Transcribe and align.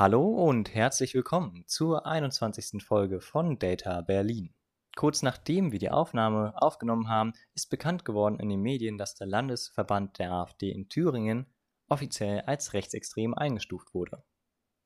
Hallo 0.00 0.30
und 0.48 0.74
herzlich 0.74 1.12
willkommen 1.12 1.64
zur 1.66 2.06
21. 2.06 2.82
Folge 2.82 3.20
von 3.20 3.58
Data 3.58 4.00
Berlin. 4.00 4.54
Kurz 4.96 5.20
nachdem 5.20 5.72
wir 5.72 5.78
die 5.78 5.90
Aufnahme 5.90 6.54
aufgenommen 6.56 7.10
haben, 7.10 7.34
ist 7.54 7.68
bekannt 7.68 8.06
geworden 8.06 8.40
in 8.40 8.48
den 8.48 8.62
Medien, 8.62 8.96
dass 8.96 9.14
der 9.14 9.26
Landesverband 9.26 10.18
der 10.18 10.32
AfD 10.32 10.70
in 10.70 10.88
Thüringen 10.88 11.52
offiziell 11.86 12.40
als 12.46 12.72
rechtsextrem 12.72 13.34
eingestuft 13.34 13.92
wurde. 13.92 14.24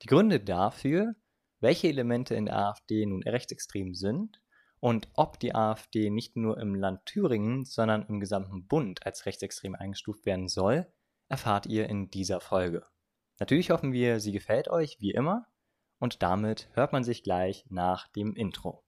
Die 0.01 0.07
Gründe 0.07 0.41
dafür, 0.41 1.15
welche 1.61 1.87
Elemente 1.87 2.35
in 2.35 2.47
der 2.47 2.57
AfD 2.57 3.05
nun 3.05 3.23
rechtsextrem 3.23 3.93
sind 3.93 4.41
und 4.81 5.07
ob 5.13 5.39
die 5.39 5.55
AfD 5.55 6.09
nicht 6.09 6.35
nur 6.35 6.57
im 6.57 6.75
Land 6.75 7.05
Thüringen, 7.05 7.63
sondern 7.63 8.05
im 8.07 8.19
gesamten 8.19 8.67
Bund 8.67 9.05
als 9.05 9.25
rechtsextrem 9.25 9.75
eingestuft 9.75 10.25
werden 10.25 10.49
soll, 10.49 10.91
erfahrt 11.29 11.67
ihr 11.67 11.87
in 11.87 12.11
dieser 12.11 12.41
Folge. 12.41 12.85
Natürlich 13.37 13.69
hoffen 13.69 13.91
wir, 13.91 14.21
sie 14.21 14.31
gefällt 14.31 14.69
euch 14.69 14.95
wie 15.01 15.11
immer 15.11 15.45
und 15.99 16.23
damit 16.23 16.69
hört 16.71 16.93
man 16.93 17.03
sich 17.03 17.21
gleich 17.21 17.65
nach 17.69 18.07
dem 18.07 18.33
Intro. 18.33 18.81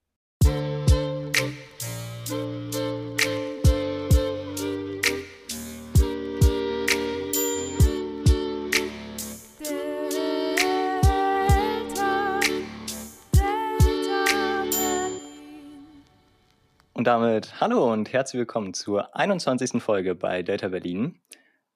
Und 16.93 17.05
damit 17.05 17.59
hallo 17.59 17.91
und 17.91 18.13
herzlich 18.13 18.39
willkommen 18.39 18.73
zur 18.73 19.13
21. 19.13 19.83
Folge 19.83 20.15
bei 20.15 20.41
Delta 20.41 20.69
Berlin. 20.69 21.19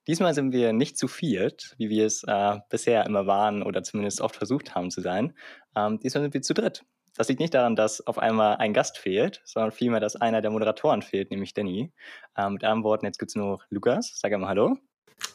Diesmal 0.08 0.34
sind 0.34 0.52
wir 0.52 0.73
nicht 0.73 0.98
zu 0.98 1.08
viert, 1.08 1.76
wie 1.78 1.90
wir 1.90 2.05
es 2.05 2.23
äh, 2.23 2.58
bisher 2.70 3.05
immer 3.05 3.28
waren 3.28 3.62
oder 3.62 3.84
zumindest 3.84 4.22
oft 4.22 4.36
versucht 4.36 4.74
haben 4.74 4.90
zu 4.90 5.02
sein. 5.02 5.34
Ähm, 5.76 6.00
diesmal 6.00 6.24
sind 6.24 6.34
wir 6.34 6.41
zu 6.41 6.54
dritt. 6.54 6.84
Das 7.16 7.27
liegt 7.27 7.41
nicht 7.41 7.54
daran, 7.54 7.76
dass 7.76 8.05
auf 8.08 8.18
einmal 8.18 8.55
ein 8.58 8.74
Gast 8.74 8.98
fehlt, 8.98 9.41
sondern 9.43 9.71
vielmehr, 9.71 9.99
dass 9.99 10.16
einer 10.16 10.41
der 10.41 10.49
Moderatoren 10.49 11.02
fehlt, 11.02 11.30
nämlich 11.30 11.54
Danny. 11.54 11.91
Ähm, 12.38 12.54
mit 12.54 12.63
anderen 12.63 12.84
Worten, 12.84 13.05
jetzt 13.05 13.20
gibt 13.20 13.32
es 13.32 13.35
nur 13.35 13.60
Lukas. 13.70 14.13
Sag 14.16 14.34
einmal 14.34 14.49
Hallo. 14.49 14.77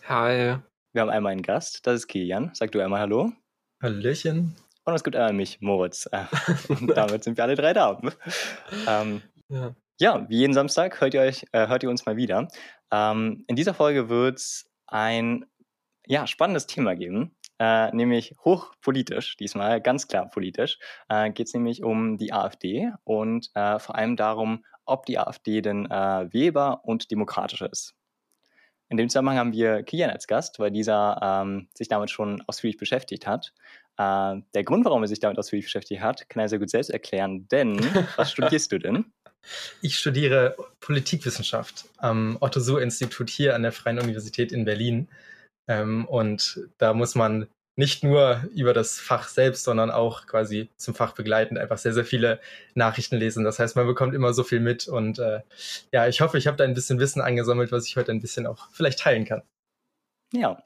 Hi. 0.09 0.57
Wir 0.93 1.03
haben 1.03 1.11
einmal 1.11 1.33
einen 1.33 1.43
Gast, 1.43 1.87
das 1.87 1.97
ist 1.97 2.07
Kilian. 2.09 2.51
Sag 2.55 2.73
du 2.73 2.81
einmal 2.81 3.01
Hallo. 3.01 3.33
Hallöchen. 3.83 4.57
Und 4.85 4.95
es 4.95 5.05
gibt 5.05 5.17
einmal 5.17 5.35
mich, 5.35 5.61
Moritz. 5.61 6.09
Äh, 6.11 6.25
und 6.69 6.97
damit 6.97 7.25
sind 7.25 7.37
wir 7.37 7.45
alle 7.45 7.57
drei 7.57 7.73
da. 7.73 8.01
ähm, 8.89 9.21
ja. 9.49 9.75
ja. 10.01 10.27
wie 10.29 10.39
jeden 10.39 10.55
Samstag 10.55 11.01
hört 11.01 11.13
ihr, 11.13 11.21
euch, 11.21 11.45
äh, 11.53 11.69
hört 11.69 11.83
ihr 11.83 11.91
uns 11.91 12.07
mal 12.07 12.17
wieder. 12.17 12.49
Ähm, 12.91 13.45
in 13.47 13.57
dieser 13.57 13.75
Folge 13.75 14.09
wird 14.09 14.39
es 14.39 14.71
ein 14.87 15.45
ja, 16.07 16.27
spannendes 16.27 16.67
Thema 16.67 16.95
geben, 16.95 17.37
äh, 17.59 17.95
nämlich 17.95 18.35
hochpolitisch, 18.45 19.37
diesmal 19.37 19.81
ganz 19.81 20.09
klar 20.09 20.29
politisch. 20.29 20.79
Äh, 21.09 21.31
Geht 21.31 21.49
es 21.49 21.55
nämlich 21.55 21.83
um 21.83 22.19
die 22.19 22.33
AfD 22.33 22.93
und 23.05 23.51
äh, 23.55 23.79
vor 23.79 23.97
allem 23.97 24.17
darum, 24.17 24.65
ob 24.85 25.07
die 25.07 25.19
AfD 25.19 25.63
denn 25.63 25.87
äh, 25.87 26.33
wählbar 26.33 26.85
und 26.85 27.11
demokratischer 27.11 27.71
ist. 27.71 27.95
In 28.89 28.97
dem 28.97 29.09
Zusammenhang 29.09 29.39
haben 29.39 29.53
wir 29.53 29.83
Kian 29.83 30.11
als 30.11 30.29
Gast, 30.29 30.61
weil 30.61 30.71
dieser 30.71 31.19
ähm, 31.21 31.69
sich 31.75 31.89
damit 31.89 32.11
schon 32.11 32.43
ausführlich 32.47 32.77
beschäftigt 32.77 33.27
hat. 33.27 33.53
Äh, 33.99 34.37
der 34.55 34.65
Grund, 34.65 34.85
warum 34.85 35.03
er 35.03 35.09
sich 35.09 35.19
damit 35.19 35.39
ausführlich 35.39 35.67
beschäftigt 35.67 36.03
hat, 36.03 36.29
kann 36.29 36.41
er 36.41 36.49
sehr 36.49 36.61
gut 36.61 36.71
selbst 36.71 36.91
erklären, 36.91 37.49
denn 37.49 37.81
was 38.17 38.31
studierst 38.31 38.71
du 38.71 38.79
denn? 38.79 39.13
Ich 39.83 39.99
studiere 39.99 40.57
Politikwissenschaft 40.81 41.87
am 41.99 42.37
Otto-Suhr-Institut 42.41 43.31
hier 43.31 43.55
an 43.55 43.63
der 43.63 43.73
Freien 43.73 43.99
Universität 43.99 44.53
in 44.53 44.65
Berlin. 44.65 45.09
Ähm, 45.69 46.07
und 46.07 46.61
da 46.79 46.95
muss 46.95 47.15
man 47.15 47.49
nicht 47.77 48.03
nur 48.03 48.43
über 48.55 48.73
das 48.73 48.99
Fach 48.99 49.29
selbst, 49.29 49.65
sondern 49.65 49.91
auch 49.91 50.27
quasi 50.27 50.71
zum 50.77 50.95
Fach 50.95 51.13
begleitend 51.13 51.59
einfach 51.59 51.77
sehr, 51.77 51.93
sehr 51.93 52.07
viele 52.07 52.41
Nachrichten 52.75 53.17
lesen. 53.17 53.45
Das 53.45 53.59
heißt, 53.59 53.77
man 53.77 53.87
bekommt 53.87 54.15
immer 54.15 54.33
so 54.33 54.45
viel 54.45 54.61
mit. 54.61 54.89
Und 54.89 55.19
äh, 55.19 55.43
ja, 55.93 56.09
ich 56.09 56.23
hoffe, 56.23 56.39
ich 56.39 56.47
habe 56.47 56.57
da 56.57 56.65
ein 56.65 56.75
bisschen 56.75 56.99
Wissen 56.99 57.21
angesammelt, 57.21 57.73
was 57.73 57.87
ich 57.87 57.97
heute 57.97 58.13
ein 58.13 58.21
bisschen 58.21 58.47
auch 58.47 58.71
vielleicht 58.73 59.01
teilen 59.01 59.27
kann. 59.27 59.43
Ja. 60.33 60.63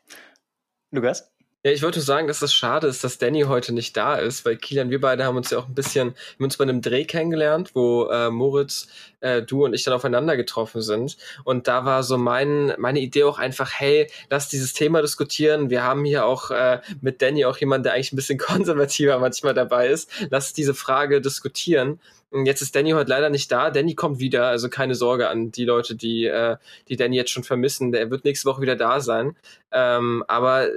Lukas? 0.92 1.32
Ja, 1.62 1.72
ich 1.72 1.82
wollte 1.82 2.00
sagen, 2.00 2.26
dass 2.26 2.40
es 2.40 2.54
schade 2.54 2.86
ist, 2.86 3.04
dass 3.04 3.18
Danny 3.18 3.42
heute 3.42 3.74
nicht 3.74 3.94
da 3.94 4.14
ist, 4.14 4.46
weil 4.46 4.56
Kilian, 4.56 4.88
wir 4.88 4.98
beide 4.98 5.24
haben 5.24 5.36
uns 5.36 5.50
ja 5.50 5.58
auch 5.58 5.68
ein 5.68 5.74
bisschen, 5.74 6.14
wir 6.38 6.44
uns 6.44 6.56
bei 6.56 6.62
einem 6.62 6.80
Dreh 6.80 7.04
kennengelernt, 7.04 7.72
wo 7.74 8.06
äh, 8.06 8.30
Moritz, 8.30 8.88
äh, 9.20 9.42
du 9.42 9.66
und 9.66 9.74
ich 9.74 9.84
dann 9.84 9.92
aufeinander 9.92 10.38
getroffen 10.38 10.80
sind. 10.80 11.18
Und 11.44 11.68
da 11.68 11.84
war 11.84 12.02
so 12.02 12.16
mein, 12.16 12.72
meine 12.78 13.00
Idee 13.00 13.24
auch 13.24 13.38
einfach, 13.38 13.72
hey, 13.74 14.10
lass 14.30 14.48
dieses 14.48 14.72
Thema 14.72 15.02
diskutieren. 15.02 15.68
Wir 15.68 15.82
haben 15.82 16.06
hier 16.06 16.24
auch 16.24 16.50
äh, 16.50 16.80
mit 17.02 17.20
Danny 17.20 17.44
auch 17.44 17.58
jemanden, 17.58 17.82
der 17.82 17.92
eigentlich 17.92 18.14
ein 18.14 18.16
bisschen 18.16 18.38
konservativer 18.38 19.18
manchmal 19.18 19.52
dabei 19.52 19.88
ist. 19.88 20.10
Lass 20.30 20.54
diese 20.54 20.72
Frage 20.72 21.20
diskutieren. 21.20 22.00
Jetzt 22.32 22.62
ist 22.62 22.74
Danny 22.74 22.92
heute 22.92 23.10
leider 23.10 23.28
nicht 23.28 23.52
da. 23.52 23.70
Danny 23.70 23.94
kommt 23.94 24.18
wieder, 24.18 24.46
also 24.46 24.70
keine 24.70 24.94
Sorge 24.94 25.28
an 25.28 25.50
die 25.50 25.66
Leute, 25.66 25.94
die, 25.94 26.24
äh, 26.24 26.56
die 26.88 26.96
Danny 26.96 27.16
jetzt 27.16 27.32
schon 27.32 27.44
vermissen. 27.44 27.92
Der 27.92 28.10
wird 28.10 28.24
nächste 28.24 28.48
Woche 28.48 28.62
wieder 28.62 28.76
da 28.76 29.00
sein. 29.00 29.36
Ähm, 29.72 30.24
aber 30.26 30.68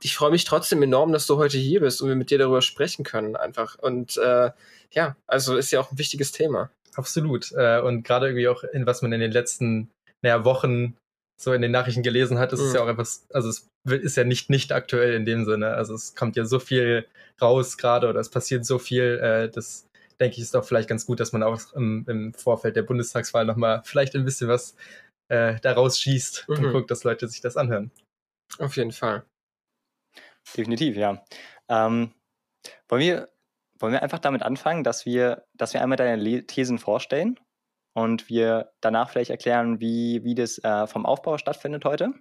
ich 0.00 0.16
freue 0.16 0.30
mich 0.30 0.44
trotzdem 0.44 0.82
enorm, 0.82 1.12
dass 1.12 1.26
du 1.26 1.36
heute 1.36 1.58
hier 1.58 1.80
bist 1.80 2.02
und 2.02 2.08
wir 2.08 2.16
mit 2.16 2.30
dir 2.30 2.38
darüber 2.38 2.62
sprechen 2.62 3.04
können 3.04 3.36
einfach. 3.36 3.78
Und 3.78 4.16
äh, 4.16 4.50
ja, 4.92 5.16
also 5.26 5.56
ist 5.56 5.70
ja 5.70 5.80
auch 5.80 5.90
ein 5.90 5.98
wichtiges 5.98 6.32
Thema. 6.32 6.70
Absolut. 6.94 7.52
Äh, 7.52 7.80
und 7.80 8.02
gerade 8.04 8.26
irgendwie 8.26 8.48
auch 8.48 8.64
in 8.64 8.86
was 8.86 9.02
man 9.02 9.12
in 9.12 9.20
den 9.20 9.32
letzten 9.32 9.90
naja, 10.22 10.44
Wochen 10.44 10.96
so 11.40 11.52
in 11.52 11.62
den 11.62 11.72
Nachrichten 11.72 12.02
gelesen 12.02 12.38
hat, 12.38 12.52
ist 12.52 12.60
mhm. 12.60 12.66
es 12.66 12.74
ja 12.74 12.82
auch 12.82 12.88
etwas, 12.88 13.26
also 13.32 13.48
es 13.48 13.68
ist 13.84 14.16
ja 14.16 14.24
nicht 14.24 14.48
nicht 14.48 14.72
aktuell 14.72 15.14
in 15.14 15.26
dem 15.26 15.44
Sinne. 15.44 15.74
Also 15.74 15.94
es 15.94 16.14
kommt 16.14 16.36
ja 16.36 16.44
so 16.44 16.58
viel 16.58 17.06
raus 17.40 17.78
gerade 17.78 18.08
oder 18.08 18.20
es 18.20 18.30
passiert 18.30 18.64
so 18.64 18.78
viel, 18.78 19.18
äh, 19.20 19.48
das 19.48 19.86
denke 20.20 20.36
ich 20.36 20.42
ist 20.42 20.54
auch 20.54 20.64
vielleicht 20.64 20.88
ganz 20.88 21.06
gut, 21.06 21.18
dass 21.18 21.32
man 21.32 21.42
auch 21.42 21.60
im, 21.74 22.04
im 22.08 22.34
Vorfeld 22.34 22.76
der 22.76 22.82
Bundestagswahl 22.82 23.44
nochmal 23.44 23.82
vielleicht 23.84 24.14
ein 24.14 24.24
bisschen 24.24 24.48
was 24.48 24.76
äh, 25.28 25.58
daraus 25.60 25.98
schießt 25.98 26.46
mhm. 26.48 26.56
und 26.56 26.72
guckt, 26.72 26.90
dass 26.90 27.04
Leute 27.04 27.26
sich 27.26 27.40
das 27.40 27.56
anhören. 27.56 27.90
Auf 28.58 28.76
jeden 28.76 28.92
Fall. 28.92 29.24
Definitiv, 30.56 30.96
ja. 30.96 31.24
Ähm, 31.68 32.12
wollen, 32.88 33.02
wir, 33.02 33.28
wollen 33.78 33.92
wir 33.92 34.02
einfach 34.02 34.18
damit 34.18 34.42
anfangen, 34.42 34.84
dass 34.84 35.06
wir, 35.06 35.44
dass 35.54 35.74
wir 35.74 35.82
einmal 35.82 35.96
deine 35.96 36.46
Thesen 36.46 36.78
vorstellen 36.78 37.38
und 37.94 38.28
wir 38.28 38.72
danach 38.80 39.10
vielleicht 39.10 39.30
erklären, 39.30 39.80
wie, 39.80 40.24
wie 40.24 40.34
das 40.34 40.58
äh, 40.58 40.86
vom 40.86 41.06
Aufbau 41.06 41.38
stattfindet 41.38 41.84
heute? 41.84 42.12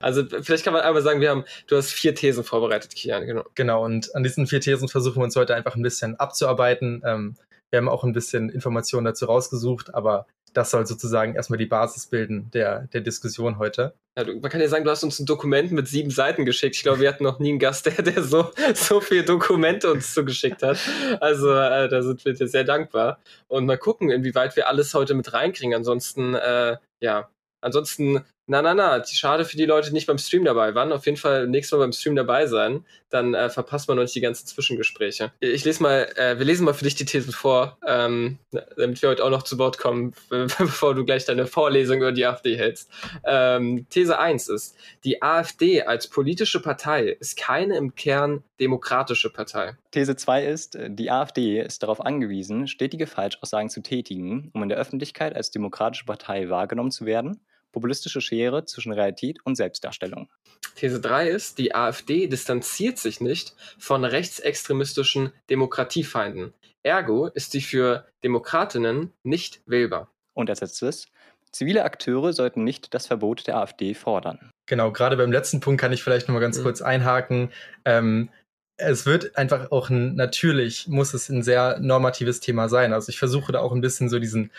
Also 0.00 0.24
vielleicht 0.42 0.64
kann 0.64 0.72
man 0.72 0.82
einmal 0.82 1.02
sagen, 1.02 1.20
wir 1.20 1.30
haben, 1.30 1.44
du 1.68 1.76
hast 1.76 1.92
vier 1.92 2.14
Thesen 2.14 2.42
vorbereitet, 2.42 2.94
Kian, 2.94 3.24
genau. 3.24 3.44
Genau, 3.54 3.84
und 3.84 4.14
an 4.16 4.24
diesen 4.24 4.48
vier 4.48 4.60
Thesen 4.60 4.88
versuchen 4.88 5.18
wir 5.18 5.24
uns 5.24 5.36
heute 5.36 5.54
einfach 5.54 5.76
ein 5.76 5.82
bisschen 5.82 6.16
abzuarbeiten. 6.16 7.02
Ähm, 7.06 7.36
wir 7.70 7.78
haben 7.78 7.88
auch 7.88 8.04
ein 8.04 8.12
bisschen 8.12 8.50
Informationen 8.50 9.04
dazu 9.04 9.26
rausgesucht, 9.26 9.94
aber 9.94 10.26
das 10.52 10.70
soll 10.70 10.86
sozusagen 10.86 11.34
erstmal 11.34 11.58
die 11.58 11.66
Basis 11.66 12.06
bilden 12.06 12.50
der, 12.52 12.88
der 12.92 13.00
Diskussion 13.00 13.58
heute. 13.58 13.94
Ja, 14.16 14.24
man 14.24 14.50
kann 14.50 14.60
ja 14.60 14.68
sagen, 14.68 14.84
du 14.84 14.90
hast 14.90 15.02
uns 15.04 15.18
ein 15.18 15.26
Dokument 15.26 15.72
mit 15.72 15.88
sieben 15.88 16.10
Seiten 16.10 16.44
geschickt. 16.44 16.76
Ich 16.76 16.82
glaube, 16.82 17.00
wir 17.00 17.08
hatten 17.08 17.24
noch 17.24 17.38
nie 17.38 17.50
einen 17.50 17.58
Gast, 17.58 17.86
der, 17.86 18.02
der 18.02 18.22
so, 18.22 18.50
so 18.74 19.00
viele 19.00 19.24
Dokumente 19.24 19.90
uns 19.90 20.12
zugeschickt 20.12 20.62
hat. 20.62 20.78
Also 21.20 21.50
äh, 21.50 21.88
da 21.88 22.02
sind 22.02 22.24
wir 22.24 22.34
dir 22.34 22.46
sehr 22.46 22.64
dankbar. 22.64 23.18
Und 23.48 23.64
mal 23.66 23.78
gucken, 23.78 24.10
inwieweit 24.10 24.54
wir 24.56 24.68
alles 24.68 24.92
heute 24.92 25.14
mit 25.14 25.32
reinkriegen. 25.32 25.74
Ansonsten, 25.74 26.34
äh, 26.34 26.76
ja, 27.00 27.30
ansonsten 27.62 28.22
na, 28.46 28.60
na, 28.60 28.74
na, 28.74 29.04
schade 29.04 29.44
für 29.44 29.56
die 29.56 29.66
Leute, 29.66 29.88
die 29.88 29.94
nicht 29.94 30.08
beim 30.08 30.18
Stream 30.18 30.44
dabei 30.44 30.74
waren. 30.74 30.92
Auf 30.92 31.06
jeden 31.06 31.16
Fall 31.16 31.46
nächstes 31.46 31.72
Mal 31.72 31.84
beim 31.84 31.92
Stream 31.92 32.16
dabei 32.16 32.46
sein. 32.46 32.84
Dann 33.08 33.34
äh, 33.34 33.48
verpasst 33.48 33.88
man 33.88 33.98
nicht 33.98 34.14
die 34.16 34.20
ganzen 34.20 34.46
Zwischengespräche. 34.46 35.32
Ich 35.38 35.64
lese 35.64 35.82
mal, 35.82 36.10
äh, 36.16 36.38
wir 36.38 36.44
lesen 36.44 36.64
mal 36.64 36.74
für 36.74 36.82
dich 36.82 36.96
die 36.96 37.04
Thesen 37.04 37.32
vor, 37.32 37.78
ähm, 37.86 38.38
damit 38.76 39.00
wir 39.00 39.10
heute 39.10 39.24
auch 39.24 39.30
noch 39.30 39.44
zu 39.44 39.58
Wort 39.58 39.78
kommen, 39.78 40.12
bevor 40.28 40.94
du 40.94 41.04
gleich 41.04 41.24
deine 41.24 41.46
Vorlesung 41.46 41.98
über 41.98 42.10
die 42.10 42.26
AfD 42.26 42.56
hältst. 42.56 42.90
Ähm, 43.24 43.86
These 43.90 44.18
1 44.18 44.48
ist, 44.48 44.76
die 45.04 45.22
AfD 45.22 45.82
als 45.82 46.08
politische 46.08 46.60
Partei 46.60 47.16
ist 47.20 47.36
keine 47.36 47.76
im 47.76 47.94
Kern 47.94 48.42
demokratische 48.58 49.30
Partei. 49.30 49.76
These 49.92 50.16
2 50.16 50.46
ist, 50.46 50.78
die 50.88 51.10
AfD 51.12 51.60
ist 51.60 51.84
darauf 51.84 52.00
angewiesen, 52.04 52.66
stetige 52.66 53.06
Falschaussagen 53.06 53.70
zu 53.70 53.82
tätigen, 53.82 54.50
um 54.52 54.64
in 54.64 54.68
der 54.68 54.78
Öffentlichkeit 54.78 55.36
als 55.36 55.52
demokratische 55.52 56.06
Partei 56.06 56.48
wahrgenommen 56.48 56.90
zu 56.90 57.06
werden 57.06 57.40
populistische 57.72 58.20
Schere 58.20 58.64
zwischen 58.64 58.92
Realität 58.92 59.38
und 59.44 59.56
Selbstdarstellung. 59.56 60.28
These 60.76 61.00
3 61.00 61.28
ist, 61.28 61.58
die 61.58 61.74
AfD 61.74 62.26
distanziert 62.26 62.98
sich 62.98 63.20
nicht 63.20 63.54
von 63.78 64.04
rechtsextremistischen 64.04 65.32
Demokratiefeinden. 65.50 66.54
Ergo 66.82 67.26
ist 67.26 67.52
sie 67.52 67.60
für 67.60 68.06
Demokratinnen 68.24 69.12
nicht 69.22 69.60
wählbar. 69.66 70.10
Und 70.34 70.50
als 70.50 70.60
letztes, 70.60 71.08
zivile 71.52 71.84
Akteure 71.84 72.32
sollten 72.32 72.64
nicht 72.64 72.94
das 72.94 73.06
Verbot 73.06 73.46
der 73.46 73.56
AfD 73.56 73.94
fordern. 73.94 74.50
Genau, 74.66 74.90
gerade 74.92 75.16
beim 75.16 75.32
letzten 75.32 75.60
Punkt 75.60 75.80
kann 75.80 75.92
ich 75.92 76.02
vielleicht 76.02 76.28
noch 76.28 76.34
mal 76.34 76.40
ganz 76.40 76.58
mhm. 76.58 76.62
kurz 76.62 76.82
einhaken. 76.82 77.52
Ähm, 77.84 78.30
es 78.76 79.06
wird 79.06 79.36
einfach 79.36 79.70
auch 79.70 79.90
ein, 79.90 80.14
natürlich 80.14 80.88
muss 80.88 81.14
es 81.14 81.28
ein 81.28 81.42
sehr 81.42 81.78
normatives 81.80 82.40
Thema 82.40 82.68
sein. 82.68 82.92
Also 82.92 83.10
ich 83.10 83.18
versuche 83.18 83.52
da 83.52 83.60
auch 83.60 83.72
ein 83.72 83.80
bisschen 83.80 84.08
so 84.08 84.18
diesen 84.18 84.50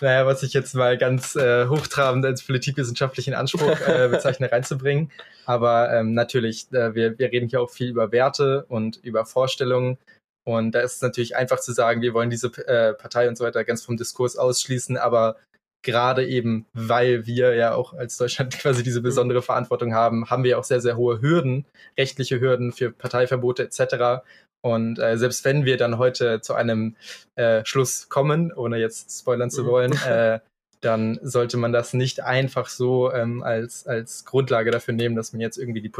naja, 0.00 0.26
was 0.26 0.42
ich 0.42 0.52
jetzt 0.52 0.74
mal 0.74 0.96
ganz 0.98 1.36
äh, 1.36 1.66
hochtrabend 1.68 2.24
als 2.24 2.42
politikwissenschaftlichen 2.42 3.34
Anspruch 3.34 3.80
äh, 3.86 4.08
bezeichne, 4.10 4.50
reinzubringen. 4.50 5.10
Aber 5.46 5.92
ähm, 5.92 6.14
natürlich, 6.14 6.72
äh, 6.72 6.94
wir, 6.94 7.18
wir 7.18 7.32
reden 7.32 7.48
hier 7.48 7.60
auch 7.60 7.70
viel 7.70 7.88
über 7.88 8.12
Werte 8.12 8.64
und 8.68 8.98
über 9.02 9.24
Vorstellungen. 9.24 9.98
Und 10.44 10.72
da 10.72 10.80
ist 10.80 10.96
es 10.96 11.02
natürlich 11.02 11.36
einfach 11.36 11.60
zu 11.60 11.72
sagen, 11.72 12.02
wir 12.02 12.14
wollen 12.14 12.30
diese 12.30 12.48
äh, 12.66 12.94
Partei 12.94 13.28
und 13.28 13.36
so 13.36 13.44
weiter 13.44 13.64
ganz 13.64 13.84
vom 13.84 13.96
Diskurs 13.96 14.36
ausschließen, 14.36 14.96
aber 14.96 15.36
gerade 15.82 16.26
eben, 16.26 16.66
weil 16.72 17.26
wir 17.26 17.54
ja 17.54 17.74
auch 17.74 17.94
als 17.94 18.16
Deutschland 18.16 18.52
quasi 18.58 18.82
diese 18.82 19.00
besondere 19.00 19.42
Verantwortung 19.42 19.94
haben, 19.94 20.28
haben 20.30 20.44
wir 20.44 20.58
auch 20.58 20.64
sehr, 20.64 20.80
sehr 20.80 20.96
hohe 20.96 21.20
Hürden, 21.20 21.66
rechtliche 21.98 22.40
Hürden 22.40 22.72
für 22.72 22.90
Parteiverbote 22.90 23.64
etc. 23.64 24.22
Und 24.62 24.98
äh, 24.98 25.16
selbst 25.16 25.44
wenn 25.44 25.64
wir 25.64 25.76
dann 25.76 25.98
heute 25.98 26.40
zu 26.40 26.54
einem 26.54 26.96
äh, 27.36 27.64
Schluss 27.64 28.08
kommen, 28.08 28.52
ohne 28.52 28.78
jetzt 28.78 29.18
spoilern 29.18 29.50
zu 29.50 29.64
mhm. 29.64 29.66
wollen, 29.66 29.92
äh, 30.06 30.40
dann 30.82 31.18
sollte 31.22 31.56
man 31.56 31.72
das 31.72 31.92
nicht 31.92 32.22
einfach 32.22 32.68
so 32.68 33.12
ähm, 33.12 33.42
als, 33.42 33.86
als 33.86 34.24
Grundlage 34.24 34.70
dafür 34.70 34.94
nehmen, 34.94 35.14
dass 35.14 35.32
man 35.32 35.40
jetzt 35.40 35.58
irgendwie 35.58 35.82
die 35.82 35.92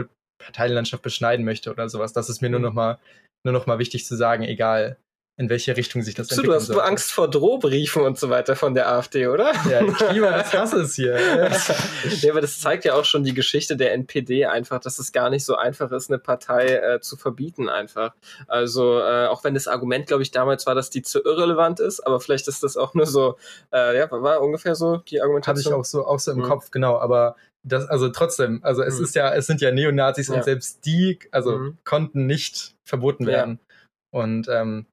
Parteienlandschaft 0.43 1.03
beschneiden 1.03 1.45
möchte 1.45 1.71
oder 1.71 1.89
sowas. 1.91 2.15
Das 2.15 2.31
ist 2.31 2.41
mir 2.41 2.49
nur 2.49 2.61
mhm. 2.61 2.67
noch 2.67 2.73
mal 2.73 2.99
nur 3.45 3.53
noch 3.53 3.67
mal 3.67 3.79
wichtig 3.79 4.05
zu 4.05 4.17
sagen, 4.17 4.43
egal 4.43 4.97
in 5.41 5.49
welche 5.49 5.75
Richtung 5.75 6.03
sich 6.03 6.15
das 6.15 6.31
entwickelt. 6.31 6.49
Du 6.49 6.55
hast 6.55 6.67
sollte. 6.67 6.85
Angst 6.85 7.13
vor 7.13 7.27
Drohbriefen 7.27 8.03
und 8.03 8.19
so 8.19 8.29
weiter 8.29 8.57
von 8.57 8.75
der 8.75 8.93
AfD, 8.93 9.27
oder? 9.27 9.53
Ja, 9.71 9.81
liebe 10.13 10.27
das 10.27 10.53
Hasses 10.53 10.95
hier. 10.97 11.19
ja, 12.21 12.31
aber 12.31 12.43
das 12.43 12.61
zeigt 12.61 12.85
ja 12.85 12.93
auch 12.93 13.07
schon 13.07 13.25
die 13.25 13.33
Geschichte 13.33 13.75
der 13.75 13.95
NPD 13.95 14.45
einfach, 14.45 14.81
dass 14.81 14.99
es 14.99 15.13
gar 15.13 15.31
nicht 15.31 15.47
so 15.47 15.57
einfach 15.57 15.93
ist, 15.93 16.11
eine 16.11 16.19
Partei 16.19 16.75
äh, 16.75 17.01
zu 17.01 17.17
verbieten 17.17 17.71
einfach. 17.71 18.13
Also 18.49 18.99
äh, 18.99 19.29
auch 19.29 19.43
wenn 19.43 19.55
das 19.55 19.67
Argument, 19.67 20.07
glaube 20.07 20.23
ich, 20.23 20.31
damals 20.31 20.67
war, 20.67 20.75
dass 20.75 20.91
die 20.91 21.01
zu 21.01 21.25
irrelevant 21.25 21.81
ist, 21.81 22.01
aber 22.01 22.21
vielleicht 22.21 22.47
ist 22.47 22.63
das 22.63 22.77
auch 22.77 22.93
nur 22.93 23.07
so, 23.07 23.39
äh, 23.73 23.97
ja, 23.97 24.11
war 24.11 24.43
ungefähr 24.43 24.75
so 24.75 24.99
die 24.99 25.23
Argumentation. 25.23 25.73
Hatte 25.73 25.75
ich 25.75 25.75
auch 25.75 25.87
so, 25.87 26.07
auch 26.07 26.19
so 26.19 26.33
im 26.33 26.41
mhm. 26.41 26.43
Kopf, 26.43 26.71
genau, 26.71 26.99
aber 26.99 27.37
das, 27.63 27.89
also 27.89 28.11
trotzdem, 28.11 28.61
also 28.63 28.83
es 28.83 28.99
mhm. 28.99 29.05
ist 29.05 29.15
ja, 29.15 29.33
es 29.33 29.47
sind 29.47 29.63
ja 29.63 29.73
Neonazis 29.73 30.29
ja. 30.29 30.35
und 30.35 30.45
selbst 30.45 30.85
die, 30.85 31.19
also 31.31 31.57
mhm. 31.57 31.79
konnten 31.85 32.27
nicht 32.27 32.75
verboten 32.85 33.27
werden. 33.27 33.59
Ja. 33.63 34.21
Und 34.21 34.49
ähm, 34.49 34.87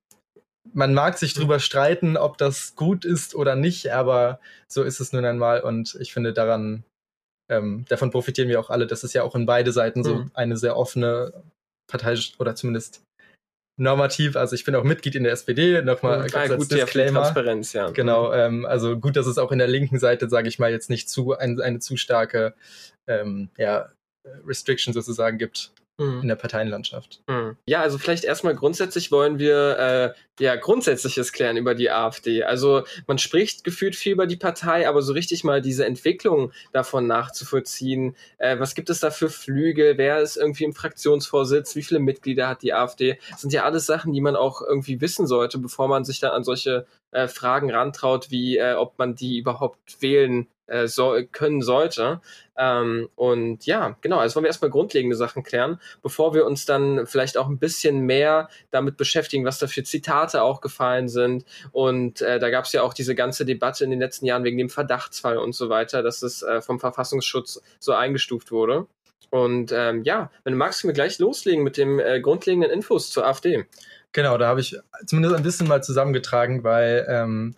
man 0.74 0.94
mag 0.94 1.18
sich 1.18 1.34
drüber 1.34 1.60
streiten, 1.60 2.18
ob 2.18 2.38
das 2.38 2.76
gut 2.76 3.06
ist 3.06 3.36
oder 3.36 3.56
nicht, 3.56 3.92
aber 3.92 4.40
so 4.68 4.84
ist 4.84 5.00
es 5.00 5.14
nun 5.14 5.26
einmal 5.26 5.62
und 5.62 5.98
ich 6.00 6.14
finde 6.14 6.34
daran, 6.34 6.84
ähm, 7.50 7.86
davon 7.90 8.12
profitieren 8.12 8.50
wir 8.50 8.60
auch 8.60 8.70
alle. 8.70 8.88
Das 8.88 9.04
ist 9.04 9.14
ja 9.14 9.24
auch 9.24 9.36
in 9.36 9.46
beide 9.46 9.72
Seiten 9.72 10.04
so 10.04 10.16
mhm. 10.16 10.32
eine 10.34 10.58
sehr 10.58 10.76
offene 10.78 11.34
Partei 11.90 12.16
oder 12.40 12.56
zumindest 12.56 13.04
normativ. 13.80 14.36
Also 14.36 14.56
ich 14.56 14.66
bin 14.66 14.76
auch 14.76 14.84
Mitglied 14.84 15.16
in 15.16 15.24
der 15.24 15.34
SPD, 15.34 15.82
nochmal 15.82 16.24
mhm. 16.24 16.28
ganz 16.28 16.52
ah, 16.52 16.56
gut, 16.56 16.72
Disclaimer. 16.72 17.22
Transparenz, 17.22 17.74
ja. 17.74 17.90
Genau, 17.92 18.34
ähm, 18.34 18.66
also 18.66 18.98
gut, 18.98 19.16
dass 19.16 19.28
es 19.28 19.38
auch 19.38 19.52
in 19.52 19.60
der 19.60 19.68
linken 19.68 20.00
Seite, 20.00 20.30
sage 20.30 20.50
ich 20.50 20.60
mal, 20.60 20.72
jetzt 20.72 20.90
nicht 20.90 21.10
zu 21.10 21.38
ein, 21.38 21.62
eine 21.62 21.80
zu 21.80 21.96
starke 21.96 22.54
ähm, 23.08 23.50
ja, 23.58 23.90
Restriction 24.46 24.94
sozusagen 24.94 25.38
gibt 25.38 25.72
mhm. 25.98 26.22
in 26.22 26.28
der 26.28 26.36
Parteienlandschaft. 26.36 27.22
Mhm. 27.28 27.58
Ja, 27.66 27.82
also 27.82 27.98
vielleicht 27.98 28.24
erstmal 28.24 28.56
grundsätzlich 28.56 29.12
wollen 29.12 29.40
wir 29.40 30.16
äh, 30.40 30.44
ja 30.44 30.56
Grundsätzliches 30.56 31.34
klären 31.34 31.58
über 31.58 31.76
die 31.76 31.90
AfD. 31.90 32.44
Also 32.44 32.84
man 33.08 33.18
spricht 33.18 33.64
gefühlt 33.64 33.96
viel 33.96 34.14
über 34.14 34.28
die 34.28 34.36
Partei, 34.36 34.88
aber 34.88 35.02
so 35.02 35.14
richtig 35.14 35.44
mal 35.44 35.62
diese 35.62 35.86
Entwicklung 35.86 36.52
davon 36.72 37.08
nachzuvollziehen, 37.08 38.16
äh, 38.38 38.60
was 38.60 38.76
gibt 38.76 38.90
es 38.90 39.00
da 39.00 39.12
für 39.12 39.30
Flüge, 39.30 39.94
wer 39.98 40.20
ist 40.20 40.38
irgendwie 40.38 40.66
im 40.66 40.74
Fraktionsvorsitz, 40.74 41.76
wie 41.76 41.84
viele 41.84 42.00
Mitglieder 42.00 42.48
hat 42.48 42.62
die 42.62 42.74
AfD, 42.74 43.20
das 43.32 43.42
sind 43.42 43.54
ja 43.54 43.64
alles 43.64 43.86
Sachen, 43.86 44.14
die 44.14 44.22
man 44.22 44.36
auch 44.36 44.62
irgendwie 44.62 45.02
wissen 45.02 45.28
sollte, 45.28 45.58
bevor 45.58 45.88
man 45.88 46.06
sich 46.06 46.20
dann 46.20 46.32
an 46.32 46.44
solche 46.44 46.86
äh, 47.12 47.28
Fragen 47.28 47.72
rantraut, 47.72 48.32
wie 48.32 48.58
äh, 48.58 48.74
ob 48.74 48.98
man 49.00 49.16
die 49.16 49.38
überhaupt 49.38 50.02
wählen 50.02 50.48
äh, 50.68 50.88
so, 50.88 51.18
können 51.32 51.62
sollte. 51.62 52.22
Ähm, 52.58 53.10
und 53.16 53.66
ja, 53.66 53.98
genau, 54.02 54.18
also 54.18 54.36
wollen 54.36 54.46
wir 54.46 54.50
erstmal 54.50 54.72
grundlegende 54.72 55.16
Sachen 55.16 55.44
klären, 55.44 55.80
bevor 56.02 56.34
wir 56.34 56.46
uns 56.46 56.66
dann 56.66 57.06
vielleicht 57.08 57.38
auch 57.38 57.48
ein 57.48 57.60
bisschen 57.60 58.02
mehr 58.02 58.50
damit 58.72 58.98
beschäftigen, 58.98 59.46
was 59.46 59.60
da 59.60 59.68
für 59.68 59.84
Zitate 59.84 60.42
auch 60.42 60.62
gefallen 60.62 61.08
sind. 61.08 61.46
Und 61.72 62.22
äh, 62.22 62.40
da 62.40 62.50
gab 62.50 62.66
es 62.66 62.74
ja 62.74 62.84
auch 62.84 62.94
diese 62.94 63.16
ganze 63.16 63.46
Debatte 63.46 63.84
in 63.84 63.92
den 63.92 64.00
letzten 64.00 64.26
Jahren 64.26 64.44
wegen 64.44 64.58
dem 64.58 64.70
Verdachtsfall 64.70 65.38
und 65.38 65.54
so 65.54 65.70
weiter, 65.70 66.04
dass 66.04 66.22
es 66.22 66.42
äh, 66.42 66.62
vom 66.62 66.80
Verfassungsschutz 66.80 67.62
so 67.80 67.94
eingestuft 67.94 68.52
wurde. 68.52 68.88
Und 69.30 69.72
ähm, 69.74 70.04
ja, 70.04 70.32
wenn 70.44 70.54
du 70.54 70.58
magst, 70.58 70.82
können 70.82 70.90
wir 70.90 70.96
gleich 70.96 71.20
loslegen 71.20 71.64
mit 71.64 71.78
dem 71.78 72.00
äh, 72.00 72.22
grundlegenden 72.22 72.72
Infos 72.72 73.10
zur 73.10 73.26
AfD. 73.26 73.66
Genau, 74.14 74.38
da 74.38 74.48
habe 74.48 74.62
ich 74.62 74.78
zumindest 75.06 75.36
ein 75.36 75.44
bisschen 75.44 75.68
mal 75.68 75.84
zusammengetragen, 75.84 76.64
weil 76.64 77.06
ähm, 77.10 77.56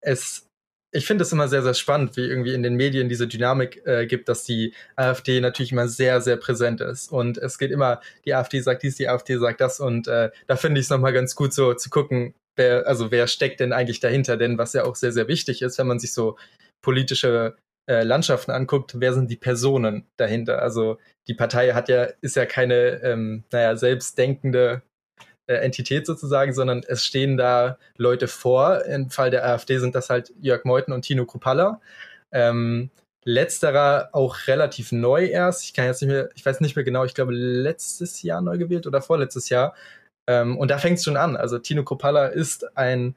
es 0.00 0.47
ich 0.90 1.06
finde 1.06 1.22
es 1.22 1.32
immer 1.32 1.48
sehr, 1.48 1.62
sehr 1.62 1.74
spannend, 1.74 2.16
wie 2.16 2.22
irgendwie 2.22 2.54
in 2.54 2.62
den 2.62 2.74
Medien 2.74 3.08
diese 3.08 3.28
Dynamik 3.28 3.82
äh, 3.86 4.06
gibt, 4.06 4.28
dass 4.28 4.44
die 4.44 4.72
AfD 4.96 5.40
natürlich 5.40 5.72
immer 5.72 5.88
sehr, 5.88 6.20
sehr 6.20 6.36
präsent 6.36 6.80
ist. 6.80 7.12
Und 7.12 7.36
es 7.38 7.58
geht 7.58 7.70
immer, 7.70 8.00
die 8.24 8.34
AfD 8.34 8.60
sagt 8.60 8.82
dies, 8.82 8.96
die 8.96 9.08
AfD 9.08 9.36
sagt 9.36 9.60
das. 9.60 9.80
Und 9.80 10.08
äh, 10.08 10.30
da 10.46 10.56
finde 10.56 10.80
ich 10.80 10.86
es 10.86 10.90
nochmal 10.90 11.12
ganz 11.12 11.34
gut 11.34 11.52
so 11.52 11.74
zu 11.74 11.90
gucken, 11.90 12.34
wer, 12.56 12.86
also 12.86 13.10
wer 13.10 13.26
steckt 13.26 13.60
denn 13.60 13.72
eigentlich 13.72 14.00
dahinter? 14.00 14.36
Denn 14.36 14.56
was 14.56 14.72
ja 14.72 14.84
auch 14.84 14.96
sehr, 14.96 15.12
sehr 15.12 15.28
wichtig 15.28 15.62
ist, 15.62 15.78
wenn 15.78 15.86
man 15.86 15.98
sich 15.98 16.14
so 16.14 16.38
politische 16.80 17.56
äh, 17.86 18.02
Landschaften 18.02 18.50
anguckt, 18.50 18.94
wer 18.98 19.12
sind 19.12 19.30
die 19.30 19.36
Personen 19.36 20.06
dahinter? 20.16 20.62
Also 20.62 20.98
die 21.26 21.34
Partei 21.34 21.72
hat 21.72 21.90
ja, 21.90 22.04
ist 22.22 22.36
ja 22.36 22.46
keine, 22.46 23.02
ähm, 23.02 23.44
naja, 23.52 23.76
selbstdenkende 23.76 24.82
Entität 25.56 26.06
sozusagen, 26.06 26.52
sondern 26.52 26.82
es 26.86 27.04
stehen 27.04 27.36
da 27.36 27.78
Leute 27.96 28.28
vor. 28.28 28.84
Im 28.84 29.10
Fall 29.10 29.30
der 29.30 29.46
AfD 29.46 29.78
sind 29.78 29.94
das 29.94 30.10
halt 30.10 30.32
Jörg 30.40 30.64
Meuthen 30.64 30.92
und 30.92 31.02
Tino 31.02 31.24
Kruppalla. 31.26 31.80
Ähm, 32.32 32.90
letzterer 33.24 34.10
auch 34.12 34.46
relativ 34.46 34.92
neu 34.92 35.26
erst. 35.26 35.64
Ich 35.64 35.74
kann 35.74 35.86
jetzt 35.86 36.00
nicht 36.02 36.10
mehr, 36.10 36.30
ich 36.34 36.44
weiß 36.46 36.60
nicht 36.60 36.76
mehr 36.76 36.84
genau, 36.84 37.04
ich 37.04 37.14
glaube 37.14 37.32
letztes 37.34 38.22
Jahr 38.22 38.40
neu 38.40 38.58
gewählt 38.58 38.86
oder 38.86 39.02
vorletztes 39.02 39.48
Jahr. 39.48 39.74
Ähm, 40.26 40.56
und 40.56 40.70
da 40.70 40.78
fängt 40.78 40.98
es 40.98 41.04
schon 41.04 41.16
an. 41.16 41.36
Also 41.36 41.58
Tino 41.58 41.84
Kruppalla 41.84 42.26
ist 42.26 42.76
ein 42.76 43.14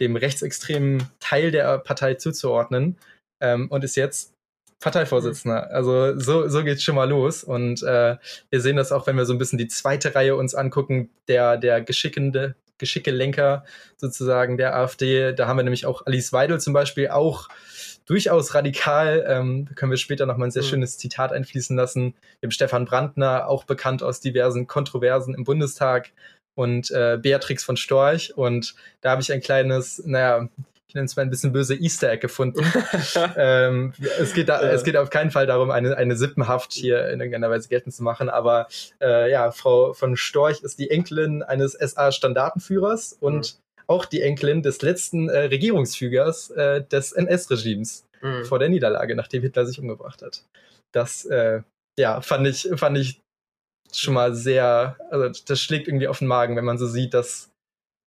dem 0.00 0.16
rechtsextremen 0.16 1.08
Teil 1.20 1.50
der 1.50 1.78
Partei 1.78 2.14
zuzuordnen 2.14 2.96
ähm, 3.40 3.68
und 3.70 3.84
ist 3.84 3.96
jetzt 3.96 4.33
Parteivorsitzender. 4.80 5.70
Also 5.70 6.18
so, 6.18 6.48
so 6.48 6.64
geht's 6.64 6.82
schon 6.82 6.94
mal 6.94 7.08
los. 7.08 7.44
Und 7.44 7.82
äh, 7.82 8.16
wir 8.50 8.60
sehen 8.60 8.76
das 8.76 8.92
auch, 8.92 9.06
wenn 9.06 9.16
wir 9.16 9.26
so 9.26 9.32
ein 9.32 9.38
bisschen 9.38 9.58
die 9.58 9.68
zweite 9.68 10.14
Reihe 10.14 10.36
uns 10.36 10.54
angucken, 10.54 11.10
der, 11.28 11.56
der 11.56 11.80
geschickende, 11.80 12.54
geschicke 12.78 13.10
Lenker 13.10 13.64
sozusagen 13.96 14.56
der 14.56 14.76
AfD. 14.76 15.32
Da 15.32 15.46
haben 15.46 15.56
wir 15.56 15.64
nämlich 15.64 15.86
auch 15.86 16.06
Alice 16.06 16.32
Weidel 16.32 16.60
zum 16.60 16.72
Beispiel 16.72 17.08
auch 17.08 17.48
durchaus 18.06 18.54
radikal. 18.54 19.24
Ähm, 19.26 19.66
da 19.66 19.74
können 19.74 19.90
wir 19.90 19.98
später 19.98 20.26
nochmal 20.26 20.48
ein 20.48 20.52
sehr 20.52 20.62
mhm. 20.62 20.68
schönes 20.68 20.98
Zitat 20.98 21.32
einfließen 21.32 21.76
lassen. 21.76 22.14
Wir 22.40 22.48
haben 22.48 22.52
Stefan 22.52 22.84
Brandner, 22.84 23.48
auch 23.48 23.64
bekannt 23.64 24.02
aus 24.02 24.20
diversen 24.20 24.66
Kontroversen 24.66 25.34
im 25.34 25.44
Bundestag 25.44 26.10
und 26.54 26.90
äh, 26.90 27.18
Beatrix 27.20 27.64
von 27.64 27.76
Storch. 27.76 28.36
Und 28.36 28.74
da 29.00 29.12
habe 29.12 29.22
ich 29.22 29.32
ein 29.32 29.40
kleines, 29.40 30.02
naja, 30.04 30.48
ich 30.88 30.94
nenne 30.94 31.06
es 31.06 31.16
mal 31.16 31.22
ein 31.22 31.30
bisschen 31.30 31.52
böse 31.52 31.74
Easter 31.74 32.10
Egg 32.10 32.20
gefunden. 32.20 32.64
ähm, 33.36 33.92
es, 34.18 34.34
geht 34.34 34.48
da, 34.48 34.62
ja. 34.62 34.70
es 34.70 34.84
geht 34.84 34.96
auf 34.96 35.10
keinen 35.10 35.30
Fall 35.30 35.46
darum, 35.46 35.70
eine, 35.70 35.96
eine 35.96 36.16
Sippenhaft 36.16 36.72
hier 36.72 37.08
in 37.08 37.20
irgendeiner 37.20 37.50
Weise 37.50 37.68
geltend 37.68 37.94
zu 37.94 38.02
machen, 38.02 38.28
aber 38.28 38.68
äh, 39.00 39.30
ja, 39.30 39.50
Frau 39.50 39.92
von 39.92 40.16
Storch 40.16 40.62
ist 40.62 40.78
die 40.78 40.90
Enkelin 40.90 41.42
eines 41.42 41.72
SA-Standartenführers 41.72 43.16
und 43.18 43.54
mhm. 43.54 43.84
auch 43.86 44.04
die 44.04 44.22
Enkelin 44.22 44.62
des 44.62 44.82
letzten 44.82 45.28
äh, 45.28 45.38
Regierungsfügers 45.46 46.50
äh, 46.50 46.84
des 46.84 47.12
NS-Regimes 47.12 48.06
mhm. 48.20 48.44
vor 48.44 48.58
der 48.58 48.68
Niederlage, 48.68 49.16
nachdem 49.16 49.42
Hitler 49.42 49.66
sich 49.66 49.80
umgebracht 49.80 50.22
hat. 50.22 50.44
Das 50.92 51.24
äh, 51.24 51.62
ja, 51.98 52.20
fand 52.20 52.46
ich, 52.46 52.68
fand 52.76 52.98
ich 52.98 53.20
schon 53.92 54.14
mal 54.14 54.34
sehr, 54.34 54.96
also 55.10 55.28
das 55.46 55.60
schlägt 55.60 55.88
irgendwie 55.88 56.08
auf 56.08 56.18
den 56.18 56.28
Magen, 56.28 56.56
wenn 56.56 56.64
man 56.64 56.78
so 56.78 56.86
sieht, 56.86 57.14
dass 57.14 57.50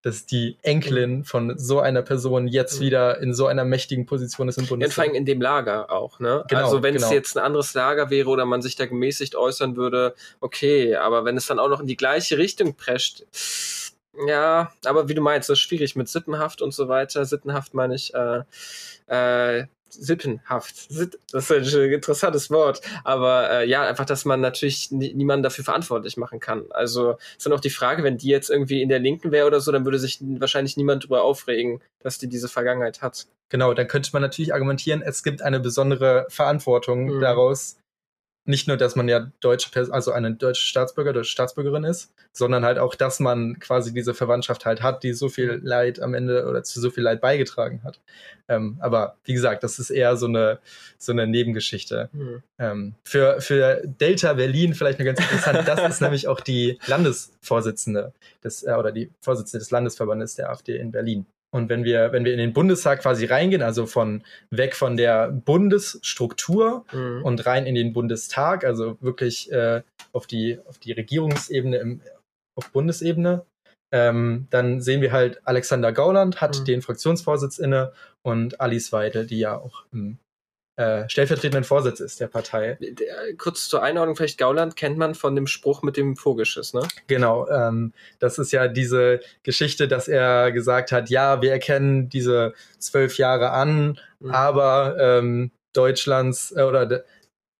dass 0.07 0.25
die 0.25 0.55
Enkelin 0.61 1.17
mhm. 1.17 1.25
von 1.25 1.57
so 1.59 1.81
einer 1.81 2.01
Person 2.01 2.47
jetzt 2.47 2.79
mhm. 2.79 2.85
wieder 2.85 3.19
in 3.19 3.33
so 3.33 3.45
einer 3.47 3.65
mächtigen 3.65 4.05
Position 4.05 4.47
ist 4.47 4.57
im 4.57 4.65
Bundestag. 4.65 4.95
vor 4.95 5.03
allem 5.03 5.15
in 5.15 5.25
dem 5.25 5.41
Lager 5.41 5.91
auch, 5.91 6.21
ne? 6.21 6.45
Genau, 6.47 6.63
also 6.63 6.81
wenn 6.81 6.95
genau. 6.95 7.07
es 7.07 7.11
jetzt 7.11 7.37
ein 7.37 7.43
anderes 7.43 7.73
Lager 7.73 8.09
wäre 8.09 8.29
oder 8.29 8.45
man 8.45 8.61
sich 8.61 8.77
da 8.77 8.85
gemäßigt 8.85 9.35
äußern 9.35 9.75
würde, 9.75 10.15
okay, 10.39 10.95
aber 10.95 11.25
wenn 11.25 11.35
es 11.35 11.45
dann 11.45 11.59
auch 11.59 11.67
noch 11.67 11.81
in 11.81 11.87
die 11.87 11.97
gleiche 11.97 12.37
Richtung 12.37 12.75
prescht, 12.75 13.25
ja, 14.25 14.71
aber 14.85 15.09
wie 15.09 15.13
du 15.13 15.21
meinst, 15.21 15.49
das 15.49 15.59
ist 15.59 15.63
schwierig 15.63 15.95
mit 15.97 16.07
Sippenhaft 16.07 16.61
und 16.61 16.73
so 16.73 16.87
weiter. 16.87 17.25
Sittenhaft 17.25 17.73
meine 17.73 17.95
ich, 17.95 18.13
äh, 18.15 18.43
äh, 19.07 19.65
sippenhaft. 19.89 20.89
Das 21.31 21.49
ist 21.49 21.75
ein 21.75 21.91
interessantes 21.91 22.49
Wort. 22.49 22.81
Aber 23.03 23.49
äh, 23.51 23.69
ja, 23.69 23.83
einfach, 23.83 24.05
dass 24.05 24.25
man 24.25 24.41
natürlich 24.41 24.91
niemanden 24.91 25.43
dafür 25.43 25.63
verantwortlich 25.63 26.17
machen 26.17 26.39
kann. 26.39 26.65
Also 26.71 27.17
ist 27.37 27.45
dann 27.45 27.53
auch 27.53 27.59
die 27.59 27.69
Frage, 27.69 28.03
wenn 28.03 28.17
die 28.17 28.29
jetzt 28.29 28.49
irgendwie 28.49 28.81
in 28.81 28.89
der 28.89 28.99
Linken 28.99 29.31
wäre 29.31 29.47
oder 29.47 29.59
so, 29.59 29.71
dann 29.71 29.85
würde 29.85 29.99
sich 29.99 30.19
wahrscheinlich 30.21 30.77
niemand 30.77 31.03
darüber 31.03 31.23
aufregen, 31.23 31.81
dass 31.99 32.17
die 32.17 32.27
diese 32.27 32.49
Vergangenheit 32.49 33.01
hat. 33.01 33.27
Genau, 33.49 33.73
dann 33.73 33.87
könnte 33.87 34.09
man 34.13 34.21
natürlich 34.21 34.53
argumentieren, 34.53 35.01
es 35.01 35.23
gibt 35.23 35.41
eine 35.41 35.59
besondere 35.59 36.25
Verantwortung 36.29 37.15
mhm. 37.15 37.21
daraus, 37.21 37.77
nicht 38.47 38.67
nur, 38.67 38.77
dass 38.77 38.95
man 38.95 39.07
ja 39.07 39.31
deutsche, 39.39 39.69
also 39.91 40.11
eine 40.11 40.33
deutsche 40.33 40.61
Staatsbürger, 40.61 41.13
deutsche 41.13 41.31
Staatsbürgerin 41.31 41.83
ist, 41.83 42.13
sondern 42.31 42.63
halt 42.63 42.79
auch, 42.79 42.95
dass 42.95 43.19
man 43.19 43.59
quasi 43.59 43.93
diese 43.93 44.13
Verwandtschaft 44.13 44.65
halt 44.65 44.81
hat, 44.81 45.03
die 45.03 45.13
so 45.13 45.29
viel 45.29 45.59
Leid 45.63 46.01
am 46.01 46.13
Ende 46.13 46.45
oder 46.47 46.63
zu 46.63 46.79
so 46.79 46.89
viel 46.89 47.03
Leid 47.03 47.19
beigetragen 47.21 47.81
hat. 47.83 47.99
Ähm, 48.47 48.77
aber 48.79 49.17
wie 49.25 49.33
gesagt, 49.33 49.63
das 49.63 49.79
ist 49.79 49.89
eher 49.89 50.15
so 50.15 50.27
eine, 50.27 50.59
so 50.97 51.11
eine 51.11 51.27
Nebengeschichte. 51.27 52.09
Mhm. 52.13 52.43
Ähm, 52.59 52.95
für, 53.03 53.41
für 53.41 53.81
Delta 53.85 54.33
Berlin 54.33 54.73
vielleicht 54.73 54.99
noch 54.99 55.05
ganz 55.05 55.19
interessant, 55.19 55.67
das 55.67 55.89
ist 55.89 56.01
nämlich 56.01 56.27
auch 56.27 56.39
die 56.39 56.79
Landesvorsitzende 56.87 58.13
des, 58.43 58.63
äh, 58.63 58.73
oder 58.73 58.91
die 58.91 59.11
Vorsitzende 59.21 59.59
des 59.59 59.71
Landesverbandes 59.71 60.35
der 60.35 60.49
AfD 60.49 60.77
in 60.77 60.91
Berlin. 60.91 61.25
Und 61.53 61.69
wenn 61.69 61.85
wir, 61.85 62.11
wenn 62.11 62.25
wir 62.25 62.33
in 62.33 62.39
den 62.39 62.53
Bundestag 62.53 63.01
quasi 63.01 63.25
reingehen, 63.25 63.61
also 63.61 63.85
von 63.85 64.23
weg 64.51 64.75
von 64.75 64.97
der 64.97 65.31
Bundesstruktur 65.31 66.85
mhm. 66.91 67.23
und 67.23 67.45
rein 67.45 67.65
in 67.65 67.75
den 67.75 67.93
Bundestag, 67.93 68.65
also 68.65 68.97
wirklich 69.01 69.51
äh, 69.51 69.81
auf, 70.11 70.27
die, 70.27 70.59
auf 70.65 70.77
die 70.77 70.91
Regierungsebene 70.91 71.77
im, 71.77 72.01
auf 72.55 72.71
Bundesebene, 72.71 73.45
ähm, 73.93 74.47
dann 74.49 74.81
sehen 74.81 75.01
wir 75.01 75.13
halt, 75.13 75.39
Alexander 75.45 75.93
Gauland 75.93 76.41
hat 76.41 76.59
mhm. 76.59 76.65
den 76.65 76.81
Fraktionsvorsitz 76.81 77.57
inne 77.59 77.93
und 78.23 78.59
Alice 78.59 78.91
Weidel, 78.91 79.25
die 79.25 79.39
ja 79.39 79.57
auch 79.57 79.85
im 79.93 80.19
äh, 80.77 81.09
stellvertretenden 81.09 81.63
Vorsitz 81.63 81.99
ist 81.99 82.19
der 82.19 82.27
Partei. 82.27 82.77
Kurz 83.39 83.67
zur 83.67 83.81
Einordnung, 83.81 84.15
vielleicht 84.15 84.37
Gauland 84.37 84.75
kennt 84.75 84.97
man 84.97 85.15
von 85.15 85.35
dem 85.35 85.47
Spruch 85.47 85.81
mit 85.81 85.97
dem 85.97 86.15
Vogelschiss, 86.15 86.73
ne? 86.73 86.81
Genau, 87.07 87.49
ähm, 87.49 87.93
das 88.19 88.37
ist 88.37 88.51
ja 88.51 88.67
diese 88.67 89.19
Geschichte, 89.41 89.87
dass 89.87 90.07
er 90.07 90.51
gesagt 90.51 90.91
hat, 90.91 91.09
ja, 91.09 91.41
wir 91.41 91.51
erkennen 91.51 92.09
diese 92.09 92.53
zwölf 92.77 93.17
Jahre 93.17 93.49
an, 93.51 93.99
mhm. 94.19 94.29
aber 94.31 94.95
ähm, 94.99 95.51
Deutschlands 95.73 96.53
äh, 96.55 96.61
oder 96.61 97.03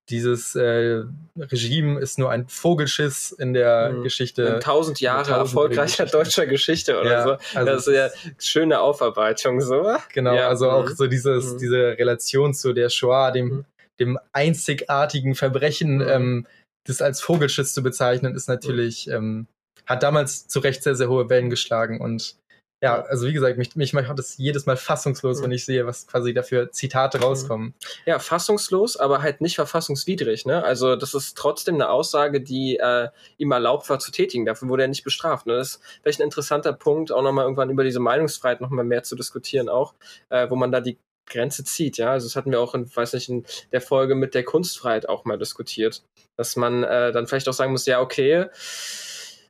dieses 0.09 0.55
äh, 0.55 1.03
Regime 1.37 1.99
ist 1.99 2.17
nur 2.17 2.31
ein 2.31 2.47
Vogelschiss 2.47 3.31
in 3.31 3.53
der 3.53 3.91
mhm. 3.91 4.03
Geschichte. 4.03 4.43
In 4.43 4.59
tausend 4.61 5.01
Jahre 5.01 5.23
tausend 5.23 5.39
erfolgreicher 5.39 6.03
Geschichte. 6.05 6.17
deutscher 6.17 6.45
Geschichte 6.47 6.99
oder 6.99 7.11
ja, 7.11 7.23
so. 7.23 7.57
Also 7.57 7.65
das 7.71 7.87
ist 7.87 7.93
ja 7.93 8.31
schöne 8.39 8.79
Aufarbeitung, 8.79 9.59
so. 9.59 9.97
Genau, 10.13 10.35
ja. 10.35 10.47
also 10.47 10.65
mhm. 10.65 10.71
auch 10.71 10.89
so 10.89 11.07
dieses, 11.07 11.53
mhm. 11.53 11.57
diese 11.57 11.77
Relation 11.97 12.53
zu 12.53 12.73
der 12.73 12.89
Shoah, 12.89 13.31
dem, 13.31 13.47
mhm. 13.47 13.65
dem 13.99 14.19
einzigartigen 14.31 15.35
Verbrechen, 15.35 15.95
mhm. 15.95 16.07
ähm, 16.07 16.47
das 16.85 17.01
als 17.01 17.19
Vogelschiss 17.19 17.73
zu 17.73 17.83
bezeichnen, 17.83 18.33
ist 18.33 18.47
natürlich, 18.47 19.09
ähm, 19.09 19.47
hat 19.85 20.03
damals 20.03 20.47
zu 20.47 20.59
Recht 20.59 20.83
sehr, 20.83 20.95
sehr 20.95 21.09
hohe 21.09 21.29
Wellen 21.29 21.49
geschlagen 21.49 21.99
und 21.99 22.35
ja, 22.81 23.01
also 23.01 23.25
wie 23.25 23.33
gesagt, 23.33 23.57
mich, 23.57 23.75
mich 23.75 23.93
macht 23.93 24.19
das 24.19 24.37
jedes 24.37 24.67
Mal 24.67 24.77
fassungslos, 24.77 25.39
mhm. 25.39 25.45
wenn 25.45 25.51
ich 25.51 25.65
sehe, 25.65 25.87
was 25.87 26.05
quasi 26.05 26.33
dafür 26.33 26.71
Zitate 26.71 27.17
mhm. 27.17 27.23
rauskommen. 27.23 27.73
Ja, 28.05 28.19
fassungslos, 28.19 28.97
aber 28.97 29.23
halt 29.23 29.41
nicht 29.41 29.55
verfassungswidrig. 29.55 30.45
Ne? 30.45 30.63
Also 30.63 30.95
das 30.95 31.15
ist 31.15 31.35
trotzdem 31.35 31.75
eine 31.75 31.89
Aussage, 31.89 32.39
die 32.39 32.77
äh, 32.77 33.09
ihm 33.37 33.51
erlaubt 33.51 33.89
war 33.89 33.97
zu 33.97 34.11
tätigen. 34.11 34.45
Dafür 34.45 34.69
wurde 34.69 34.83
er 34.83 34.89
nicht 34.89 35.03
bestraft. 35.03 35.47
Ne? 35.47 35.55
Das 35.55 35.69
ist 35.69 35.81
vielleicht 36.03 36.19
ein 36.19 36.25
interessanter 36.25 36.71
Punkt, 36.71 37.11
auch 37.11 37.23
nochmal 37.23 37.45
irgendwann 37.45 37.71
über 37.71 37.83
diese 37.83 37.99
Meinungsfreiheit 37.99 38.61
nochmal 38.61 38.85
mehr 38.85 39.01
zu 39.01 39.15
diskutieren, 39.15 39.69
auch 39.69 39.95
äh, 40.29 40.47
wo 40.49 40.55
man 40.55 40.71
da 40.71 40.79
die 40.79 40.99
Grenze 41.25 41.63
zieht. 41.63 41.97
Ja, 41.97 42.11
also 42.11 42.27
das 42.27 42.35
hatten 42.35 42.51
wir 42.51 42.61
auch 42.61 42.75
in, 42.75 42.95
weiß 42.95 43.13
nicht, 43.13 43.29
in 43.29 43.43
der 43.71 43.81
Folge 43.81 44.13
mit 44.13 44.35
der 44.35 44.43
Kunstfreiheit 44.43 45.09
auch 45.09 45.25
mal 45.25 45.37
diskutiert, 45.37 46.03
dass 46.37 46.55
man 46.55 46.83
äh, 46.83 47.11
dann 47.11 47.25
vielleicht 47.25 47.49
auch 47.49 47.53
sagen 47.53 47.71
muss, 47.71 47.87
ja 47.87 48.01
okay. 48.01 48.45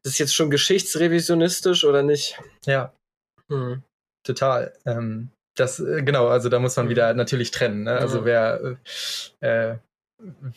Das 0.03 0.13
ist 0.13 0.19
jetzt 0.19 0.33
schon 0.33 0.49
geschichtsrevisionistisch 0.49 1.83
oder 1.83 2.01
nicht? 2.01 2.39
Ja, 2.65 2.93
Mhm. 3.49 3.83
Total. 4.23 4.73
Ähm, 4.85 5.29
das, 5.55 5.79
äh, 5.79 6.03
genau, 6.03 6.27
also 6.27 6.49
da 6.49 6.59
muss 6.59 6.75
man 6.75 6.85
mhm. 6.85 6.89
wieder 6.89 7.13
natürlich 7.13 7.51
trennen. 7.51 7.83
Ne? 7.83 7.97
Also 7.97 8.21
mhm. 8.21 8.25
wer, 8.25 8.77
äh, 9.39 9.75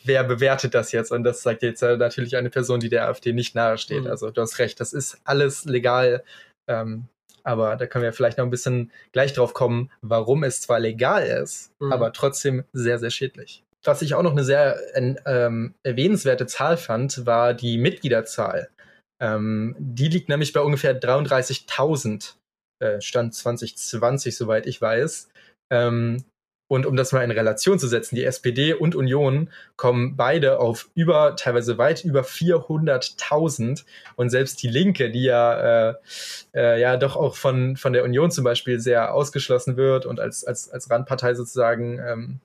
wer 0.03 0.23
bewertet 0.23 0.73
das 0.73 0.91
jetzt? 0.91 1.11
Und 1.11 1.23
das 1.23 1.41
sagt 1.41 1.63
jetzt 1.63 1.81
natürlich 1.81 2.37
eine 2.37 2.49
Person, 2.49 2.79
die 2.79 2.89
der 2.89 3.07
AfD 3.07 3.33
nicht 3.33 3.55
nahesteht. 3.55 4.03
Mhm. 4.03 4.09
Also 4.09 4.31
du 4.31 4.41
hast 4.41 4.59
recht, 4.59 4.79
das 4.79 4.93
ist 4.93 5.19
alles 5.23 5.65
legal. 5.65 6.23
Ähm, 6.67 7.05
aber 7.43 7.75
da 7.75 7.87
können 7.87 8.03
wir 8.03 8.13
vielleicht 8.13 8.37
noch 8.37 8.45
ein 8.45 8.51
bisschen 8.51 8.91
gleich 9.13 9.33
drauf 9.33 9.53
kommen, 9.53 9.89
warum 10.01 10.43
es 10.43 10.61
zwar 10.61 10.79
legal 10.79 11.25
ist, 11.25 11.71
mhm. 11.79 11.91
aber 11.91 12.13
trotzdem 12.13 12.63
sehr, 12.71 12.99
sehr 12.99 13.09
schädlich. 13.09 13.63
Was 13.83 14.03
ich 14.03 14.13
auch 14.13 14.21
noch 14.21 14.31
eine 14.31 14.43
sehr 14.43 14.79
ähm, 14.93 15.73
erwähnenswerte 15.81 16.45
Zahl 16.45 16.77
fand, 16.77 17.25
war 17.25 17.55
die 17.55 17.79
Mitgliederzahl. 17.79 18.69
Ähm, 19.19 19.75
die 19.79 20.07
liegt 20.07 20.29
nämlich 20.29 20.53
bei 20.53 20.61
ungefähr 20.61 20.99
33.000 20.99 22.35
äh, 22.81 23.01
Stand 23.01 23.33
2020, 23.35 24.35
soweit 24.35 24.65
ich 24.65 24.81
weiß. 24.81 25.29
Ähm, 25.71 26.23
und 26.71 26.85
um 26.85 26.95
das 26.95 27.11
mal 27.11 27.21
in 27.21 27.31
Relation 27.31 27.79
zu 27.79 27.87
setzen, 27.89 28.15
die 28.15 28.23
SPD 28.23 28.73
und 28.73 28.95
Union 28.95 29.49
kommen 29.75 30.15
beide 30.15 30.57
auf 30.59 30.89
über, 30.95 31.35
teilweise 31.35 31.77
weit 31.77 32.05
über 32.05 32.21
400.000. 32.21 33.83
Und 34.15 34.29
selbst 34.29 34.63
die 34.63 34.69
Linke, 34.69 35.11
die 35.11 35.23
ja, 35.23 35.89
äh, 35.89 35.95
äh, 36.55 36.79
ja 36.79 36.95
doch 36.95 37.17
auch 37.17 37.35
von, 37.35 37.75
von 37.75 37.91
der 37.91 38.05
Union 38.05 38.31
zum 38.31 38.45
Beispiel 38.45 38.79
sehr 38.79 39.13
ausgeschlossen 39.13 39.75
wird 39.75 40.05
und 40.05 40.21
als, 40.21 40.45
als, 40.45 40.69
als 40.69 40.89
Randpartei 40.89 41.33
sozusagen 41.33 41.99
ähm, 41.99 42.39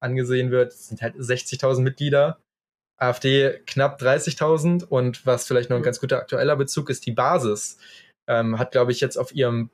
angesehen 0.00 0.50
wird, 0.50 0.72
sind 0.72 1.02
halt 1.02 1.16
60.000 1.16 1.82
Mitglieder. 1.82 2.38
AfD 2.96 3.60
knapp 3.66 4.00
30.000. 4.00 4.84
Und 4.84 5.26
was 5.26 5.46
vielleicht 5.46 5.68
noch 5.68 5.76
ein 5.76 5.82
ganz 5.82 6.00
guter 6.00 6.16
aktueller 6.16 6.56
Bezug 6.56 6.88
ist, 6.88 7.04
die 7.04 7.12
Basis 7.12 7.76
ähm, 8.28 8.58
hat, 8.58 8.72
glaube 8.72 8.92
ich, 8.92 9.00
jetzt 9.00 9.16
auf 9.16 9.34
ihrem 9.34 9.70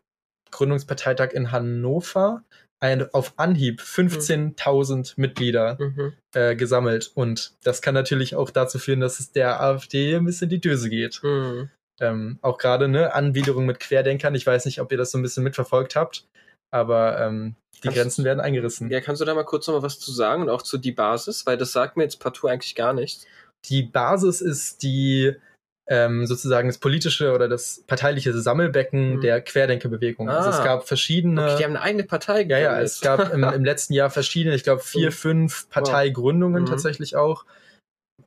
Gründungsparteitag 0.50 1.32
in 1.32 1.52
Hannover 1.52 2.42
ein, 2.80 3.12
auf 3.12 3.34
Anhieb 3.36 3.80
15.000 3.80 4.96
mhm. 5.16 5.20
Mitglieder 5.20 5.76
mhm. 5.78 6.12
äh, 6.34 6.54
gesammelt. 6.54 7.10
Und 7.14 7.54
das 7.64 7.82
kann 7.82 7.94
natürlich 7.94 8.36
auch 8.36 8.50
dazu 8.50 8.78
führen, 8.78 9.00
dass 9.00 9.20
es 9.20 9.32
der 9.32 9.60
AfD 9.60 10.14
ein 10.16 10.24
bisschen 10.24 10.48
die 10.48 10.60
Döse 10.60 10.88
geht. 10.88 11.20
Mhm. 11.22 11.70
Ähm, 12.00 12.38
auch 12.42 12.58
gerade 12.58 12.88
ne, 12.88 13.14
Anbiederung 13.14 13.66
mit 13.66 13.80
Querdenkern. 13.80 14.34
Ich 14.34 14.46
weiß 14.46 14.64
nicht, 14.64 14.80
ob 14.80 14.90
ihr 14.92 14.98
das 14.98 15.12
so 15.12 15.18
ein 15.18 15.22
bisschen 15.22 15.44
mitverfolgt 15.44 15.96
habt, 15.96 16.26
aber 16.70 17.20
ähm, 17.20 17.56
die 17.76 17.80
kannst 17.82 17.98
Grenzen 17.98 18.24
werden 18.24 18.40
eingerissen. 18.40 18.90
Ja, 18.90 19.00
kannst 19.00 19.20
du 19.20 19.24
da 19.24 19.34
mal 19.34 19.44
kurz 19.44 19.66
noch 19.66 19.74
mal 19.74 19.82
was 19.82 20.00
zu 20.00 20.12
sagen 20.12 20.42
und 20.42 20.50
auch 20.50 20.62
zu 20.62 20.76
die 20.76 20.92
Basis, 20.92 21.46
weil 21.46 21.56
das 21.56 21.72
sagt 21.72 21.96
mir 21.96 22.02
jetzt 22.02 22.20
partout 22.20 22.48
eigentlich 22.48 22.74
gar 22.74 22.92
nichts. 22.92 23.26
Die 23.66 23.82
Basis 23.82 24.40
ist 24.40 24.82
die 24.82 25.36
ähm, 25.86 26.26
sozusagen 26.26 26.68
das 26.68 26.78
politische 26.78 27.32
oder 27.32 27.48
das 27.48 27.84
parteiliche 27.86 28.32
Sammelbecken 28.32 29.16
mhm. 29.16 29.20
der 29.20 29.40
Querdenkerbewegung. 29.42 30.28
Ah. 30.30 30.38
Also 30.38 30.50
es 30.50 30.60
ah. 30.60 30.64
gab 30.64 30.88
verschiedene. 30.88 31.42
Okay, 31.42 31.56
die 31.58 31.64
haben 31.64 31.76
eine 31.76 31.82
eigene 31.82 32.04
Partei 32.04 32.44
gegründet. 32.44 32.64
Ja, 32.64 32.76
ja, 32.76 32.82
es 32.82 33.00
gab 33.00 33.32
im, 33.32 33.44
im 33.54 33.64
letzten 33.64 33.92
Jahr 33.92 34.10
verschiedene, 34.10 34.54
ich 34.54 34.64
glaube 34.64 34.82
vier, 34.82 35.12
fünf 35.12 35.68
Parteigründungen 35.68 36.62
mhm. 36.62 36.66
tatsächlich 36.66 37.16
auch. 37.16 37.44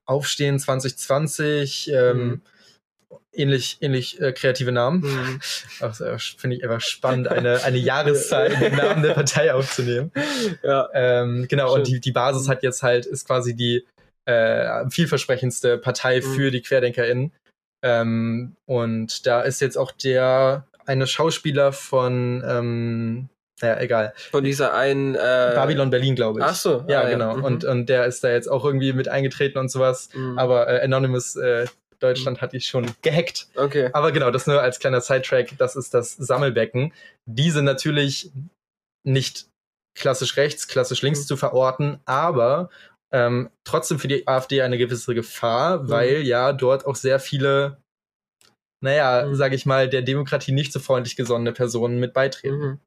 Aufstehen 0.06 0.60
2020, 0.60 1.92
ähm, 1.92 2.18
mhm. 2.18 2.42
ähnlich, 3.34 3.78
ähnlich 3.82 4.22
äh, 4.22 4.32
kreative 4.34 4.72
Namen. 4.72 5.02
Mhm. 5.08 5.42
Also, 5.80 6.06
Finde 6.38 6.58
ich 6.58 6.64
einfach 6.64 6.82
spannend, 6.82 7.28
eine, 7.28 7.64
eine 7.64 7.78
Jahreszahl 7.80 8.52
in 8.52 8.60
den 8.60 8.76
Namen 8.76 9.02
der 9.02 9.14
Partei 9.14 9.54
aufzunehmen. 9.54 10.12
Ja. 10.64 10.90
Ähm, 10.94 11.48
genau, 11.50 11.70
Schön. 11.70 11.80
und 11.80 11.88
die, 11.88 12.00
die 12.00 12.12
Basis 12.12 12.48
hat 12.48 12.62
jetzt 12.62 12.84
halt, 12.84 13.06
ist 13.06 13.26
quasi 13.26 13.56
die 13.56 13.86
äh, 14.26 14.88
vielversprechendste 14.90 15.78
Partei 15.80 16.18
mhm. 16.20 16.36
für 16.36 16.52
die 16.52 16.62
QuerdenkerInnen. 16.62 17.32
Ähm, 17.84 18.56
und 18.66 19.26
da 19.28 19.42
ist 19.42 19.62
jetzt 19.62 19.78
auch 19.78 19.92
der 19.92 20.66
eine 20.86 21.08
Schauspieler 21.08 21.74
von 21.74 22.44
ähm, 22.46 23.30
ja, 23.62 23.80
egal. 23.80 24.14
Von 24.32 24.44
dieser 24.44 24.74
einen 24.76 25.16
äh 25.16 25.52
Babylon 25.56 25.90
Berlin, 25.90 26.16
glaube 26.16 26.40
ich. 26.40 26.46
Ach 26.46 26.56
so. 26.56 26.86
Ja, 26.88 27.02
ah, 27.02 27.10
genau. 27.10 27.32
Ja. 27.32 27.38
Mhm. 27.38 27.44
Und, 27.44 27.66
und 27.66 27.86
der 27.88 28.06
ist 28.06 28.24
da 28.24 28.30
jetzt 28.30 28.48
auch 28.48 28.64
irgendwie 28.64 28.94
mit 28.94 29.08
eingetreten 29.08 29.58
und 29.58 29.70
sowas. 29.70 30.10
Mhm. 30.14 30.38
Aber 30.38 30.68
äh, 30.68 30.84
Anonymous 30.84 31.36
äh, 31.36 31.66
Deutschland 32.00 32.38
mhm. 32.38 32.42
hat 32.42 32.54
ich 32.54 32.68
schon 32.68 32.86
gehackt. 33.02 33.48
Okay. 33.56 33.90
Aber 33.94 34.12
genau, 34.12 34.30
das 34.30 34.46
nur 34.46 34.62
als 34.62 34.80
kleiner 34.80 35.02
Sidetrack, 35.02 35.58
das 35.58 35.76
ist 35.76 35.94
das 35.94 36.16
Sammelbecken. 36.16 36.94
Diese 37.26 37.64
natürlich 37.64 38.32
nicht 39.04 39.48
klassisch 39.96 40.38
rechts, 40.38 40.68
klassisch 40.68 41.02
links 41.02 41.22
mhm. 41.22 41.26
zu 41.26 41.38
verorten, 41.38 42.00
aber 42.06 42.70
ähm, 43.12 43.50
trotzdem 43.64 44.00
für 44.00 44.08
die 44.08 44.28
AfD 44.28 44.62
eine 44.62 44.78
gewisse 44.78 45.16
Gefahr, 45.16 45.84
mhm. 45.84 45.90
weil 45.90 46.22
ja 46.22 46.54
dort 46.54 46.86
auch 46.86 46.96
sehr 46.96 47.20
viele, 47.20 47.82
naja, 48.84 49.26
mhm. 49.26 49.36
sage 49.36 49.56
ich 49.56 49.66
mal, 49.66 49.90
der 49.90 50.02
Demokratie 50.02 50.52
nicht 50.52 50.74
so 50.74 50.80
freundlich 50.80 51.16
gesonnene 51.16 51.54
Personen 51.54 52.00
mit 52.00 52.14
beitreten. 52.14 52.58
Mhm. 52.58 52.80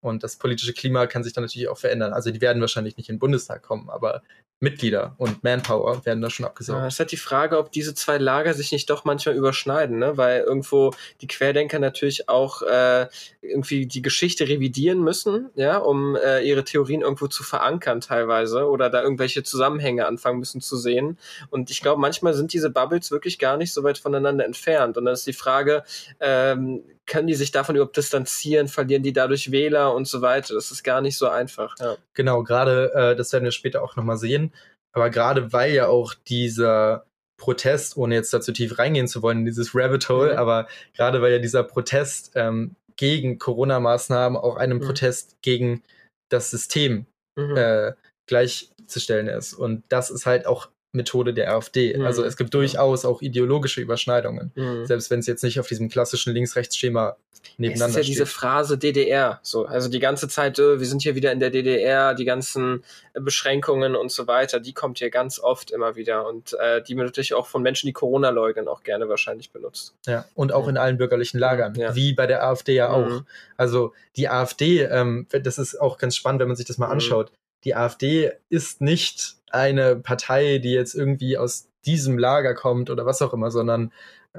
Und 0.00 0.22
das 0.22 0.36
politische 0.36 0.72
Klima 0.72 1.06
kann 1.06 1.24
sich 1.24 1.32
dann 1.32 1.44
natürlich 1.44 1.68
auch 1.68 1.78
verändern. 1.78 2.12
Also 2.12 2.30
die 2.30 2.40
werden 2.40 2.60
wahrscheinlich 2.60 2.96
nicht 2.96 3.08
in 3.08 3.16
den 3.16 3.20
Bundestag 3.20 3.62
kommen, 3.62 3.90
aber 3.90 4.22
Mitglieder 4.60 5.14
und 5.18 5.44
Manpower 5.44 6.04
werden 6.04 6.20
da 6.20 6.30
schon 6.30 6.44
abgesaugt. 6.44 6.80
Ja, 6.80 6.86
es 6.88 6.94
ist 6.94 7.00
halt 7.00 7.12
die 7.12 7.16
Frage, 7.16 7.58
ob 7.58 7.70
diese 7.70 7.94
zwei 7.94 8.18
Lager 8.18 8.54
sich 8.54 8.72
nicht 8.72 8.90
doch 8.90 9.04
manchmal 9.04 9.36
überschneiden, 9.36 9.98
ne? 9.98 10.16
weil 10.16 10.40
irgendwo 10.40 10.92
die 11.20 11.28
Querdenker 11.28 11.78
natürlich 11.78 12.28
auch 12.28 12.62
äh, 12.62 13.06
irgendwie 13.40 13.86
die 13.86 14.02
Geschichte 14.02 14.48
revidieren 14.48 15.00
müssen, 15.00 15.50
ja, 15.54 15.78
um 15.78 16.16
äh, 16.16 16.40
ihre 16.40 16.64
Theorien 16.64 17.02
irgendwo 17.02 17.28
zu 17.28 17.44
verankern 17.44 18.00
teilweise 18.00 18.68
oder 18.68 18.90
da 18.90 19.00
irgendwelche 19.00 19.44
Zusammenhänge 19.44 20.06
anfangen 20.06 20.40
müssen 20.40 20.60
zu 20.60 20.76
sehen. 20.76 21.18
Und 21.50 21.70
ich 21.70 21.80
glaube, 21.80 22.00
manchmal 22.00 22.34
sind 22.34 22.52
diese 22.52 22.70
Bubbles 22.70 23.12
wirklich 23.12 23.38
gar 23.38 23.56
nicht 23.56 23.72
so 23.72 23.84
weit 23.84 23.98
voneinander 23.98 24.44
entfernt. 24.44 24.96
Und 24.96 25.04
dann 25.04 25.14
ist 25.14 25.26
die 25.26 25.32
Frage, 25.32 25.84
ähm, 26.18 26.82
können 27.08 27.26
die 27.26 27.34
sich 27.34 27.50
davon 27.50 27.74
überhaupt 27.74 27.96
distanzieren, 27.96 28.68
verlieren 28.68 29.02
die 29.02 29.12
dadurch 29.12 29.50
Wähler 29.50 29.94
und 29.94 30.06
so 30.06 30.20
weiter. 30.20 30.54
Das 30.54 30.70
ist 30.70 30.84
gar 30.84 31.00
nicht 31.00 31.16
so 31.16 31.28
einfach. 31.28 31.74
Ja. 31.80 31.96
Genau, 32.14 32.42
gerade 32.44 32.92
äh, 32.94 33.16
das 33.16 33.32
werden 33.32 33.44
wir 33.44 33.50
später 33.50 33.82
auch 33.82 33.96
nochmal 33.96 34.18
sehen. 34.18 34.47
Aber 34.92 35.10
gerade 35.10 35.52
weil 35.52 35.72
ja 35.72 35.86
auch 35.88 36.14
dieser 36.14 37.06
Protest, 37.38 37.96
ohne 37.96 38.16
jetzt 38.16 38.32
dazu 38.34 38.52
tief 38.52 38.78
reingehen 38.78 39.06
zu 39.06 39.22
wollen 39.22 39.40
in 39.40 39.44
dieses 39.44 39.74
Rabbit 39.74 40.08
Hole, 40.08 40.32
mhm. 40.32 40.38
aber 40.38 40.68
gerade 40.94 41.22
weil 41.22 41.32
ja 41.32 41.38
dieser 41.38 41.62
Protest 41.62 42.32
ähm, 42.34 42.74
gegen 42.96 43.38
Corona-Maßnahmen 43.38 44.36
auch 44.36 44.56
einem 44.56 44.78
mhm. 44.78 44.82
Protest 44.82 45.40
gegen 45.40 45.82
das 46.30 46.50
System 46.50 47.06
mhm. 47.36 47.56
äh, 47.56 47.92
gleichzustellen 48.26 49.28
ist. 49.28 49.54
Und 49.54 49.84
das 49.88 50.10
ist 50.10 50.26
halt 50.26 50.46
auch 50.46 50.68
Methode 50.92 51.34
der 51.34 51.54
AfD. 51.54 51.96
Mhm. 51.96 52.04
Also 52.04 52.24
es 52.24 52.36
gibt 52.36 52.54
durchaus 52.54 53.04
auch 53.04 53.20
ideologische 53.20 53.80
Überschneidungen, 53.80 54.52
mhm. 54.54 54.86
selbst 54.86 55.10
wenn 55.10 55.20
es 55.20 55.26
jetzt 55.26 55.44
nicht 55.44 55.60
auf 55.60 55.68
diesem 55.68 55.88
klassischen 55.88 56.32
Links-Rechts-Schema 56.32 57.16
nebeneinander 57.58 57.92
steht. 57.92 58.04
Es 58.04 58.08
ist 58.08 58.18
ja 58.18 58.24
diese 58.24 58.26
Phrase 58.26 58.78
DDR, 58.78 59.38
so 59.42 59.66
also 59.66 59.88
die 59.88 59.98
ganze 59.98 60.28
Zeit, 60.28 60.58
äh, 60.58 60.80
wir 60.80 60.86
sind 60.86 61.02
hier 61.02 61.14
wieder 61.14 61.30
in 61.32 61.40
der 61.40 61.50
DDR, 61.50 62.14
die 62.14 62.24
ganzen 62.24 62.82
Beschränkungen 63.12 63.96
und 63.96 64.10
so 64.10 64.26
weiter, 64.26 64.60
die 64.60 64.72
kommt 64.72 64.98
hier 64.98 65.10
ganz 65.10 65.38
oft 65.38 65.70
immer 65.70 65.94
wieder 65.94 66.26
und 66.26 66.54
äh, 66.58 66.82
die 66.82 66.96
wird 66.96 67.06
natürlich 67.06 67.34
auch 67.34 67.46
von 67.46 67.62
Menschen, 67.62 67.86
die 67.86 67.92
Corona 67.92 68.30
leugnen, 68.30 68.66
auch 68.66 68.82
gerne 68.82 69.08
wahrscheinlich 69.08 69.50
benutzt. 69.50 69.94
Ja 70.06 70.24
und 70.34 70.52
auch 70.52 70.68
in 70.68 70.76
allen 70.76 70.96
bürgerlichen 70.96 71.38
Lagern, 71.38 71.74
ja. 71.74 71.94
wie 71.94 72.14
bei 72.14 72.26
der 72.26 72.44
AfD 72.44 72.74
ja 72.74 72.90
auch. 72.90 73.08
Mhm. 73.08 73.26
Also 73.56 73.92
die 74.16 74.28
AfD, 74.28 74.82
ähm, 74.82 75.26
das 75.30 75.58
ist 75.58 75.80
auch 75.80 75.98
ganz 75.98 76.16
spannend, 76.16 76.40
wenn 76.40 76.48
man 76.48 76.56
sich 76.56 76.66
das 76.66 76.78
mal 76.78 76.86
mhm. 76.86 76.92
anschaut 76.92 77.32
die 77.64 77.74
AfD 77.74 78.32
ist 78.48 78.80
nicht 78.80 79.36
eine 79.50 79.96
Partei, 79.96 80.58
die 80.58 80.72
jetzt 80.72 80.94
irgendwie 80.94 81.38
aus 81.38 81.68
diesem 81.86 82.18
Lager 82.18 82.54
kommt 82.54 82.90
oder 82.90 83.06
was 83.06 83.22
auch 83.22 83.32
immer, 83.32 83.50
sondern 83.50 83.92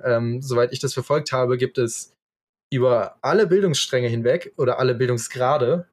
ähm, 0.03 0.41
soweit 0.41 0.71
ich 0.71 0.79
das 0.79 0.93
verfolgt 0.93 1.31
habe, 1.31 1.57
gibt 1.57 1.77
es 1.77 2.13
über 2.71 3.17
alle 3.21 3.47
Bildungsstränge 3.47 4.07
hinweg 4.07 4.53
oder 4.57 4.79
alle 4.79 4.93
Bildungsgrade 4.93 5.87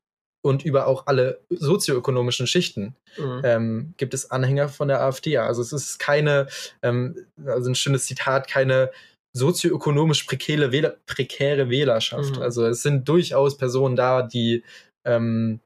und 0.44 0.64
über 0.64 0.86
auch 0.86 1.06
alle 1.06 1.40
sozioökonomischen 1.50 2.46
Schichten 2.46 2.94
mhm. 3.16 3.40
ähm, 3.42 3.94
gibt 3.96 4.14
es 4.14 4.30
Anhänger 4.30 4.68
von 4.68 4.88
der 4.88 5.00
AfD. 5.00 5.38
Also 5.38 5.62
es 5.62 5.72
ist 5.72 5.98
keine, 5.98 6.46
ähm, 6.82 7.26
also 7.44 7.70
ein 7.70 7.74
schönes 7.74 8.04
Zitat, 8.04 8.48
keine 8.48 8.90
sozioökonomisch 9.36 10.24
prekäre, 10.24 10.72
Wähler, 10.72 10.96
prekäre 11.06 11.68
Wählerschaft. 11.68 12.36
Mhm. 12.36 12.42
Also 12.42 12.66
es 12.66 12.82
sind 12.82 13.08
durchaus 13.08 13.56
Personen 13.56 13.96
da, 13.96 14.22
die 14.22 14.62
ähm, 15.04 15.60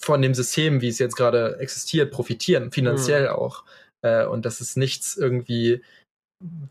von 0.00 0.22
dem 0.22 0.34
System, 0.34 0.80
wie 0.80 0.88
es 0.88 0.98
jetzt 0.98 1.16
gerade 1.16 1.58
existiert, 1.58 2.10
profitieren, 2.10 2.70
finanziell 2.70 3.24
mhm. 3.24 3.34
auch. 3.34 3.64
Äh, 4.02 4.26
und 4.26 4.44
das 4.44 4.60
ist 4.60 4.76
nichts 4.76 5.16
irgendwie 5.16 5.82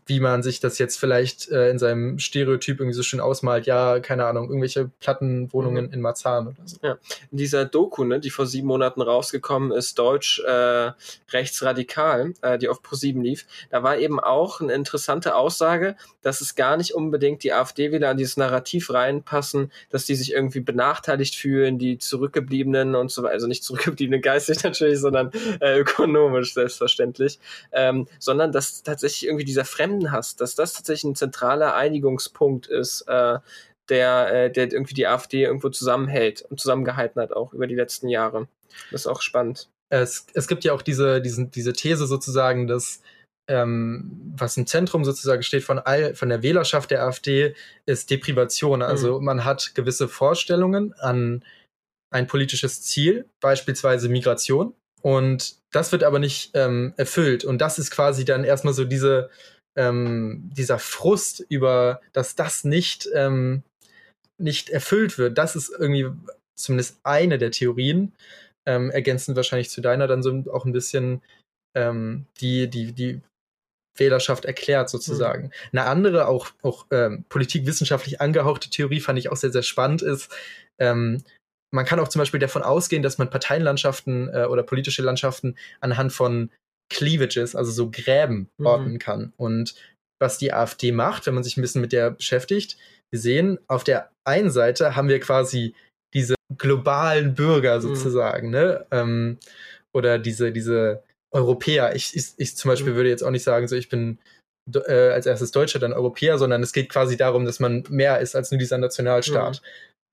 wie 0.06 0.20
man 0.20 0.42
sich 0.42 0.60
das 0.60 0.78
jetzt 0.78 0.98
vielleicht 0.98 1.50
äh, 1.50 1.70
in 1.70 1.78
seinem 1.78 2.18
Stereotyp 2.18 2.80
irgendwie 2.80 2.94
so 2.94 3.02
schön 3.02 3.20
ausmalt, 3.20 3.66
ja, 3.66 4.00
keine 4.00 4.26
Ahnung, 4.26 4.48
irgendwelche 4.48 4.90
Plattenwohnungen 5.00 5.86
mhm. 5.86 5.92
in 5.92 6.00
Marzahn 6.00 6.48
oder 6.48 6.56
so. 6.64 6.76
Ja, 6.82 6.98
in 7.30 7.38
dieser 7.38 7.64
Doku, 7.64 8.04
ne, 8.04 8.20
die 8.20 8.30
vor 8.30 8.46
sieben 8.46 8.68
Monaten 8.68 9.00
rausgekommen 9.00 9.72
ist, 9.72 9.98
Deutsch 9.98 10.40
äh, 10.40 10.92
rechtsradikal, 11.32 12.34
äh, 12.42 12.58
die 12.58 12.68
auf 12.68 12.82
Pro7 12.82 13.22
lief, 13.22 13.46
da 13.70 13.82
war 13.82 13.96
eben 13.96 14.20
auch 14.20 14.60
eine 14.60 14.74
interessante 14.74 15.34
Aussage, 15.34 15.96
dass 16.22 16.40
es 16.40 16.54
gar 16.54 16.76
nicht 16.76 16.94
unbedingt 16.94 17.42
die 17.42 17.52
AfD-Wähler 17.52 18.10
an 18.10 18.16
dieses 18.16 18.36
Narrativ 18.36 18.92
reinpassen, 18.92 19.72
dass 19.90 20.04
die 20.04 20.14
sich 20.14 20.32
irgendwie 20.32 20.60
benachteiligt 20.60 21.34
fühlen, 21.34 21.78
die 21.78 21.98
Zurückgebliebenen 21.98 22.94
und 22.94 23.10
so 23.10 23.22
weiter, 23.22 23.34
also 23.34 23.46
nicht 23.46 23.64
Zurückgebliebene 23.64 24.20
geistig 24.20 24.62
natürlich, 24.64 25.00
sondern 25.00 25.30
äh, 25.60 25.78
ökonomisch 25.78 26.54
selbstverständlich, 26.54 27.38
ähm, 27.72 28.06
sondern 28.18 28.52
dass 28.52 28.82
tatsächlich 28.82 29.26
irgendwie 29.26 29.44
dieser 29.44 29.63
Fremdenhass, 29.64 30.36
dass 30.36 30.54
das 30.54 30.74
tatsächlich 30.74 31.04
ein 31.04 31.16
zentraler 31.16 31.74
Einigungspunkt 31.74 32.66
ist, 32.66 33.02
äh, 33.02 33.38
der, 33.88 34.32
äh, 34.32 34.50
der 34.50 34.72
irgendwie 34.72 34.94
die 34.94 35.06
AfD 35.06 35.44
irgendwo 35.44 35.68
zusammenhält 35.68 36.42
und 36.42 36.60
zusammengehalten 36.60 37.20
hat, 37.20 37.32
auch 37.32 37.52
über 37.52 37.66
die 37.66 37.74
letzten 37.74 38.08
Jahre. 38.08 38.48
Das 38.90 39.02
ist 39.02 39.06
auch 39.06 39.22
spannend. 39.22 39.68
Es, 39.90 40.26
es 40.34 40.48
gibt 40.48 40.64
ja 40.64 40.72
auch 40.72 40.82
diese, 40.82 41.20
diesen, 41.20 41.50
diese 41.50 41.72
These 41.72 42.06
sozusagen, 42.06 42.66
dass 42.66 43.00
ähm, 43.48 44.32
was 44.36 44.56
im 44.56 44.66
Zentrum 44.66 45.04
sozusagen 45.04 45.42
steht 45.42 45.64
von, 45.64 45.78
all, 45.78 46.14
von 46.14 46.30
der 46.30 46.42
Wählerschaft 46.42 46.90
der 46.90 47.04
AfD, 47.04 47.54
ist 47.86 48.10
Deprivation. 48.10 48.82
Also 48.82 49.18
mhm. 49.18 49.24
man 49.24 49.44
hat 49.44 49.74
gewisse 49.74 50.08
Vorstellungen 50.08 50.94
an 50.94 51.44
ein 52.10 52.26
politisches 52.26 52.82
Ziel, 52.82 53.26
beispielsweise 53.40 54.08
Migration. 54.08 54.74
Und 55.02 55.56
das 55.72 55.92
wird 55.92 56.04
aber 56.04 56.18
nicht 56.18 56.52
ähm, 56.54 56.94
erfüllt. 56.96 57.44
Und 57.44 57.58
das 57.58 57.78
ist 57.78 57.90
quasi 57.90 58.24
dann 58.24 58.44
erstmal 58.44 58.72
so 58.72 58.84
diese, 58.84 59.28
ähm, 59.76 60.50
dieser 60.54 60.78
Frust 60.78 61.44
über, 61.48 62.00
dass 62.12 62.36
das 62.36 62.64
nicht, 62.64 63.08
ähm, 63.14 63.62
nicht 64.38 64.70
erfüllt 64.70 65.18
wird. 65.18 65.38
Das 65.38 65.56
ist 65.56 65.70
irgendwie 65.70 66.08
zumindest 66.56 66.98
eine 67.02 67.38
der 67.38 67.50
Theorien, 67.50 68.12
ähm, 68.66 68.90
ergänzend 68.90 69.36
wahrscheinlich 69.36 69.70
zu 69.70 69.80
deiner, 69.80 70.06
dann 70.06 70.22
so 70.22 70.44
auch 70.52 70.64
ein 70.64 70.72
bisschen 70.72 71.22
ähm, 71.76 72.26
die, 72.40 72.68
die, 72.68 72.92
die 72.92 73.20
Wählerschaft 73.96 74.44
erklärt 74.44 74.90
sozusagen. 74.90 75.44
Mhm. 75.44 75.50
Eine 75.72 75.86
andere, 75.86 76.28
auch, 76.28 76.48
auch 76.62 76.86
ähm, 76.90 77.24
politikwissenschaftlich 77.28 78.20
angehauchte 78.20 78.70
Theorie 78.70 79.00
fand 79.00 79.18
ich 79.18 79.30
auch 79.30 79.36
sehr, 79.36 79.52
sehr 79.52 79.62
spannend 79.62 80.02
ist, 80.02 80.32
ähm, 80.80 81.22
man 81.74 81.84
kann 81.84 81.98
auch 81.98 82.08
zum 82.08 82.20
Beispiel 82.20 82.40
davon 82.40 82.62
ausgehen, 82.62 83.02
dass 83.02 83.18
man 83.18 83.30
Parteienlandschaften 83.30 84.28
äh, 84.32 84.44
oder 84.44 84.62
politische 84.62 85.02
Landschaften 85.02 85.56
anhand 85.80 86.12
von 86.12 86.50
Cleavages, 86.94 87.54
also 87.54 87.72
so 87.72 87.90
Gräben, 87.90 88.48
mhm. 88.58 88.66
ordnen 88.66 88.98
kann. 88.98 89.32
Und 89.36 89.74
was 90.22 90.38
die 90.38 90.52
AfD 90.52 90.92
macht, 90.92 91.26
wenn 91.26 91.34
man 91.34 91.44
sich 91.44 91.56
ein 91.56 91.62
bisschen 91.62 91.80
mit 91.80 91.92
der 91.92 92.12
beschäftigt, 92.12 92.78
wir 93.12 93.20
sehen, 93.20 93.58
auf 93.68 93.84
der 93.84 94.10
einen 94.26 94.50
Seite 94.50 94.96
haben 94.96 95.08
wir 95.08 95.20
quasi 95.20 95.74
diese 96.14 96.34
globalen 96.56 97.34
Bürger 97.34 97.76
mhm. 97.78 97.82
sozusagen, 97.82 98.46
mhm. 98.48 98.52
ne? 98.52 98.86
Ähm, 98.90 99.38
oder 99.92 100.18
diese, 100.18 100.52
diese 100.52 101.02
Europäer. 101.32 101.94
Ich, 101.94 102.16
ich, 102.16 102.32
ich 102.36 102.56
zum 102.56 102.70
Beispiel 102.70 102.92
mhm. 102.92 102.96
würde 102.96 103.10
jetzt 103.10 103.22
auch 103.22 103.30
nicht 103.30 103.44
sagen, 103.44 103.68
so 103.68 103.76
ich 103.76 103.88
bin 103.88 104.18
äh, 104.72 105.10
als 105.10 105.26
erstes 105.26 105.50
Deutscher, 105.50 105.78
dann 105.78 105.92
Europäer, 105.92 106.38
sondern 106.38 106.62
es 106.62 106.72
geht 106.72 106.88
quasi 106.88 107.16
darum, 107.16 107.44
dass 107.44 107.60
man 107.60 107.84
mehr 107.88 108.20
ist 108.20 108.34
als 108.34 108.50
nur 108.50 108.58
dieser 108.58 108.78
Nationalstaat. 108.78 109.60
Mhm. 109.60 109.66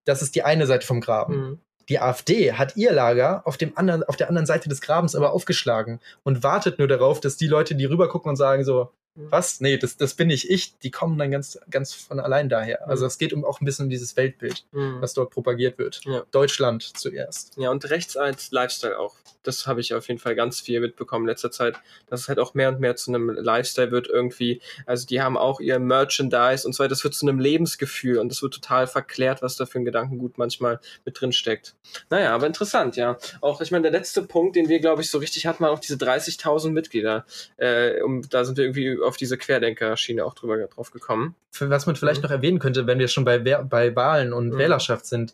Das 0.05 0.21
ist 0.21 0.35
die 0.35 0.43
eine 0.43 0.65
Seite 0.65 0.85
vom 0.85 0.99
Graben. 0.99 1.61
Die 1.89 1.99
AfD 1.99 2.53
hat 2.53 2.77
ihr 2.77 2.91
Lager 2.91 3.41
auf, 3.45 3.57
dem 3.57 3.77
anderen, 3.77 4.03
auf 4.03 4.15
der 4.15 4.29
anderen 4.29 4.45
Seite 4.45 4.69
des 4.69 4.81
Grabens 4.81 5.15
aber 5.15 5.33
aufgeschlagen 5.33 5.99
und 6.23 6.43
wartet 6.43 6.79
nur 6.79 6.87
darauf, 6.87 7.19
dass 7.19 7.37
die 7.37 7.47
Leute, 7.47 7.75
die 7.75 7.85
rübergucken 7.85 8.29
und 8.29 8.35
sagen 8.35 8.63
so. 8.63 8.91
Was? 9.15 9.59
Nee, 9.59 9.77
das, 9.77 9.97
das 9.97 10.13
bin 10.13 10.27
nicht 10.27 10.49
ich. 10.49 10.77
Die 10.79 10.91
kommen 10.91 11.17
dann 11.17 11.31
ganz, 11.31 11.59
ganz 11.69 11.93
von 11.93 12.19
allein 12.19 12.49
daher. 12.49 12.81
Mhm. 12.85 12.91
Also 12.91 13.05
es 13.05 13.17
geht 13.17 13.33
um 13.33 13.43
auch 13.43 13.61
ein 13.61 13.65
bisschen 13.65 13.85
um 13.85 13.89
dieses 13.89 14.15
Weltbild, 14.15 14.65
mhm. 14.71 15.01
was 15.01 15.13
dort 15.13 15.31
propagiert 15.31 15.77
wird. 15.77 16.01
Ja. 16.05 16.23
Deutschland 16.31 16.83
zuerst. 16.97 17.57
Ja, 17.57 17.71
und 17.71 17.89
rechts 17.89 18.15
als 18.15 18.51
Lifestyle 18.51 18.97
auch 18.97 19.15
das 19.43 19.67
habe 19.67 19.81
ich 19.81 19.93
auf 19.93 20.07
jeden 20.07 20.19
Fall 20.19 20.35
ganz 20.35 20.59
viel 20.61 20.79
mitbekommen 20.79 21.25
in 21.25 21.29
letzter 21.29 21.51
Zeit, 21.51 21.75
dass 22.07 22.21
es 22.21 22.27
halt 22.27 22.39
auch 22.39 22.53
mehr 22.53 22.69
und 22.69 22.79
mehr 22.79 22.95
zu 22.95 23.11
einem 23.11 23.29
Lifestyle 23.29 23.91
wird 23.91 24.07
irgendwie. 24.07 24.61
Also 24.85 25.05
die 25.07 25.21
haben 25.21 25.37
auch 25.37 25.59
ihr 25.59 25.79
Merchandise 25.79 26.65
und 26.65 26.73
so 26.73 26.83
weiter. 26.83 26.89
Das 26.89 27.03
wird 27.03 27.13
zu 27.13 27.27
einem 27.27 27.39
Lebensgefühl 27.39 28.17
und 28.17 28.29
das 28.29 28.41
wird 28.41 28.53
total 28.53 28.87
verklärt, 28.87 29.41
was 29.41 29.55
da 29.55 29.65
für 29.65 29.79
ein 29.79 29.85
Gedankengut 29.85 30.37
manchmal 30.37 30.79
mit 31.05 31.19
drin 31.19 31.31
steckt. 31.31 31.75
Naja, 32.09 32.33
aber 32.33 32.47
interessant, 32.47 32.95
ja. 32.95 33.17
Auch, 33.41 33.61
ich 33.61 33.71
meine, 33.71 33.83
der 33.83 33.91
letzte 33.91 34.21
Punkt, 34.21 34.55
den 34.55 34.69
wir, 34.69 34.79
glaube 34.79 35.01
ich, 35.01 35.09
so 35.09 35.17
richtig 35.17 35.45
hatten, 35.45 35.63
war 35.63 35.71
auch 35.71 35.79
diese 35.79 35.95
30.000 35.95 36.71
Mitglieder. 36.71 37.25
Äh, 37.57 38.01
um, 38.01 38.27
da 38.29 38.45
sind 38.45 38.57
wir 38.57 38.65
irgendwie 38.65 38.97
auf 39.01 39.17
diese 39.17 39.37
Querdenker-Schiene 39.37 40.25
auch 40.25 40.33
drüber 40.33 40.57
drauf 40.67 40.91
gekommen. 40.91 41.35
Was 41.59 41.85
man 41.85 41.95
vielleicht 41.95 42.21
mhm. 42.21 42.23
noch 42.23 42.31
erwähnen 42.31 42.59
könnte, 42.59 42.87
wenn 42.87 42.99
wir 42.99 43.07
schon 43.07 43.25
bei, 43.25 43.39
bei 43.39 43.95
Wahlen 43.95 44.33
und 44.33 44.49
mhm. 44.49 44.57
Wählerschaft 44.57 45.05
sind, 45.05 45.33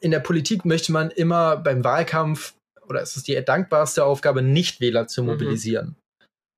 in 0.00 0.10
der 0.10 0.20
Politik 0.20 0.64
möchte 0.64 0.92
man 0.92 1.10
immer 1.10 1.56
beim 1.56 1.84
Wahlkampf 1.84 2.54
oder 2.88 3.02
es 3.02 3.16
ist 3.16 3.28
die 3.28 3.44
dankbarste 3.44 4.04
Aufgabe, 4.04 4.42
Nichtwähler 4.42 5.06
zu 5.06 5.22
mhm. 5.22 5.28
mobilisieren. 5.30 5.86
Mhm. 5.88 5.96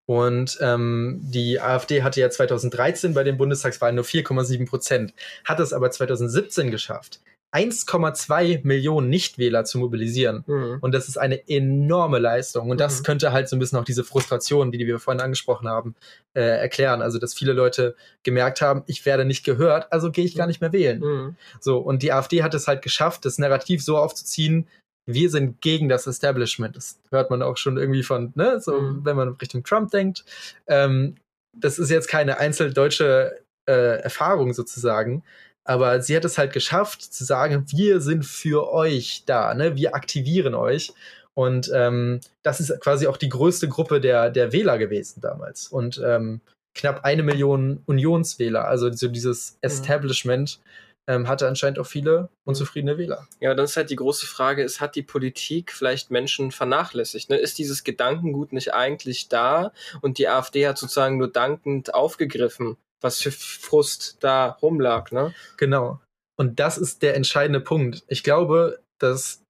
Und 0.06 0.58
ähm, 0.60 1.20
die 1.22 1.60
AfD 1.60 2.02
hatte 2.02 2.20
ja 2.20 2.28
2013 2.28 3.14
bei 3.14 3.24
den 3.24 3.38
Bundestagswahlen 3.38 3.96
nur 3.96 4.04
4,7 4.04 4.68
Prozent, 4.68 5.14
hat 5.44 5.60
es 5.60 5.72
aber 5.72 5.90
2017 5.90 6.70
geschafft, 6.70 7.20
1,2 7.54 8.60
Millionen 8.64 9.08
Nichtwähler 9.08 9.64
zu 9.64 9.78
mobilisieren. 9.78 10.42
Mhm. 10.46 10.78
Und 10.80 10.92
das 10.92 11.08
ist 11.08 11.16
eine 11.16 11.48
enorme 11.48 12.18
Leistung. 12.18 12.68
Und 12.68 12.80
das 12.80 12.98
mhm. 12.98 13.04
könnte 13.04 13.32
halt 13.32 13.48
so 13.48 13.54
ein 13.54 13.60
bisschen 13.60 13.78
auch 13.78 13.84
diese 13.84 14.02
Frustration, 14.02 14.72
die, 14.72 14.78
die 14.78 14.86
wir 14.88 14.98
vorhin 14.98 15.20
angesprochen 15.20 15.68
haben, 15.68 15.94
äh, 16.34 16.40
erklären. 16.40 17.00
Also, 17.00 17.18
dass 17.18 17.32
viele 17.32 17.52
Leute 17.52 17.94
gemerkt 18.24 18.60
haben, 18.60 18.82
ich 18.86 19.06
werde 19.06 19.24
nicht 19.24 19.44
gehört, 19.44 19.92
also 19.92 20.10
gehe 20.10 20.24
ich 20.24 20.34
gar 20.34 20.48
nicht 20.48 20.60
mehr 20.60 20.72
wählen. 20.72 21.00
Mhm. 21.00 21.36
So, 21.60 21.78
und 21.78 22.02
die 22.02 22.12
AfD 22.12 22.42
hat 22.42 22.54
es 22.54 22.66
halt 22.66 22.82
geschafft, 22.82 23.24
das 23.24 23.38
Narrativ 23.38 23.84
so 23.84 23.98
aufzuziehen, 23.98 24.66
wir 25.06 25.30
sind 25.30 25.60
gegen 25.60 25.88
das 25.88 26.06
Establishment. 26.06 26.76
Das 26.76 26.98
hört 27.10 27.30
man 27.30 27.42
auch 27.42 27.56
schon 27.56 27.76
irgendwie 27.76 28.02
von, 28.02 28.32
ne, 28.34 28.60
so, 28.60 28.80
mhm. 28.80 29.04
wenn 29.04 29.16
man 29.16 29.28
Richtung 29.34 29.62
Trump 29.62 29.90
denkt. 29.90 30.24
Ähm, 30.66 31.16
das 31.56 31.78
ist 31.78 31.90
jetzt 31.90 32.08
keine 32.08 32.38
einzeldeutsche 32.38 33.38
äh, 33.68 34.00
Erfahrung 34.00 34.52
sozusagen, 34.54 35.22
aber 35.64 36.02
sie 36.02 36.14
hat 36.16 36.24
es 36.24 36.38
halt 36.38 36.52
geschafft 36.52 37.02
zu 37.02 37.24
sagen, 37.24 37.64
wir 37.70 38.00
sind 38.00 38.24
für 38.24 38.70
euch 38.70 39.24
da, 39.26 39.54
ne, 39.54 39.76
wir 39.76 39.94
aktivieren 39.94 40.54
euch. 40.54 40.92
Und 41.34 41.70
ähm, 41.74 42.20
das 42.42 42.60
ist 42.60 42.80
quasi 42.80 43.06
auch 43.06 43.16
die 43.16 43.28
größte 43.28 43.68
Gruppe 43.68 44.00
der, 44.00 44.30
der 44.30 44.52
Wähler 44.52 44.78
gewesen 44.78 45.20
damals. 45.20 45.66
Und 45.66 46.00
ähm, 46.04 46.40
knapp 46.74 47.04
eine 47.04 47.22
Million 47.22 47.82
Unionswähler, 47.86 48.66
also 48.66 48.92
so 48.92 49.08
dieses 49.08 49.52
mhm. 49.52 49.58
Establishment, 49.62 50.60
ähm, 51.06 51.28
hatte 51.28 51.46
anscheinend 51.46 51.78
auch 51.78 51.86
viele 51.86 52.30
unzufriedene 52.44 52.96
Wähler. 52.96 53.26
Ja, 53.40 53.54
dann 53.54 53.64
ist 53.64 53.76
halt 53.76 53.90
die 53.90 53.96
große 53.96 54.26
Frage, 54.26 54.62
ist, 54.62 54.80
hat 54.80 54.96
die 54.96 55.02
Politik 55.02 55.72
vielleicht 55.72 56.10
Menschen 56.10 56.50
vernachlässigt? 56.50 57.30
Ne? 57.30 57.36
Ist 57.36 57.58
dieses 57.58 57.84
Gedankengut 57.84 58.52
nicht 58.52 58.72
eigentlich 58.72 59.28
da 59.28 59.72
und 60.00 60.18
die 60.18 60.28
AfD 60.28 60.66
hat 60.66 60.78
sozusagen 60.78 61.18
nur 61.18 61.30
dankend 61.30 61.92
aufgegriffen, 61.94 62.76
was 63.04 63.20
für 63.20 63.30
Frust 63.30 64.16
da 64.20 64.46
rumlag, 64.62 65.12
ne? 65.12 65.34
Genau. 65.56 66.00
Und 66.36 66.58
das 66.58 66.78
ist 66.78 67.02
der 67.02 67.14
entscheidende 67.14 67.60
Punkt. 67.60 68.02
Ich 68.08 68.24
glaube, 68.24 68.80
dass 69.00 69.42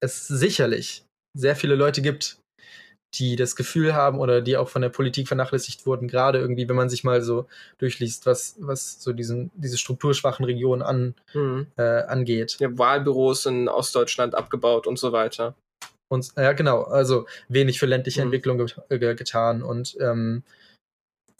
es 0.00 0.28
sicherlich 0.28 1.04
sehr 1.36 1.56
viele 1.56 1.74
Leute 1.74 2.02
gibt, 2.02 2.38
die 3.14 3.36
das 3.36 3.56
Gefühl 3.56 3.94
haben 3.94 4.18
oder 4.18 4.42
die 4.42 4.56
auch 4.56 4.68
von 4.68 4.82
der 4.82 4.90
Politik 4.90 5.28
vernachlässigt 5.28 5.86
wurden, 5.86 6.08
gerade 6.08 6.38
irgendwie, 6.38 6.68
wenn 6.68 6.76
man 6.76 6.90
sich 6.90 7.04
mal 7.04 7.22
so 7.22 7.46
durchliest, 7.78 8.26
was, 8.26 8.56
was 8.58 9.02
so 9.02 9.12
diesen, 9.12 9.50
diese 9.54 9.78
strukturschwachen 9.78 10.44
Regionen 10.44 10.82
an, 10.82 11.14
mhm. 11.32 11.66
äh, 11.76 12.02
angeht. 12.02 12.58
Ja, 12.60 12.76
Wahlbüros 12.76 13.46
in 13.46 13.68
Ostdeutschland 13.68 14.34
abgebaut 14.34 14.86
und 14.86 14.98
so 14.98 15.12
weiter. 15.12 15.54
Und 16.10 16.32
ja, 16.36 16.52
genau, 16.52 16.82
also 16.82 17.26
wenig 17.48 17.78
für 17.78 17.86
ländliche 17.86 18.20
mhm. 18.20 18.26
Entwicklung 18.26 18.58
get 18.58 19.16
getan 19.16 19.62
und 19.62 19.96
ähm, 20.00 20.42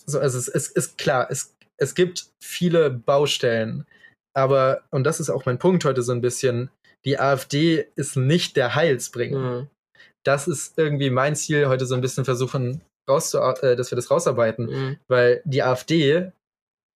so, 0.07 0.19
also 0.19 0.39
es, 0.39 0.49
es 0.49 0.69
ist 0.69 0.97
klar, 0.99 1.29
es, 1.31 1.55
es 1.79 1.95
gibt 1.95 2.27
viele 2.43 2.91
Baustellen, 2.91 3.87
aber, 4.35 4.83
und 4.91 5.05
das 5.05 5.21
ist 5.21 5.31
auch 5.31 5.47
mein 5.47 5.59
Punkt 5.59 5.85
heute 5.85 6.03
so 6.03 6.13
ein 6.13 6.21
bisschen, 6.21 6.71
die 7.05 7.19
AfD 7.19 7.87
ist 7.97 8.17
nicht 8.17 8.57
der 8.57 8.75
Heilsbringer. 8.75 9.61
Mhm 9.63 9.69
das 10.29 10.47
ist 10.47 10.79
irgendwie 10.79 11.11
mein 11.11 11.37
Ziel, 11.37 11.69
heute 11.69 11.87
so 11.87 11.95
ein 11.95 12.01
bisschen 12.01 12.25
versuchen, 12.25 12.83
rauszu 13.09 13.39
äh, 13.39 13.77
dass 13.77 13.91
wir 13.91 13.97
das 13.97 14.11
rausarbeiten, 14.11 14.67
mhm. 14.67 14.97
weil 15.09 15.43
die 15.45 15.63
AfD 15.63 16.33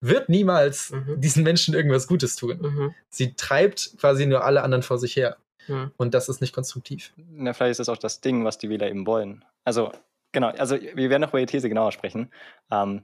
wird 0.01 0.29
niemals 0.29 0.91
mhm. 0.91 1.19
diesen 1.19 1.43
Menschen 1.43 1.73
irgendwas 1.73 2.07
Gutes 2.07 2.35
tun. 2.35 2.59
Mhm. 2.61 2.95
Sie 3.09 3.33
treibt 3.33 3.97
quasi 3.97 4.25
nur 4.25 4.43
alle 4.43 4.61
anderen 4.61 4.83
vor 4.83 4.99
sich 4.99 5.15
her. 5.15 5.37
Mhm. 5.67 5.91
Und 5.97 6.13
das 6.13 6.29
ist 6.29 6.41
nicht 6.41 6.53
konstruktiv. 6.53 7.13
Na, 7.15 7.53
vielleicht 7.53 7.71
ist 7.71 7.79
das 7.79 7.89
auch 7.89 7.97
das 7.97 8.21
Ding, 8.21 8.43
was 8.43 8.57
die 8.57 8.69
Wähler 8.69 8.87
eben 8.87 9.07
wollen. 9.07 9.43
Also, 9.63 9.91
genau, 10.33 10.49
also 10.49 10.75
wir 10.79 11.09
werden 11.09 11.21
noch 11.21 11.29
über 11.29 11.39
die 11.39 11.45
These 11.45 11.69
genauer 11.69 11.93
sprechen. 11.93 12.29
Ähm, 12.69 13.03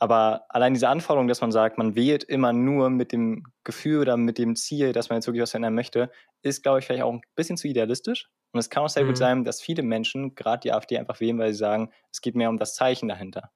aber 0.00 0.46
allein 0.48 0.72
diese 0.72 0.88
Anforderung, 0.88 1.28
dass 1.28 1.42
man 1.42 1.52
sagt, 1.52 1.76
man 1.76 1.94
wählt 1.94 2.24
immer 2.24 2.54
nur 2.54 2.88
mit 2.88 3.12
dem 3.12 3.44
Gefühl 3.64 4.00
oder 4.00 4.16
mit 4.16 4.38
dem 4.38 4.56
Ziel, 4.56 4.92
dass 4.92 5.10
man 5.10 5.18
jetzt 5.18 5.26
wirklich 5.26 5.42
was 5.42 5.50
verändern 5.50 5.74
möchte, 5.74 6.10
ist, 6.40 6.62
glaube 6.62 6.78
ich, 6.78 6.86
vielleicht 6.86 7.02
auch 7.02 7.12
ein 7.12 7.20
bisschen 7.34 7.58
zu 7.58 7.68
idealistisch. 7.68 8.30
Und 8.52 8.60
es 8.60 8.70
kann 8.70 8.82
auch 8.82 8.88
sehr 8.88 9.04
mhm. 9.04 9.08
gut 9.08 9.18
sein, 9.18 9.44
dass 9.44 9.60
viele 9.60 9.82
Menschen 9.82 10.34
gerade 10.34 10.60
die 10.60 10.72
AfD 10.72 10.98
einfach 10.98 11.20
wählen, 11.20 11.38
weil 11.38 11.52
sie 11.52 11.58
sagen, 11.58 11.92
es 12.10 12.22
geht 12.22 12.34
mehr 12.34 12.48
um 12.48 12.58
das 12.58 12.74
Zeichen 12.74 13.08
dahinter. 13.08 13.50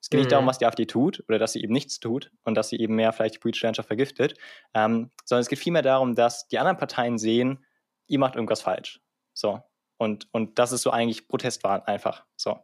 Es 0.00 0.08
geht 0.08 0.18
mhm. 0.18 0.22
nicht 0.22 0.32
darum, 0.32 0.44
mhm. 0.44 0.50
was 0.50 0.58
die 0.58 0.66
AfD 0.66 0.86
tut 0.86 1.24
oder 1.28 1.40
dass 1.40 1.52
sie 1.52 1.62
eben 1.62 1.72
nichts 1.72 1.98
tut 1.98 2.30
und 2.44 2.54
dass 2.54 2.68
sie 2.68 2.78
eben 2.78 2.94
mehr 2.94 3.12
vielleicht 3.12 3.34
die 3.34 3.40
politische 3.40 3.66
Landschaft 3.66 3.88
vergiftet, 3.88 4.38
ähm, 4.74 5.10
sondern 5.24 5.42
es 5.42 5.48
geht 5.48 5.58
vielmehr 5.58 5.82
darum, 5.82 6.14
dass 6.14 6.46
die 6.46 6.60
anderen 6.60 6.78
Parteien 6.78 7.18
sehen, 7.18 7.64
ihr 8.06 8.20
macht 8.20 8.36
irgendwas 8.36 8.62
falsch. 8.62 9.00
So. 9.34 9.60
Und, 9.96 10.28
und 10.30 10.60
das 10.60 10.70
ist 10.70 10.82
so 10.82 10.92
eigentlich 10.92 11.26
Protestwahl 11.26 11.82
einfach. 11.86 12.24
So. 12.36 12.60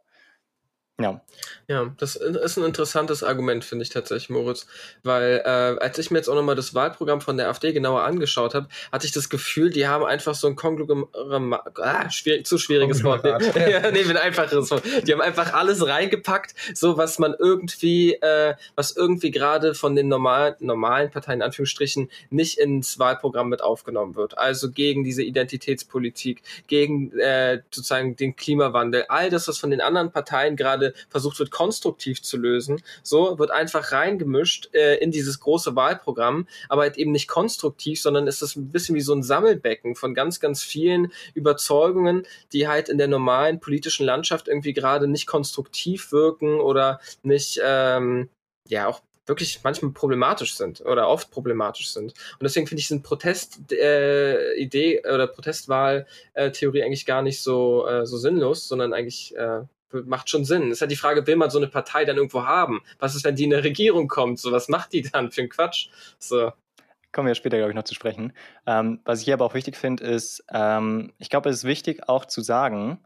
Ja. 0.99 1.21
Ja, 1.67 1.91
das 1.97 2.15
ist 2.15 2.57
ein 2.57 2.63
interessantes 2.63 3.23
Argument, 3.23 3.65
finde 3.65 3.83
ich 3.83 3.89
tatsächlich, 3.89 4.29
Moritz. 4.29 4.67
Weil 5.03 5.41
äh, 5.43 5.83
als 5.83 5.97
ich 5.97 6.11
mir 6.11 6.19
jetzt 6.19 6.29
auch 6.29 6.35
nochmal 6.35 6.55
das 6.55 6.73
Wahlprogramm 6.75 7.21
von 7.21 7.37
der 7.37 7.49
AfD 7.49 7.73
genauer 7.73 8.03
angeschaut 8.03 8.53
habe, 8.53 8.67
hatte 8.91 9.07
ich 9.07 9.11
das 9.11 9.29
Gefühl, 9.29 9.71
die 9.71 9.87
haben 9.87 10.05
einfach 10.05 10.35
so 10.35 10.47
ein 10.47 10.55
Konglomerat, 10.55 11.79
ah, 11.79 12.09
schwierig, 12.11 12.45
zu 12.45 12.57
schwieriges 12.59 13.03
Wort. 13.03 13.23
Nee, 13.23 13.31
ja, 13.71 13.91
nee, 13.91 14.03
ein 14.03 14.15
einfaches 14.15 14.69
Wort. 14.69 14.83
Die 15.05 15.11
haben 15.11 15.21
einfach 15.21 15.53
alles 15.53 15.85
reingepackt, 15.85 16.53
so 16.75 16.97
was 16.97 17.17
man 17.17 17.35
irgendwie, 17.37 18.13
äh, 18.13 18.53
was 18.75 18.95
irgendwie 18.95 19.31
gerade 19.31 19.73
von 19.73 19.95
den 19.95 20.07
normalen, 20.07 20.55
normalen 20.59 21.09
Parteien, 21.09 21.39
in 21.39 21.45
Anführungsstrichen, 21.45 22.09
nicht 22.29 22.59
ins 22.59 22.99
Wahlprogramm 22.99 23.49
mit 23.49 23.61
aufgenommen 23.61 24.15
wird. 24.15 24.37
Also 24.37 24.69
gegen 24.69 25.03
diese 25.03 25.23
Identitätspolitik, 25.23 26.43
gegen 26.67 27.11
äh, 27.17 27.63
sozusagen 27.71 28.15
den 28.15 28.35
Klimawandel, 28.35 29.05
all 29.09 29.31
das, 29.31 29.47
was 29.47 29.57
von 29.57 29.71
den 29.71 29.81
anderen 29.81 30.11
Parteien 30.11 30.55
gerade 30.55 30.84
gerade 30.85 30.93
versucht 31.09 31.39
wird, 31.39 31.51
konstruktiv 31.51 32.21
zu 32.21 32.37
lösen. 32.37 32.81
So 33.03 33.39
wird 33.39 33.51
einfach 33.51 33.91
reingemischt 33.91 34.69
äh, 34.73 34.95
in 34.95 35.11
dieses 35.11 35.39
große 35.39 35.75
Wahlprogramm, 35.75 36.47
aber 36.69 36.83
halt 36.83 36.97
eben 36.97 37.11
nicht 37.11 37.27
konstruktiv, 37.27 38.01
sondern 38.01 38.27
ist 38.27 38.41
es 38.41 38.55
ein 38.55 38.71
bisschen 38.71 38.95
wie 38.95 39.01
so 39.01 39.13
ein 39.13 39.23
Sammelbecken 39.23 39.95
von 39.95 40.13
ganz, 40.13 40.39
ganz 40.39 40.63
vielen 40.63 41.11
Überzeugungen, 41.33 42.25
die 42.53 42.67
halt 42.67 42.89
in 42.89 42.97
der 42.97 43.07
normalen 43.07 43.59
politischen 43.59 44.05
Landschaft 44.05 44.47
irgendwie 44.47 44.73
gerade 44.73 45.07
nicht 45.07 45.27
konstruktiv 45.27 46.11
wirken 46.11 46.59
oder 46.59 46.99
nicht, 47.23 47.59
ähm, 47.63 48.29
ja, 48.67 48.87
auch 48.87 49.01
wirklich 49.27 49.61
manchmal 49.63 49.91
problematisch 49.91 50.55
sind 50.55 50.81
oder 50.81 51.07
oft 51.07 51.31
problematisch 51.31 51.89
sind. 51.89 52.13
Und 52.33 52.43
deswegen 52.43 52.67
finde 52.67 52.81
ich 52.81 52.87
diesen 52.87 53.01
Protest-Idee 53.01 54.95
äh, 54.97 55.13
oder 55.13 55.25
Protestwahl-Theorie 55.25 56.83
eigentlich 56.83 57.07
gar 57.07 57.23
nicht 57.23 57.41
so, 57.41 57.87
äh, 57.87 58.05
so 58.05 58.17
sinnlos, 58.17 58.67
sondern 58.67 58.93
eigentlich 58.93 59.35
äh, 59.35 59.61
macht 59.91 60.29
schon 60.29 60.45
Sinn. 60.45 60.71
Es 60.71 60.77
ist 60.77 60.81
halt 60.81 60.91
die 60.91 60.95
Frage, 60.95 61.25
will 61.27 61.35
man 61.35 61.49
so 61.49 61.57
eine 61.57 61.67
Partei 61.67 62.05
dann 62.05 62.17
irgendwo 62.17 62.45
haben? 62.45 62.81
Was 62.99 63.15
ist, 63.15 63.23
wenn 63.23 63.35
die 63.35 63.45
in 63.45 63.53
eine 63.53 63.63
Regierung 63.63 64.07
kommt? 64.07 64.39
So, 64.39 64.51
was 64.51 64.67
macht 64.67 64.93
die 64.93 65.03
dann 65.03 65.31
für 65.31 65.41
einen 65.41 65.49
Quatsch? 65.49 65.89
So. 66.19 66.51
Kommen 67.11 67.27
wir 67.27 67.35
später, 67.35 67.57
glaube 67.57 67.71
ich, 67.71 67.75
noch 67.75 67.83
zu 67.83 67.95
sprechen. 67.95 68.33
Ähm, 68.67 68.99
was 69.05 69.19
ich 69.19 69.25
hier 69.25 69.35
aber 69.35 69.45
auch 69.45 69.53
wichtig 69.53 69.77
finde, 69.77 70.03
ist, 70.03 70.43
ähm, 70.51 71.13
ich 71.17 71.29
glaube, 71.29 71.49
es 71.49 71.57
ist 71.57 71.63
wichtig 71.63 72.09
auch 72.09 72.25
zu 72.25 72.41
sagen, 72.41 72.99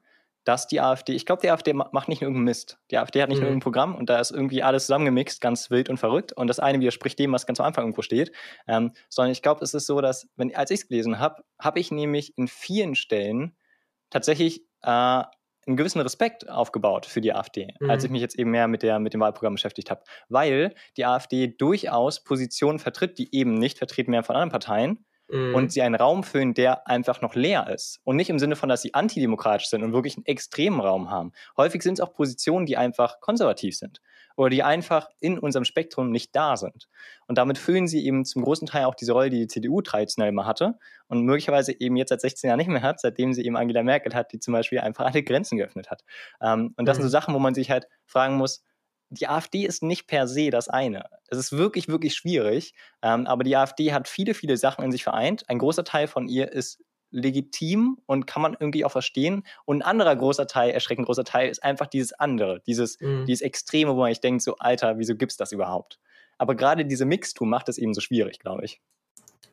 dass 0.46 0.66
die 0.66 0.82
AfD, 0.82 1.14
ich 1.14 1.28
glaube, 1.28 1.44
die 1.44 1.52
AfD 1.52 1.74
macht 1.74 2.08
nicht 2.08 2.22
nur 2.22 2.30
irgendeinen 2.30 2.46
Mist. 2.46 2.80
Die 2.90 2.98
AfD 2.98 3.22
hat 3.22 3.30
nicht 3.30 3.38
mhm. 3.38 3.44
nur 3.44 3.50
irgendein 3.52 3.64
Programm 3.64 3.96
und 3.96 4.10
da 4.10 4.20
ist 4.20 4.32
irgendwie 4.32 4.64
alles 4.64 4.88
zusammengemixt, 4.88 5.42
ganz 5.42 5.70
wild 5.70 5.90
und 5.90 5.98
verrückt. 5.98 6.34
Und 6.34 6.48
das 6.48 6.60
eine 6.60 6.80
widerspricht 6.80 7.20
dem, 7.20 7.32
was 7.34 7.46
ganz 7.46 7.60
am 7.60 7.68
Anfang 7.68 7.84
irgendwo 7.84 8.02
steht. 8.02 8.32
Ähm, 8.68 8.94
sondern 9.10 9.32
ich 9.32 9.44
glaube, 9.44 9.64
es 9.64 9.76
ist 9.76 9.86
so, 9.86 10.02
dass, 10.02 10.28
wenn, 10.38 10.56
als 10.56 10.72
ich 10.72 10.80
es 10.80 10.88
gelesen 10.88 11.20
habe, 11.20 11.44
habe 11.60 11.80
ich 11.80 11.92
nämlich 11.92 12.36
in 12.36 12.48
vielen 12.48 12.96
Stellen 12.96 13.56
tatsächlich 14.10 14.64
äh, 14.82 15.24
einen 15.68 15.78
gewissen 15.78 16.02
Respekt 16.02 16.50
aufgebaut 16.50 17.06
für 17.06 17.22
die 17.22 17.34
AfD, 17.34 17.74
mhm. 17.80 17.90
als 17.90 18.04
ich 18.04 18.10
mich 18.10 18.22
jetzt 18.22 18.38
eben 18.38 18.52
mehr 18.52 18.68
mit, 18.68 18.84
der, 18.84 19.00
mit 19.00 19.14
dem 19.14 19.22
Wahlprogramm 19.22 19.56
beschäftigt 19.56 19.92
habe. 19.92 20.02
Weil 20.28 20.74
die 20.98 21.06
AfD 21.06 21.48
durchaus 21.48 22.24
Positionen 22.24 22.80
vertritt, 22.80 23.18
die 23.18 23.34
eben 23.36 23.54
nicht 23.56 23.78
vertreten 23.78 24.12
werden 24.12 24.24
von 24.24 24.36
anderen 24.36 24.52
Parteien 24.52 25.06
mhm. 25.30 25.56
und 25.56 25.72
sie 25.72 25.82
einen 25.82 25.96
Raum 25.96 26.24
füllen, 26.24 26.54
der 26.54 26.88
einfach 26.88 27.22
noch 27.22 27.36
leer 27.36 27.70
ist. 27.74 28.00
Und 28.04 28.16
nicht 28.16 28.30
im 28.30 28.40
Sinne 28.40 28.56
von, 28.56 28.70
dass 28.70 28.82
sie 28.82 28.94
antidemokratisch 28.94 29.68
sind 29.68 29.84
und 29.84 29.94
wirklich 29.94 30.18
einen 30.18 30.26
extremen 30.26 30.80
Raum 30.80 31.10
haben. 31.10 31.32
Häufig 31.58 31.84
sind 31.84 31.96
es 31.96 32.00
auch 32.00 32.14
Positionen, 32.14 32.66
die 32.66 32.78
einfach 32.78 33.20
konservativ 33.20 33.78
sind 33.78 34.02
oder 34.40 34.50
die 34.50 34.64
einfach 34.64 35.10
in 35.20 35.38
unserem 35.38 35.66
Spektrum 35.66 36.12
nicht 36.12 36.34
da 36.34 36.56
sind. 36.56 36.88
Und 37.28 37.38
damit 37.38 37.58
füllen 37.58 37.90
sie 37.90 38.06
eben 38.06 38.24
zum 38.24 38.42
großen 38.42 38.68
Teil 38.68 38.86
auch 38.86 38.96
diese 38.96 39.12
Rolle, 39.12 39.30
die 39.30 39.40
die 39.40 39.48
CDU 39.48 39.82
traditionell 39.82 40.30
immer 40.30 40.46
hatte 40.46 40.80
und 41.10 41.24
möglicherweise 41.24 41.78
eben 41.78 41.98
jetzt 41.98 42.08
seit 42.08 42.22
16 42.22 42.48
Jahren 42.48 42.58
nicht 42.58 42.70
mehr 42.70 42.82
hat, 42.82 43.02
seitdem 43.02 43.34
sie 43.34 43.44
eben 43.44 43.58
Angela 43.58 43.84
Merkel 43.84 44.16
hat, 44.16 44.32
die 44.32 44.40
zum 44.40 44.54
Beispiel 44.54 44.80
einfach 44.80 45.06
alle 45.08 45.24
Grenzen 45.24 45.58
geöffnet 45.58 45.92
hat. 45.92 46.06
Ähm, 46.42 46.74
und 46.78 46.86
das 46.86 46.98
mhm. 46.98 47.02
sind 47.02 47.10
so 47.10 47.12
Sachen, 47.12 47.34
wo 47.34 47.40
man 47.40 47.54
sich 47.54 47.70
halt 47.70 47.88
fragen 48.06 48.38
muss, 48.38 48.64
die 49.10 49.28
AfD 49.28 49.66
ist 49.66 49.84
nicht 49.84 50.08
per 50.08 50.26
se 50.26 50.52
das 50.52 50.70
eine. 50.70 51.04
Es 51.28 51.38
ist 51.38 51.52
wirklich, 51.52 51.90
wirklich 51.90 52.16
schwierig. 52.16 52.74
Ähm, 53.02 53.28
aber 53.28 53.44
die 53.44 53.58
AfD 53.58 53.92
hat 53.92 54.08
viele, 54.08 54.34
viele 54.34 54.56
Sachen 54.56 54.86
in 54.86 54.94
sich 54.94 55.04
vereint. 55.04 55.50
Ein 55.50 55.60
großer 55.60 55.84
Teil 55.84 56.08
von 56.08 56.30
ihr 56.30 56.50
ist 56.54 56.82
legitim 57.12 57.98
und 58.06 58.28
kann 58.28 58.42
man 58.42 58.56
irgendwie 58.60 58.86
auch 58.86 58.92
verstehen. 58.92 59.44
Und 59.66 59.78
ein 59.78 59.82
anderer 59.82 60.16
großer 60.16 60.48
Teil, 60.48 60.72
erschreckend 60.72 61.06
großer 61.06 61.24
Teil, 61.24 61.50
ist 61.50 61.64
einfach 61.64 61.88
dieses 61.88 62.14
andere, 62.14 62.62
dieses, 62.68 63.00
mhm. 63.00 63.26
dieses 63.26 63.42
Extreme, 63.42 63.96
wo 63.96 64.00
man 64.00 64.12
sich 64.12 64.22
denkt, 64.22 64.42
so, 64.42 64.56
Alter, 64.58 64.98
wieso 64.98 65.16
gibt 65.16 65.32
es 65.32 65.38
das 65.38 65.52
überhaupt? 65.52 66.00
Aber 66.38 66.56
gerade 66.56 66.86
diese 66.86 67.06
Mixtur 67.06 67.48
macht 67.48 67.70
es 67.70 67.78
eben 67.78 67.94
so 67.94 68.02
schwierig, 68.02 68.40
glaube 68.40 68.66
ich. 68.66 68.82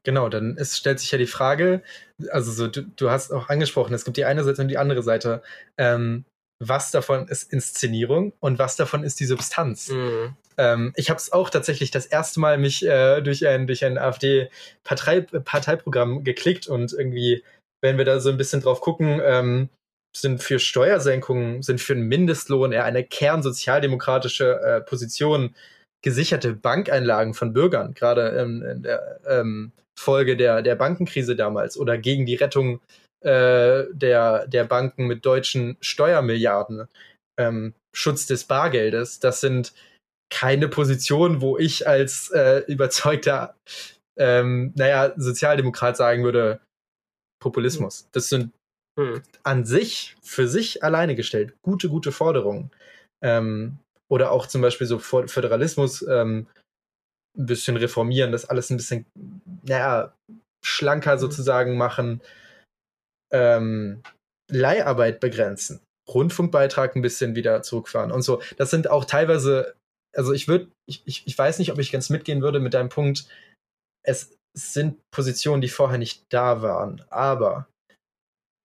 Genau, 0.05 0.29
dann 0.29 0.57
ist, 0.57 0.77
stellt 0.77 1.01
sich 1.01 1.11
ja 1.11 1.19
die 1.19 1.27
Frage, 1.27 1.83
also 2.31 2.53
so, 2.53 2.69
du, 2.69 2.83
du, 2.83 3.11
hast 3.11 3.33
auch 3.33 3.49
angesprochen, 3.49 3.93
es 3.93 4.05
gibt 4.05 4.17
die 4.17 4.25
eine 4.25 4.45
Seite 4.45 4.63
und 4.63 4.69
die 4.69 4.79
andere 4.79 5.03
Seite. 5.03 5.43
Ähm, 5.77 6.25
was 6.59 6.91
davon 6.91 7.29
ist 7.29 7.53
Inszenierung 7.53 8.33
und 8.41 8.59
was 8.59 8.77
davon 8.77 9.03
ist 9.03 9.21
die 9.21 9.27
Substanz. 9.27 9.89
Mhm. 9.89 10.37
Ähm, 10.59 10.93
ich 10.97 11.11
habe 11.11 11.19
es 11.19 11.33
auch 11.33 11.51
tatsächlich 11.51 11.91
das 11.91 12.07
erste 12.07 12.41
Mal 12.41 12.59
mich 12.59 12.87
äh, 12.87 13.21
durch 13.21 13.47
ein, 13.47 13.67
durch 13.67 13.85
ein 13.85 13.99
AfD-Parteiprogramm 13.99 16.25
geklickt 16.25 16.67
und 16.67 16.93
irgendwie, 16.93 17.45
wenn 17.83 17.99
wir 17.99 18.05
da 18.05 18.21
so 18.21 18.31
ein 18.31 18.39
bisschen 18.39 18.63
drauf 18.63 18.81
gucken, 18.81 19.21
ähm, 19.23 19.69
sind 20.17 20.43
für 20.43 20.59
Steuersenkungen, 20.59 21.63
sind 21.63 21.81
für 21.81 21.93
einen 21.93 22.09
Mindestlohn 22.09 22.73
eher 22.73 22.85
eine 22.85 23.05
kernsozialdemokratische 23.05 24.61
äh, 24.61 24.81
Position 24.81 25.55
gesicherte 26.03 26.55
Bankeinlagen 26.55 27.35
von 27.35 27.53
Bürgern, 27.53 27.95
gerade 27.95 28.31
ähm, 28.31 28.63
in 28.63 28.83
der 28.83 29.21
ähm, 29.29 29.73
Folge 29.99 30.37
der, 30.37 30.63
der 30.63 30.77
Bankenkrise 30.77 31.37
damals 31.37 31.79
oder 31.79 31.99
gegen 31.99 32.27
die 32.27 32.37
Rettung 32.37 32.81
äh, 33.25 33.85
der, 33.93 34.47
der 34.47 34.65
Banken 34.65 35.07
mit 35.07 35.27
deutschen 35.27 35.77
Steuermilliarden, 35.81 36.89
ähm, 37.39 37.75
Schutz 37.95 38.27
des 38.27 38.45
Bargeldes. 38.45 39.21
Das 39.21 39.41
sind 39.41 39.73
keine 40.31 40.69
Positionen, 40.69 41.41
wo 41.41 41.57
ich 41.59 41.87
als 41.87 42.31
äh, 42.31 42.63
überzeugter, 42.67 43.55
ähm, 44.19 44.73
naja, 44.77 45.13
Sozialdemokrat 45.17 45.97
sagen 45.97 46.25
würde, 46.25 46.61
Populismus. 47.41 48.03
Hm. 48.03 48.09
Das 48.13 48.29
sind 48.29 48.53
hm. 48.99 49.23
an 49.43 49.65
sich, 49.65 50.17
für 50.23 50.49
sich 50.49 50.83
alleine 50.83 51.15
gestellt, 51.15 51.55
gute, 51.63 51.89
gute 51.89 52.13
Forderungen. 52.13 52.71
Ähm, 53.23 53.79
oder 54.09 54.31
auch 54.31 54.47
zum 54.47 54.63
Beispiel 54.63 54.87
so 54.87 54.99
Föderalismus 54.99 56.03
ähm, 56.03 56.47
ein 57.37 57.47
bisschen 57.47 57.77
reformieren, 57.77 58.33
das 58.33 58.49
alles 58.49 58.71
ein 58.71 58.77
bisschen 58.77 59.05
naja, 59.63 60.15
schlanker 60.65 61.17
mhm. 61.17 61.21
sozusagen 61.21 61.77
machen, 61.77 62.21
ähm, 63.33 64.03
Leiharbeit 64.51 65.21
begrenzen, 65.21 65.81
Rundfunkbeitrag 66.09 66.95
ein 66.95 67.03
bisschen 67.03 67.35
wieder 67.35 67.63
zurückfahren 67.63 68.13
und 68.13 68.23
so. 68.23 68.41
Das 68.57 68.71
sind 68.71 68.89
auch 68.89 69.05
teilweise, 69.05 69.75
also 70.17 70.33
ich 70.33 70.49
würde, 70.49 70.71
ich, 70.89 71.03
ich, 71.05 71.27
ich 71.27 71.37
weiß 71.37 71.59
nicht, 71.59 71.73
ob 71.73 71.79
ich 71.79 71.93
ganz 71.93 72.11
mitgehen 72.11 72.43
würde 72.43 72.61
mit 72.61 72.75
deinem 72.75 72.89
Punkt, 72.89 73.27
es 74.05 74.37
sind 74.57 74.99
Positionen, 75.11 75.61
die 75.61 75.69
vorher 75.69 75.99
nicht 75.99 76.25
da 76.31 76.63
waren, 76.63 77.05
aber 77.11 77.69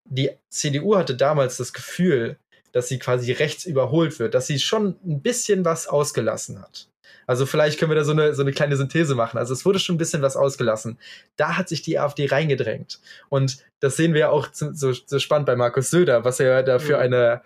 die 0.10 0.32
CDU 0.50 0.96
hatte 0.96 1.16
damals 1.16 1.58
das 1.58 1.74
Gefühl, 1.74 2.38
dass 2.72 2.88
sie 2.88 3.00
quasi 3.00 3.32
rechts 3.32 3.66
überholt 3.66 4.20
wird, 4.20 4.34
dass 4.34 4.48
sie 4.48 4.60
schon 4.60 4.98
ein 5.06 5.22
bisschen 5.22 5.66
was 5.66 5.88
ausgelassen 5.88 6.62
hat. 6.62 6.90
Also 7.28 7.45
vielleicht 7.45 7.80
können 7.80 7.91
wir 7.91 7.95
da 7.95 8.04
so 8.04 8.12
eine, 8.12 8.34
so 8.34 8.41
eine 8.41 8.52
kleine 8.52 8.76
Synthese 8.76 9.15
machen. 9.15 9.38
Also 9.38 9.54
es 9.54 9.65
wurde 9.65 9.80
schon 9.80 9.95
ein 9.95 9.97
bisschen 9.97 10.21
was 10.21 10.36
ausgelassen. 10.36 10.97
Da 11.38 11.58
hat 11.58 11.69
sich 11.69 11.82
die 11.82 12.00
AfD 12.00 12.28
reingedrängt. 12.28 13.00
Und 13.30 13.58
das 13.80 13.95
sehen 13.97 14.13
wir 14.13 14.32
auch 14.32 14.47
so, 14.52 14.93
so 14.93 15.19
spannend 15.19 15.45
bei 15.45 15.56
Markus 15.56 15.89
Söder, 15.89 16.26
was 16.26 16.39
er 16.39 16.63
da 16.63 16.80
für 16.80 16.95
mhm. 16.95 17.02
eine 17.02 17.41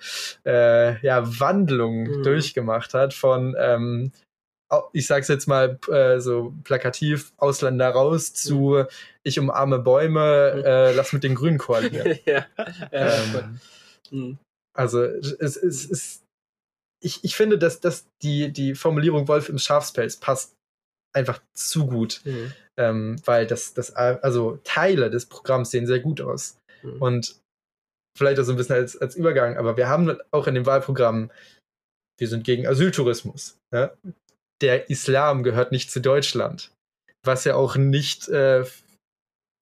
äh, 0.45 0.99
ja, 1.06 1.23
Wandlung 1.39 2.04
mhm. 2.04 2.23
durchgemacht 2.23 2.93
hat 2.93 3.13
von 3.13 3.56
ähm, 3.60 4.12
ich 4.93 5.08
sag's 5.08 5.28
jetzt 5.28 5.47
mal 5.47 5.80
äh, 5.91 6.19
so 6.19 6.54
plakativ, 6.63 7.32
Ausländer 7.38 7.89
raus 7.89 8.34
zu 8.34 8.84
ich 9.23 9.39
umarme 9.39 9.80
Bäume, 9.80 10.54
mhm. 10.56 10.63
äh, 10.63 10.91
lass 10.93 11.13
mit 11.13 11.23
den 11.23 11.36
Grünen 11.36 11.58
koalieren. 11.58 12.17
ja. 12.25 12.45
ähm, 12.91 13.60
mhm. 14.12 14.38
Also 14.73 15.04
es, 15.04 15.56
es 15.56 15.86
ist 15.86 16.25
ich, 17.06 17.24
ich 17.24 17.36
finde, 17.36 17.58
dass, 17.60 17.80
dass 17.80 18.08
die, 18.24 18.52
die 18.52 18.74
Formulierung 18.74 19.28
Wolf 19.28 19.48
im 19.48 19.60
Schafspelz 19.60 20.18
passt 20.18 20.56
einfach 21.13 21.39
zu 21.54 21.86
gut. 21.86 22.22
Mhm. 22.26 22.54
Ähm, 22.78 23.22
weil 23.26 23.48
das, 23.48 23.74
das, 23.74 23.96
also 23.96 24.60
Teile 24.63 25.10
des 25.10 25.28
Programms 25.28 25.72
sehen 25.72 25.88
sehr 25.88 26.00
gut 26.00 26.20
aus. 26.20 26.58
Mhm. 26.82 27.02
Und 27.02 27.36
vielleicht 28.18 28.39
auch 28.39 28.44
so 28.44 28.52
ein 28.52 28.58
bisschen 28.58 28.76
als, 28.76 28.98
als 28.98 29.15
Übergang, 29.15 29.58
aber 29.58 29.78
wir 29.78 29.88
haben 29.88 30.18
auch 30.32 30.48
in 30.48 30.56
dem 30.56 30.65
Wahlprogramm, 30.65 31.32
wir 32.18 32.28
sind 32.28 32.44
gegen 32.44 32.65
Asyltourismus. 32.65 33.58
Ja? 33.74 33.94
Der 34.62 34.89
Islam 34.89 35.44
gehört 35.44 35.72
nicht 35.72 35.91
zu 35.91 36.02
Deutschland. 36.02 36.72
Was 37.24 37.44
ja 37.44 37.56
auch 37.56 37.76
nicht 37.76 38.28
äh, 38.30 38.65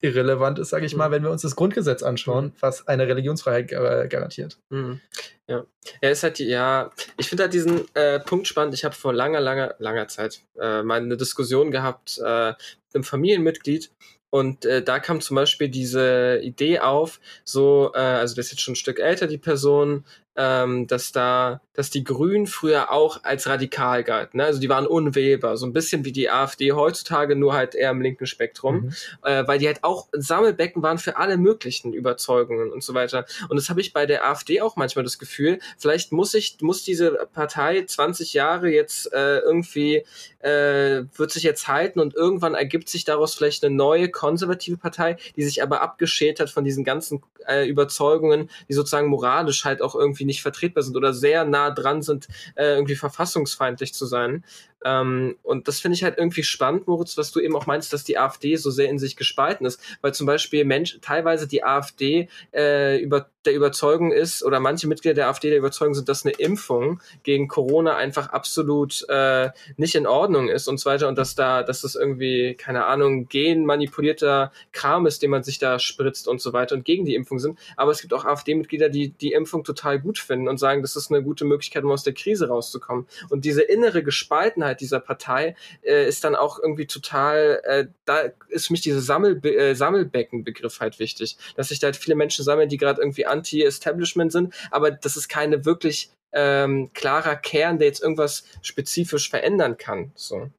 irrelevant 0.04 0.60
ist, 0.60 0.70
sage 0.70 0.86
ich 0.86 0.96
mal, 0.96 1.08
mhm. 1.08 1.14
wenn 1.14 1.24
wir 1.24 1.32
uns 1.32 1.42
das 1.42 1.56
Grundgesetz 1.56 2.04
anschauen, 2.04 2.46
mhm. 2.46 2.54
was 2.60 2.88
eine 2.88 3.08
Religionsfreiheit 3.08 3.70
garantiert. 3.70 4.60
Mhm. 4.70 5.00
Ja, 5.48 5.66
er 6.02 6.12
ist 6.12 6.24
halt, 6.24 6.40
ja, 6.40 6.92
ich 7.18 7.30
finde 7.30 7.44
halt 7.44 7.54
diesen 7.54 7.84
äh, 7.96 8.20
Punkt 8.20 8.48
spannend. 8.48 8.74
Ich 8.74 8.86
habe 8.86 8.96
vor 8.96 9.14
langer, 9.14 9.42
langer, 9.42 9.76
langer 9.80 10.08
Zeit 10.08 10.42
äh, 10.60 10.84
mal 10.84 11.02
eine 11.02 11.18
Diskussion 11.18 11.72
gehabt 11.72 12.20
äh, 12.24 12.50
mit 12.50 12.96
einem 12.96 13.04
Familienmitglied 13.04 13.92
und 14.34 14.66
äh, 14.66 14.82
da 14.82 14.98
kam 14.98 15.22
zum 15.22 15.36
Beispiel 15.36 15.70
diese 15.70 16.40
Idee 16.42 16.80
auf, 16.80 17.20
so, 17.44 17.92
äh, 17.94 18.00
also 18.00 18.36
das 18.36 18.48
ist 18.48 18.54
jetzt 18.54 18.62
schon 18.62 18.72
ein 18.72 18.78
Stück 18.78 19.00
älter, 19.00 19.28
die 19.28 19.38
Person, 19.38 20.06
ähm, 20.36 20.88
dass 20.88 21.12
da, 21.12 21.62
dass 21.74 21.90
die 21.90 22.04
Grünen 22.04 22.48
früher 22.48 22.92
auch 22.92 23.24
als 23.24 23.48
radikal 23.48 24.04
galten. 24.04 24.38
Ne? 24.38 24.46
Also 24.46 24.60
die 24.60 24.70
waren 24.70 24.88
unwählbar, 24.88 25.58
so 25.58 25.66
ein 25.66 25.74
bisschen 25.74 26.06
wie 26.06 26.12
die 26.12 26.30
AfD 26.30 26.72
heutzutage, 26.72 27.36
nur 27.36 27.54
halt 27.54 27.76
eher 27.76 27.92
im 27.92 28.02
linken 28.02 28.26
Spektrum, 28.26 28.76
mhm. 28.76 28.94
äh, 29.24 29.48
weil 29.48 29.60
die 29.60 29.68
halt 29.68 29.84
auch 29.84 30.08
Sammelbecken 30.12 30.82
waren 30.82 30.98
für 30.98 31.18
alle 31.18 31.38
möglichen 31.38 31.94
Überzeugungen 31.94 32.72
und 32.72 32.84
so 32.84 32.94
weiter. 32.94 33.26
Und 33.50 33.58
das 33.58 33.70
habe 33.70 33.82
ich 33.82 33.94
bei 33.94 34.06
der 34.06 34.26
AfD 34.28 34.62
auch 34.62 34.76
manchmal 34.76 35.04
das 35.04 35.20
Gefühl. 35.20 35.60
Vielleicht 35.78 36.12
muss 36.12 36.34
ich, 36.34 36.58
muss 36.62 36.84
diese 36.84 37.12
Partei 37.34 37.84
20 37.86 38.34
Jahre 38.34 38.70
jetzt 38.70 39.14
äh, 39.14 39.40
irgendwie 39.40 40.04
äh, 40.40 41.04
wird 41.16 41.32
sich 41.32 41.44
jetzt 41.44 41.68
halten 41.68 42.00
und 42.00 42.16
irgendwann 42.16 42.56
ergibt 42.56 42.90
sich 42.90 43.06
daraus 43.06 43.36
vielleicht 43.36 43.64
eine 43.64 43.76
neue 43.76 44.10
konservative 44.10 44.78
Partei, 44.78 45.18
die 45.36 45.44
sich 45.44 45.64
aber 45.64 45.82
abgeschält 45.82 46.40
hat 46.40 46.50
von 46.50 46.64
diesen 46.64 46.84
ganzen 46.84 47.22
äh, 47.48 47.66
Überzeugungen, 47.66 48.50
die 48.70 48.74
sozusagen 48.74 49.08
moralisch 49.08 49.66
halt 49.66 49.82
auch 49.82 49.96
irgendwie 49.96 50.26
nicht 50.26 50.42
vertretbar 50.42 50.84
sind 50.84 50.98
oder 50.98 51.14
sehr 51.14 51.46
nah 51.46 51.72
dran 51.72 52.02
sind, 52.02 52.28
äh, 52.56 52.74
irgendwie 52.76 52.96
verfassungsfeindlich 52.96 53.94
zu 53.94 54.06
sein. 54.06 54.44
Ähm, 54.86 55.38
und 55.44 55.68
das 55.68 55.80
finde 55.80 55.96
ich 55.96 56.04
halt 56.04 56.18
irgendwie 56.18 56.44
spannend, 56.44 56.88
Moritz, 56.88 57.18
was 57.18 57.32
du 57.32 57.40
eben 57.40 57.56
auch 57.56 57.66
meinst, 57.66 57.94
dass 57.94 58.04
die 58.04 58.18
AfD 58.18 58.56
so 58.56 58.70
sehr 58.70 58.90
in 58.90 59.00
sich 59.00 59.16
gespalten 59.16 59.66
ist, 59.66 59.82
weil 60.02 60.14
zum 60.14 60.28
Beispiel 60.28 60.66
Mensch, 60.66 61.00
teilweise 61.02 61.48
die 61.48 61.64
AfD 61.64 62.28
äh, 62.54 62.98
über 63.00 63.30
der 63.46 63.54
Überzeugung 63.54 64.12
ist 64.12 64.44
oder 64.44 64.60
manche 64.60 64.88
Mitglieder 64.88 65.16
der 65.16 65.28
AfD 65.30 65.50
der 65.50 65.60
Überzeugung 65.60 65.94
sind, 65.94 66.10
dass 66.10 66.26
eine 66.26 66.34
Impfung 66.36 67.02
gegen 67.24 67.48
Corona 67.48 67.96
einfach 67.96 68.30
absolut 68.30 69.06
äh, 69.10 69.50
nicht 69.78 69.96
in 69.96 70.08
Ordnung 70.08 70.50
ist 70.50 70.68
und 70.68 70.80
so 70.80 70.90
weiter 70.90 71.08
und 71.08 71.18
dass 71.18 71.36
da, 71.36 71.64
dass 71.64 71.82
das 71.82 71.96
irgendwie, 71.96 72.56
keine 72.56 72.86
Ahnung, 72.86 73.28
genmanipulierter 73.28 74.52
Kram 74.72 75.06
ist, 75.06 75.22
den 75.22 75.30
man 75.30 75.44
sich 75.44 75.60
da 75.60 75.80
spritzt 75.80 76.28
und 76.28 76.42
so 76.42 76.54
weiter 76.54 76.76
und 76.76 76.86
gegen 76.86 77.06
die 77.06 77.16
Impfung 77.16 77.40
sind. 77.40 77.60
Aber 77.76 77.92
es 77.92 78.02
gibt 78.02 78.14
auch 78.14 78.26
AfD-Mitglieder, 78.26 78.90
die 78.90 79.10
die 79.10 79.34
Impfung 79.34 79.64
total 79.64 80.00
gut 80.00 80.20
finden 80.20 80.48
und 80.48 80.58
sagen, 80.58 80.82
das 80.82 80.96
ist 80.96 81.12
eine 81.12 81.24
gute 81.24 81.46
Möglichkeit, 81.46 81.84
um 81.84 81.92
aus 81.92 82.04
der 82.04 82.14
Krise 82.14 82.48
rauszukommen. 82.48 83.08
Und 83.30 83.46
diese 83.46 83.62
innere 83.62 84.04
Gespaltenheit 84.04 84.82
dieser 84.82 85.00
Partei 85.00 85.56
äh, 85.84 86.08
ist 86.08 86.24
dann 86.24 86.36
auch 86.36 86.60
irgendwie 86.60 86.88
total, 86.88 87.62
äh, 87.64 87.88
da 88.06 88.32
ist 88.50 88.68
für 88.68 88.74
mich 88.74 88.82
dieser 88.82 89.02
Sammel, 89.02 89.44
äh, 89.46 89.76
Sammelbeckenbegriff 89.76 90.80
halt 90.80 91.00
wichtig, 91.00 91.38
dass 91.56 91.70
sich 91.70 91.80
da 91.80 91.88
halt 91.88 91.98
viele 91.98 92.16
Menschen 92.16 92.44
sammeln, 92.44 92.70
die 92.70 92.78
gerade 92.78 93.02
irgendwie 93.02 93.26
anti-Establishment 93.34 94.32
sind, 94.32 94.54
aber 94.72 94.92
das 94.92 95.18
ist 95.18 95.28
keine 95.28 95.66
wirklich 95.66 96.12
ähm, 96.34 96.92
klarer 96.94 97.36
Kern, 97.36 97.78
der 97.78 97.88
jetzt 97.88 98.02
irgendwas 98.02 98.46
spezifisch 98.62 99.30
verändern 99.30 99.78
kann. 99.78 100.12
So. 100.16 100.50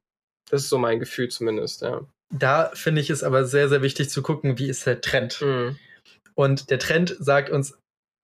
Das 0.49 0.63
ist 0.63 0.69
so 0.69 0.77
mein 0.77 0.99
Gefühl 0.99 1.29
zumindest, 1.29 1.81
ja. 1.81 2.01
Da 2.33 2.71
finde 2.73 3.01
ich 3.01 3.09
es 3.09 3.23
aber 3.23 3.45
sehr, 3.45 3.69
sehr 3.69 3.81
wichtig 3.81 4.09
zu 4.09 4.21
gucken, 4.21 4.57
wie 4.57 4.69
ist 4.69 4.85
der 4.85 5.01
Trend. 5.01 5.41
Mhm. 5.41 5.77
Und 6.33 6.69
der 6.69 6.79
Trend 6.79 7.15
sagt 7.19 7.49
uns 7.49 7.77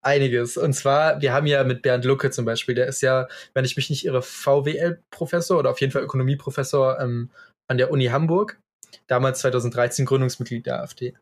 einiges. 0.03 0.57
Und 0.57 0.73
zwar, 0.73 1.21
wir 1.21 1.33
haben 1.33 1.47
ja 1.47 1.63
mit 1.63 1.81
Bernd 1.81 2.05
Lucke 2.05 2.31
zum 2.31 2.45
Beispiel, 2.45 2.75
der 2.75 2.87
ist 2.87 3.01
ja, 3.01 3.27
wenn 3.53 3.65
ich 3.65 3.75
mich 3.77 3.89
nicht 3.89 4.05
irre, 4.05 4.21
VWL-Professor 4.21 5.59
oder 5.59 5.69
auf 5.69 5.79
jeden 5.79 5.93
Fall 5.93 6.03
Ökonomieprofessor 6.03 6.99
ähm, 6.99 7.29
an 7.69 7.77
der 7.77 7.91
Uni 7.91 8.05
Hamburg. 8.05 8.59
Damals 9.07 9.39
2013 9.39 10.05
Gründungsmitglied 10.05 10.65
der 10.65 10.81
AfD. 10.81 11.15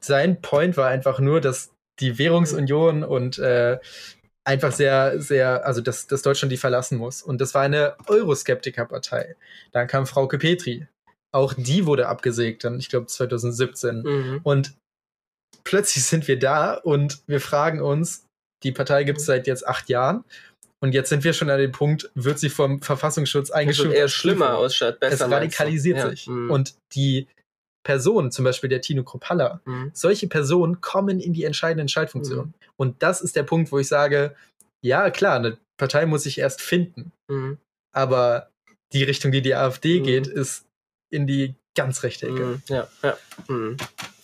Sein 0.00 0.40
Point 0.40 0.76
war 0.76 0.88
einfach 0.88 1.18
nur, 1.18 1.40
dass 1.40 1.72
die 2.00 2.18
Währungsunion 2.18 3.04
und 3.04 3.38
äh, 3.38 3.78
einfach 4.44 4.72
sehr, 4.72 5.20
sehr, 5.20 5.66
also 5.66 5.80
dass, 5.80 6.06
dass 6.06 6.22
Deutschland 6.22 6.50
die 6.50 6.56
verlassen 6.56 6.96
muss. 6.96 7.22
Und 7.22 7.40
das 7.40 7.54
war 7.54 7.62
eine 7.62 7.96
Euroskeptikerpartei. 8.06 9.36
Dann 9.72 9.86
kam 9.86 10.06
Frauke 10.06 10.38
Petri. 10.38 10.86
Auch 11.32 11.52
die 11.54 11.84
wurde 11.84 12.08
abgesägt, 12.08 12.64
dann, 12.64 12.78
ich 12.78 12.88
glaube, 12.88 13.06
2017. 13.06 14.02
Mhm. 14.02 14.40
Und 14.42 14.74
plötzlich 15.64 16.04
sind 16.04 16.26
wir 16.28 16.38
da 16.38 16.74
und 16.74 17.20
wir 17.26 17.40
fragen 17.40 17.82
uns, 17.82 18.24
die 18.62 18.72
Partei 18.72 19.04
gibt 19.04 19.18
es 19.18 19.26
seit 19.26 19.46
jetzt 19.46 19.66
acht 19.66 19.90
Jahren. 19.90 20.24
Und 20.80 20.92
jetzt 20.92 21.10
sind 21.10 21.24
wir 21.24 21.32
schon 21.32 21.50
an 21.50 21.58
dem 21.58 21.72
Punkt, 21.72 22.10
wird 22.14 22.38
sie 22.38 22.48
vom 22.48 22.80
Verfassungsschutz 22.80 23.50
eingestuft? 23.50 23.92
eher 23.92 24.08
schlimmer 24.08 24.56
aus 24.56 24.76
statt 24.76 25.00
besser. 25.00 25.26
Es 25.26 25.30
radikalisiert 25.30 26.10
sich. 26.10 26.26
Ja. 26.26 26.32
Mhm. 26.32 26.50
Und 26.50 26.74
die 26.94 27.26
Personen, 27.84 28.30
zum 28.30 28.44
Beispiel 28.44 28.68
der 28.68 28.80
Tino 28.80 29.02
Kropalla, 29.02 29.60
mhm. 29.64 29.90
solche 29.94 30.28
Personen 30.28 30.80
kommen 30.80 31.20
in 31.20 31.32
die 31.32 31.44
entscheidenden 31.44 31.88
Schaltfunktionen. 31.88 32.48
Mhm. 32.48 32.54
Und 32.76 33.02
das 33.02 33.20
ist 33.20 33.36
der 33.36 33.44
Punkt, 33.44 33.72
wo 33.72 33.78
ich 33.78 33.88
sage, 33.88 34.34
ja, 34.82 35.10
klar, 35.10 35.36
eine 35.36 35.58
Partei 35.76 36.06
muss 36.06 36.24
sich 36.24 36.38
erst 36.38 36.60
finden. 36.60 37.12
Mhm. 37.28 37.58
Aber 37.92 38.50
die 38.92 39.04
Richtung, 39.04 39.32
die 39.32 39.42
die 39.42 39.54
AfD 39.54 40.00
mhm. 40.00 40.04
geht, 40.04 40.26
ist 40.26 40.66
in 41.10 41.26
die 41.26 41.54
ganz 41.74 42.02
rechte 42.02 42.26
Ecke. 42.26 42.44
Mhm. 42.44 42.62
Ja, 42.68 42.88
ja. 43.02 43.16
Mhm. 43.48 43.76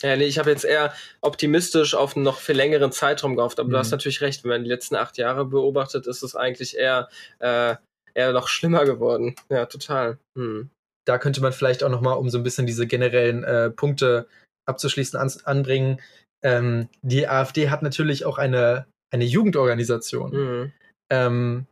Ja, 0.03 0.17
nee, 0.17 0.27
ich 0.27 0.39
habe 0.39 0.51
jetzt 0.51 0.65
eher 0.65 0.93
optimistisch 1.21 1.95
auf 1.95 2.17
einen 2.17 2.25
noch 2.25 2.41
viel 2.41 2.57
längeren 2.57 2.93
Zeitraum 2.93 3.37
gehofft, 3.37 3.61
aber 3.61 3.71
du 3.71 3.79
hast 3.79 3.91
natürlich 3.91 4.21
recht, 4.21 4.45
wenn 4.45 4.51
man 4.51 4.65
die 4.65 4.69
letzten 4.69 4.97
acht 4.97 5.17
Jahre 5.17 5.47
beobachtet, 5.47 6.07
ist 6.07 6.23
es 6.23 6.37
eigentlich 6.37 6.77
eher, 6.77 7.09
äh, 7.39 7.77
eher 8.13 8.33
noch 8.33 8.49
schlimmer 8.49 8.85
geworden. 8.85 9.37
Ja, 9.49 9.67
total. 9.67 10.19
Mhm 10.35 10.71
da 11.07 11.19
könnte 11.19 11.41
man 11.41 11.53
vielleicht 11.53 11.85
auch 11.85 11.91
nochmal, 11.91 12.17
um 12.17 12.31
so 12.31 12.39
ein 12.39 12.45
bisschen 12.45 12.67
diese 12.67 12.87
generellen 12.87 13.45
äh, 13.45 13.71
Punkte 13.71 14.27
abzuschließen, 14.67 15.19
an, 15.19 15.33
anbringen. 15.45 16.01
Ähm, 16.43 16.89
die 17.03 17.29
AfD 17.29 17.71
hat 17.71 17.83
natürlich 17.83 18.25
auch 18.25 18.39
eine, 18.39 18.87
eine 19.13 19.25
Jugendorganisation. 19.25 20.31
Mhm. 20.33 20.73
Ähm, 21.11 21.67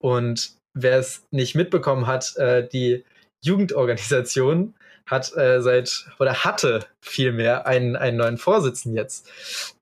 und 0.00 0.56
wer 0.74 0.98
es 0.98 1.24
nicht 1.30 1.54
mitbekommen 1.54 2.06
hat, 2.06 2.36
äh, 2.36 2.66
die 2.66 3.04
Jugendorganisation 3.44 4.74
hat 5.06 5.36
äh, 5.36 5.60
seit 5.60 6.06
oder 6.18 6.44
hatte 6.44 6.86
vielmehr 7.04 7.66
einen, 7.66 7.96
einen 7.96 8.16
neuen 8.16 8.38
Vorsitzenden 8.38 8.96
jetzt. 8.96 9.28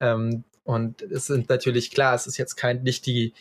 Ähm, 0.01 0.45
und 0.65 1.03
es 1.03 1.27
sind 1.27 1.49
natürlich 1.49 1.91
klar, 1.91 2.15
es 2.15 2.27
ist 2.27 2.37
jetzt 2.37 2.57
kein 2.57 2.83
nicht 2.83 3.07
die 3.07 3.33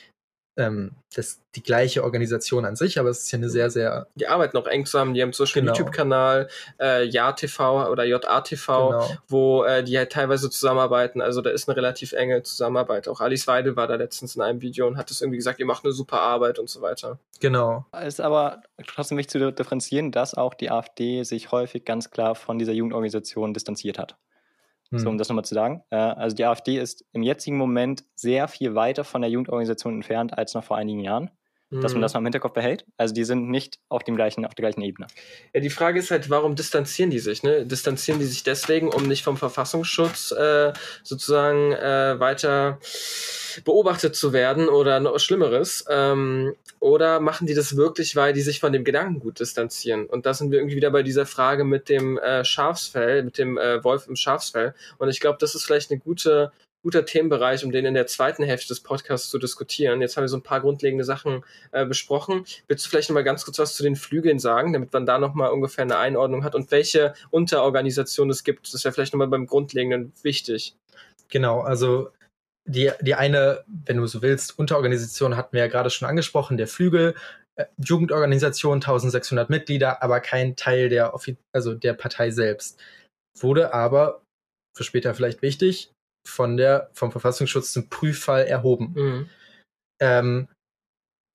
ähm, 0.60 0.92
das 1.16 1.42
die 1.56 1.64
gleiche 1.64 2.04
Organisation 2.04 2.66
an 2.66 2.76
sich, 2.76 3.00
aber 3.00 3.10
es 3.10 3.24
ist 3.24 3.32
ja 3.32 3.38
eine 3.38 3.50
sehr, 3.50 3.70
sehr. 3.72 4.08
Die 4.16 4.28
arbeiten 4.28 4.56
auch 4.58 4.68
eng 4.68 4.86
zusammen, 4.86 5.14
die 5.14 5.22
haben 5.22 5.34
zum 5.34 5.46
Beispiel 5.46 5.62
genau. 5.62 5.74
einen 5.74 5.80
YouTube-Kanal, 5.80 6.48
äh, 6.80 7.04
JaTV 7.06 7.90
oder 7.90 8.04
JATV, 8.04 8.68
genau. 8.68 9.10
wo 9.28 9.64
äh, 9.64 9.84
die 9.84 9.98
halt 9.98 10.12
teilweise 10.12 10.50
zusammenarbeiten. 10.50 11.22
Also 11.22 11.42
da 11.42 11.50
ist 11.50 11.68
eine 11.68 11.76
relativ 11.76 12.14
enge 12.14 12.44
Zusammenarbeit. 12.44 13.08
Auch 13.08 13.20
Alice 13.20 13.48
Weidel 13.48 13.76
war 13.76 13.88
da 13.88 13.96
letztens 13.96 14.36
in 14.36 14.42
einem 14.42 14.62
Video 14.62 14.86
und 14.86 14.98
hat 14.98 15.10
es 15.10 15.22
irgendwie 15.22 15.38
gesagt, 15.38 15.60
ihr 15.60 15.66
macht 15.66 15.84
eine 15.84 15.94
super 15.94 16.22
Arbeit 16.22 16.60
und 16.60 16.70
so 16.70 16.82
weiter. 16.82 17.18
Genau. 17.40 17.86
Es 17.92 18.16
ist 18.16 18.22
aber 18.22 18.62
trotzdem 18.86 19.18
wichtig 19.18 19.32
zu 19.32 19.52
differenzieren, 19.52 20.12
dass 20.12 20.36
auch 20.36 20.54
die 20.54 20.70
AfD 20.70 21.24
sich 21.24 21.52
häufig 21.52 21.86
ganz 21.86 22.12
klar 22.12 22.36
von 22.36 22.60
dieser 22.60 22.74
Jugendorganisation 22.74 23.54
distanziert 23.54 23.98
hat. 23.98 24.18
So, 24.92 25.08
um 25.08 25.14
hm. 25.14 25.18
das 25.20 25.30
nochmal 25.30 25.46
zu 25.46 25.54
sagen. 25.54 25.84
Äh, 25.92 25.98
also 25.98 26.36
die 26.36 26.46
AfD 26.46 26.80
ist 26.80 27.06
im 27.12 27.22
jetzigen 27.22 27.58
Moment 27.58 28.06
sehr 28.16 28.48
viel 28.48 28.74
weiter 28.74 29.04
von 29.04 29.22
der 29.22 29.30
Jugendorganisation 29.30 29.94
entfernt 29.94 30.36
als 30.38 30.56
noch 30.56 30.64
vor 30.64 30.78
einigen 30.78 31.00
Jahren. 31.00 31.30
Dass 31.72 31.92
man 31.92 31.98
hm. 31.98 32.02
das 32.02 32.14
mal 32.14 32.20
im 32.20 32.26
Hinterkopf 32.26 32.54
behält. 32.54 32.86
Also 32.98 33.14
die 33.14 33.24
sind 33.24 33.50
nicht 33.50 33.80
auf, 33.90 34.04
dem 34.04 34.16
gleichen, 34.16 34.44
auf 34.44 34.56
der 34.56 34.64
gleichen 34.64 34.82
Ebene. 34.82 35.06
Ja, 35.54 35.60
die 35.60 35.70
Frage 35.70 36.00
ist 36.00 36.10
halt, 36.10 36.30
warum 36.30 36.56
distanzieren 36.56 37.12
die 37.12 37.20
sich? 37.20 37.44
Ne? 37.44 37.66
Distanzieren 37.66 38.20
die 38.20 38.26
sich 38.26 38.44
deswegen, 38.44 38.88
um 38.88 39.08
nicht 39.08 39.24
vom 39.24 39.38
Verfassungsschutz 39.38 40.32
äh, 40.32 40.74
sozusagen 41.04 41.74
äh, 41.74 42.20
weiter 42.20 42.80
beobachtet 43.64 44.16
zu 44.16 44.34
werden 44.34 44.68
oder 44.68 45.00
noch 45.00 45.20
Schlimmeres? 45.20 45.86
Ähm, 45.90 46.56
oder 46.80 47.20
machen 47.20 47.46
die 47.46 47.54
das 47.54 47.76
wirklich, 47.76 48.16
weil 48.16 48.34
die 48.34 48.42
sich 48.42 48.60
von 48.60 48.72
dem 48.72 48.84
Gedankengut 48.84 49.40
distanzieren? 49.40 50.06
Und 50.06 50.26
da 50.26 50.34
sind 50.34 50.52
wir 50.52 50.60
irgendwie 50.60 50.78
wieder 50.78 50.92
bei 50.92 51.04
dieser 51.04 51.26
Frage 51.26 51.66
mit 51.66 51.90
dem 51.90 52.18
äh, 52.18 52.46
Schafsfell, 52.46 53.24
mit 53.24 53.38
dem 53.38 53.58
äh, 53.58 53.84
Wolf 53.84 54.08
im 54.08 54.16
Schafsfell. 54.16 54.74
Und 54.98 55.10
ich 55.10 55.20
glaube, 55.20 55.38
das 55.40 55.56
ist 55.56 55.66
vielleicht 55.66 55.92
eine 55.92 56.00
gute 56.00 56.52
guter 56.84 57.06
Themenbereich, 57.06 57.66
um 57.66 57.72
den 57.72 57.86
in 57.86 57.94
der 57.94 58.08
zweiten 58.08 58.44
Hälfte 58.44 58.70
des 58.70 58.82
Podcasts 58.82 59.30
zu 59.30 59.38
diskutieren. 59.38 60.02
Jetzt 60.02 60.16
haben 60.16 60.24
wir 60.24 60.30
so 60.30 60.38
ein 60.38 60.44
paar 60.44 60.62
grundlegende 60.62 61.04
Sachen 61.04 61.44
äh, 61.72 61.86
besprochen. 61.86 62.46
Willst 62.68 62.86
du 62.86 62.90
vielleicht 62.90 63.10
noch 63.10 63.16
mal 63.16 63.24
ganz 63.24 63.44
kurz 63.44 63.60
was 63.60 63.76
zu 63.76 63.84
den 63.84 63.96
Flügeln 63.96 64.40
sagen, 64.40 64.74
damit 64.74 64.94
man 64.94 65.06
da 65.06 65.20
noch 65.20 65.34
mal 65.34 65.50
ungefähr 65.50 65.84
eine 65.84 65.98
Einordnung 65.98 66.44
hat 66.44 66.56
und 66.56 66.72
welche 66.72 67.14
Unterorganisationen 67.32 68.32
es 68.32 68.44
gibt? 68.44 68.74
Das 68.74 68.84
wäre 68.84 68.94
vielleicht 68.94 69.14
noch 69.14 69.18
mal 69.18 69.28
beim 69.28 69.46
Grundlegenden 69.46 70.14
wichtig. 70.24 70.76
Genau, 71.28 71.62
also 71.62 72.12
die, 72.66 72.92
die 73.02 73.16
eine, 73.16 73.64
wenn 73.68 73.98
du 73.98 74.06
so 74.06 74.22
willst, 74.22 74.58
Unterorganisation 74.58 75.36
hatten 75.36 75.54
wir 75.54 75.62
ja 75.62 75.68
gerade 75.68 75.90
schon 75.90 76.08
angesprochen, 76.08 76.58
der 76.58 76.68
Flügel, 76.68 77.16
äh, 77.56 77.66
Jugendorganisation, 77.84 78.78
1600 78.78 79.50
Mitglieder, 79.50 80.02
aber 80.02 80.20
kein 80.22 80.56
Teil 80.56 80.90
der, 80.90 81.14
also 81.52 81.74
der 81.74 81.94
Partei 81.94 82.32
selbst. 82.32 82.80
Wurde 83.38 83.74
aber, 83.74 84.22
für 84.78 84.84
später 84.84 85.14
vielleicht 85.14 85.42
wichtig, 85.42 85.92
von 86.30 86.58
der, 86.58 86.90
vom 86.94 87.12
Verfassungsschutz 87.12 87.74
zum 87.74 87.90
Prüffall 87.90 88.46
erhoben. 88.46 88.94
Mhm. 88.96 89.30
Ähm, 90.02 90.48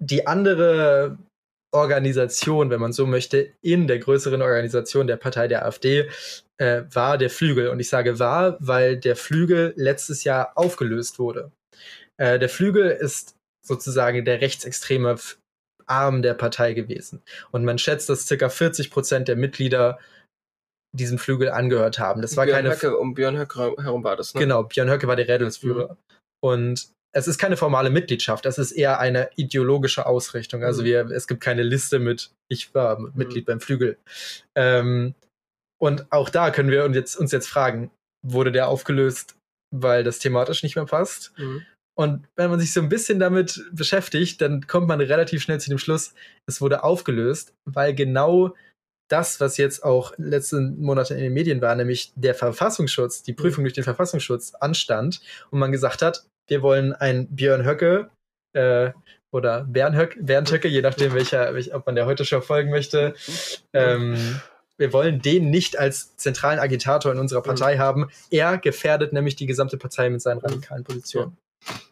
die 0.00 0.26
andere 0.26 1.18
Organisation, 1.72 2.70
wenn 2.70 2.80
man 2.80 2.92
so 2.92 3.07
möchte, 3.07 3.52
in 3.61 3.87
der 3.88 3.98
größeren 3.98 4.42
Organisation 4.42 5.07
der 5.07 5.16
Partei 5.16 5.48
der 5.48 5.66
AfD 5.66 6.09
äh, 6.59 6.83
war 6.90 7.18
der 7.18 7.30
Flügel. 7.30 7.68
Und 7.68 7.80
ich 7.80 7.88
sage 7.88 8.18
war, 8.18 8.57
weil 8.61 8.96
der 8.96 9.16
Flügel 9.16 9.74
letztes 9.76 10.24
Jahr 10.24 10.57
aufgelöst 10.57 11.18
wurde. 11.18 11.50
Äh, 12.16 12.38
der 12.38 12.48
Flügel 12.48 12.90
ist 12.90 13.35
sozusagen 13.66 14.24
der 14.24 14.40
rechtsextreme 14.40 15.16
Arm 15.87 16.22
der 16.22 16.35
Partei 16.35 16.74
gewesen. 16.74 17.22
Und 17.50 17.64
man 17.64 17.78
schätzt, 17.78 18.09
dass 18.09 18.26
circa 18.26 18.48
40 18.48 18.90
Prozent 18.90 19.28
der 19.28 19.37
Mitglieder 19.37 19.98
diesem 20.94 21.18
Flügel 21.18 21.50
angehört 21.50 21.98
haben. 21.98 22.22
Das 22.22 22.37
war 22.37 22.44
Björn 22.44 22.64
keine. 22.64 22.74
Höcke, 22.74 22.96
um 22.96 23.14
Björn 23.14 23.38
Höcke 23.38 23.74
herum 23.83 24.04
war 24.04 24.16
das, 24.16 24.35
ne? 24.35 24.40
Genau, 24.40 24.62
Björn 24.62 24.90
Höcke 24.90 25.07
war 25.07 25.16
der 25.16 25.28
Rädelsführer. 25.28 25.92
Mhm. 25.92 25.96
Und 26.42 26.88
es 27.14 27.28
ist 27.28 27.38
keine 27.38 27.57
formale 27.57 27.90
Mitgliedschaft, 27.90 28.44
es 28.44 28.59
ist 28.59 28.72
eher 28.72 28.98
eine 28.98 29.30
ideologische 29.37 30.07
Ausrichtung. 30.07 30.64
Also 30.64 30.83
mhm. 30.83 30.87
wir, 30.87 31.11
es 31.11 31.26
gibt 31.26 31.40
keine 31.40 31.62
Liste 31.62 31.98
mit, 31.98 32.30
ich 32.48 32.74
war 32.74 32.98
mhm. 32.98 33.12
Mitglied 33.14 33.46
beim 33.46 33.61
Flügel. 33.61 33.98
Ähm, 34.57 35.14
und 35.80 36.11
auch 36.11 36.28
da 36.28 36.50
können 36.50 36.70
wir 36.70 36.85
uns 36.85 36.96
jetzt, 36.96 37.16
uns 37.16 37.33
jetzt 37.33 37.48
fragen, 37.48 37.90
wurde 38.26 38.52
der 38.52 38.68
aufgelöst, 38.68 39.37
weil 39.70 40.02
das 40.02 40.18
thematisch 40.18 40.62
nicht 40.62 40.76
mehr 40.76 40.87
passt? 40.87 41.33
Mhm. 41.38 41.64
Und 41.96 42.26
wenn 42.35 42.50
man 42.50 42.59
sich 42.59 42.72
so 42.72 42.80
ein 42.80 42.88
bisschen 42.88 43.20
damit 43.20 43.64
beschäftigt, 43.70 44.40
dann 44.40 44.66
kommt 44.66 44.88
man 44.88 45.00
relativ 45.00 45.42
schnell 45.42 45.61
zu 45.61 45.70
dem 45.70 45.78
Schluss, 45.78 46.14
es 46.48 46.61
wurde 46.61 46.83
aufgelöst, 46.83 47.54
weil 47.64 47.94
genau 47.94 48.54
das, 49.08 49.40
was 49.40 49.56
jetzt 49.56 49.84
auch 49.84 50.12
letzten 50.16 50.80
Monate 50.80 51.14
in 51.14 51.20
den 51.20 51.32
Medien 51.32 51.60
war, 51.60 51.74
nämlich 51.74 52.12
der 52.16 52.34
Verfassungsschutz, 52.34 53.22
die 53.22 53.32
Prüfung 53.32 53.64
durch 53.64 53.74
den 53.74 53.84
Verfassungsschutz 53.84 54.54
anstand 54.54 55.20
und 55.50 55.58
man 55.58 55.72
gesagt 55.72 56.02
hat, 56.02 56.24
wir 56.46 56.62
wollen 56.62 56.92
ein 56.92 57.28
Björn 57.28 57.64
Höcke 57.64 58.10
äh, 58.52 58.90
oder 59.30 59.64
Bernd 59.64 59.96
Höcke, 59.96 60.22
Bernd 60.22 60.50
Höcke, 60.52 60.68
je 60.68 60.82
nachdem, 60.82 61.14
welcher, 61.14 61.54
welch, 61.54 61.74
ob 61.74 61.86
man 61.86 61.94
der 61.94 62.06
heute 62.06 62.24
schon 62.24 62.42
folgen 62.42 62.70
möchte. 62.70 63.14
Ähm, 63.72 64.40
wir 64.76 64.92
wollen 64.92 65.20
den 65.20 65.50
nicht 65.50 65.78
als 65.78 66.16
zentralen 66.16 66.58
Agitator 66.58 67.12
in 67.12 67.18
unserer 67.18 67.42
Partei 67.42 67.78
haben. 67.78 68.08
Er 68.30 68.58
gefährdet 68.58 69.12
nämlich 69.12 69.36
die 69.36 69.46
gesamte 69.46 69.76
Partei 69.76 70.10
mit 70.10 70.20
seinen 70.20 70.38
radikalen 70.38 70.84
Positionen. 70.84 71.36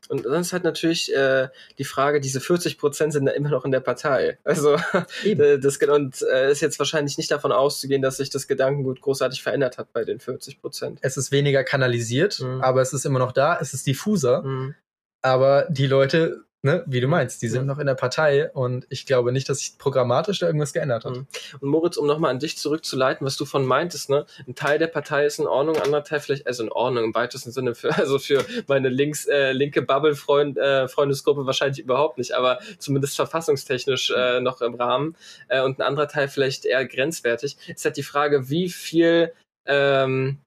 Und 0.08 0.26
dann 0.26 0.42
ist 0.42 0.52
halt 0.52 0.64
natürlich 0.64 1.14
äh, 1.14 1.48
die 1.78 1.84
Frage, 1.84 2.20
diese 2.20 2.40
40 2.40 2.76
Prozent 2.76 3.14
sind 3.14 3.24
da 3.24 3.32
immer 3.32 3.48
noch 3.48 3.64
in 3.64 3.70
der 3.70 3.80
Partei. 3.80 4.38
Also 4.44 4.76
Eben. 5.24 5.60
das 5.60 5.78
und 5.78 6.22
äh, 6.30 6.52
ist 6.52 6.60
jetzt 6.60 6.78
wahrscheinlich 6.78 7.16
nicht 7.16 7.30
davon 7.30 7.50
auszugehen, 7.50 8.02
dass 8.02 8.18
sich 8.18 8.28
das 8.28 8.46
Gedankengut 8.46 9.00
großartig 9.00 9.42
verändert 9.42 9.78
hat 9.78 9.92
bei 9.92 10.04
den 10.04 10.20
40 10.20 10.60
Prozent. 10.60 10.98
Es 11.00 11.16
ist 11.16 11.32
weniger 11.32 11.64
kanalisiert, 11.64 12.40
mhm. 12.40 12.60
aber 12.60 12.82
es 12.82 12.92
ist 12.92 13.06
immer 13.06 13.18
noch 13.18 13.32
da, 13.32 13.58
es 13.58 13.72
ist 13.72 13.86
diffuser. 13.86 14.42
Mhm. 14.42 14.74
Aber 15.22 15.66
die 15.70 15.86
Leute 15.86 16.44
ne, 16.62 16.84
wie 16.86 17.00
du 17.00 17.08
meinst, 17.08 17.42
die 17.42 17.48
sind 17.48 17.62
ja. 17.62 17.66
noch 17.66 17.78
in 17.78 17.86
der 17.86 17.94
Partei 17.94 18.50
und 18.50 18.86
ich 18.88 19.04
glaube 19.04 19.32
nicht, 19.32 19.48
dass 19.48 19.58
sich 19.58 19.78
programmatisch 19.78 20.38
da 20.38 20.46
irgendwas 20.46 20.72
geändert 20.72 21.04
hat. 21.04 21.16
Mhm. 21.16 21.26
Und 21.60 21.68
Moritz, 21.68 21.96
um 21.96 22.06
nochmal 22.06 22.30
an 22.30 22.38
dich 22.38 22.56
zurückzuleiten, 22.56 23.26
was 23.26 23.36
du 23.36 23.44
von 23.44 23.66
meintest, 23.66 24.10
ne, 24.10 24.26
ein 24.46 24.54
Teil 24.54 24.78
der 24.78 24.86
Partei 24.86 25.26
ist 25.26 25.38
in 25.38 25.46
Ordnung, 25.46 25.76
ein 25.76 25.82
anderer 25.82 26.04
Teil 26.04 26.20
vielleicht, 26.20 26.46
also 26.46 26.62
in 26.62 26.72
Ordnung 26.72 27.04
im 27.04 27.14
weitesten 27.14 27.50
Sinne 27.50 27.74
für, 27.74 27.94
also 27.98 28.18
für 28.18 28.44
meine 28.68 28.88
links, 28.88 29.26
äh, 29.26 29.52
linke 29.52 29.82
Bubble-Freund, 29.82 30.56
äh, 30.56 30.88
Freundesgruppe 30.88 31.46
wahrscheinlich 31.46 31.80
überhaupt 31.80 32.18
nicht, 32.18 32.32
aber 32.32 32.60
zumindest 32.78 33.16
verfassungstechnisch 33.16 34.12
äh, 34.16 34.40
noch 34.40 34.62
im 34.62 34.74
Rahmen 34.74 35.16
äh, 35.48 35.62
und 35.62 35.78
ein 35.78 35.82
anderer 35.82 36.08
Teil 36.08 36.28
vielleicht 36.28 36.64
eher 36.64 36.86
grenzwertig. 36.86 37.56
Ist 37.68 37.84
halt 37.84 37.96
die 37.96 38.02
Frage, 38.02 38.48
wie 38.48 38.68
viel 38.68 39.32
ähm, 39.66 40.38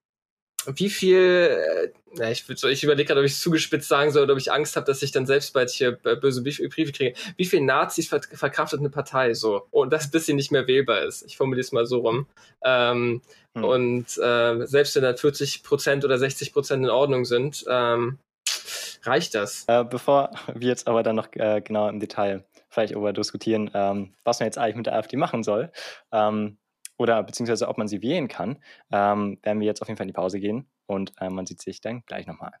wie 0.74 0.90
viel, 0.90 1.92
äh, 2.18 2.32
ich, 2.32 2.48
ich 2.48 2.84
überlege 2.84 3.06
gerade, 3.06 3.20
ob 3.20 3.26
ich 3.26 3.32
es 3.32 3.40
zugespitzt 3.40 3.88
sagen 3.88 4.10
soll 4.10 4.24
oder 4.24 4.32
ob 4.32 4.38
ich 4.38 4.52
Angst 4.52 4.76
habe, 4.76 4.86
dass 4.86 5.02
ich 5.02 5.12
dann 5.12 5.26
selbst 5.26 5.52
bald 5.52 5.70
hier 5.70 5.92
böse 5.92 6.42
Briefe 6.42 6.92
kriege. 6.92 7.14
Wie 7.36 7.44
viel 7.44 7.60
Nazis 7.60 8.08
verkraftet 8.08 8.80
eine 8.80 8.90
Partei 8.90 9.34
so? 9.34 9.66
Und 9.70 9.92
das 9.92 10.10
bis 10.10 10.26
sie 10.26 10.34
nicht 10.34 10.52
mehr 10.52 10.66
wählbar 10.66 11.02
ist. 11.02 11.22
Ich 11.26 11.36
formuliere 11.36 11.64
es 11.64 11.72
mal 11.72 11.86
so 11.86 11.98
rum. 11.98 12.26
Ähm, 12.64 13.22
hm. 13.54 13.64
Und 13.64 14.18
äh, 14.18 14.66
selbst 14.66 14.96
wenn 14.96 15.02
da 15.02 15.14
40 15.14 15.62
Prozent 15.62 16.04
oder 16.04 16.18
60 16.18 16.52
Prozent 16.52 16.84
in 16.84 16.90
Ordnung 16.90 17.24
sind, 17.24 17.64
ähm, 17.68 18.18
reicht 19.02 19.34
das. 19.34 19.64
Äh, 19.68 19.84
bevor 19.84 20.30
wir 20.54 20.68
jetzt 20.68 20.86
aber 20.86 21.02
dann 21.02 21.16
noch 21.16 21.28
äh, 21.32 21.60
genau 21.60 21.88
im 21.88 22.00
Detail 22.00 22.44
vielleicht 22.68 22.92
darüber 22.92 23.12
diskutieren, 23.12 23.70
ähm, 23.74 24.12
was 24.24 24.40
man 24.40 24.46
jetzt 24.46 24.58
eigentlich 24.58 24.76
mit 24.76 24.86
der 24.86 24.96
AfD 24.96 25.16
machen 25.16 25.42
soll, 25.42 25.70
ähm, 26.12 26.58
oder 26.98 27.22
beziehungsweise 27.22 27.68
ob 27.68 27.78
man 27.78 27.88
sie 27.88 28.02
wählen 28.02 28.28
kann, 28.28 28.58
ähm, 28.90 29.38
werden 29.42 29.60
wir 29.60 29.66
jetzt 29.66 29.82
auf 29.82 29.88
jeden 29.88 29.98
Fall 29.98 30.04
in 30.04 30.08
die 30.08 30.14
Pause 30.14 30.40
gehen 30.40 30.68
und 30.86 31.12
äh, 31.20 31.30
man 31.30 31.46
sieht 31.46 31.60
sich 31.60 31.80
dann 31.80 32.02
gleich 32.06 32.26
nochmal. 32.26 32.52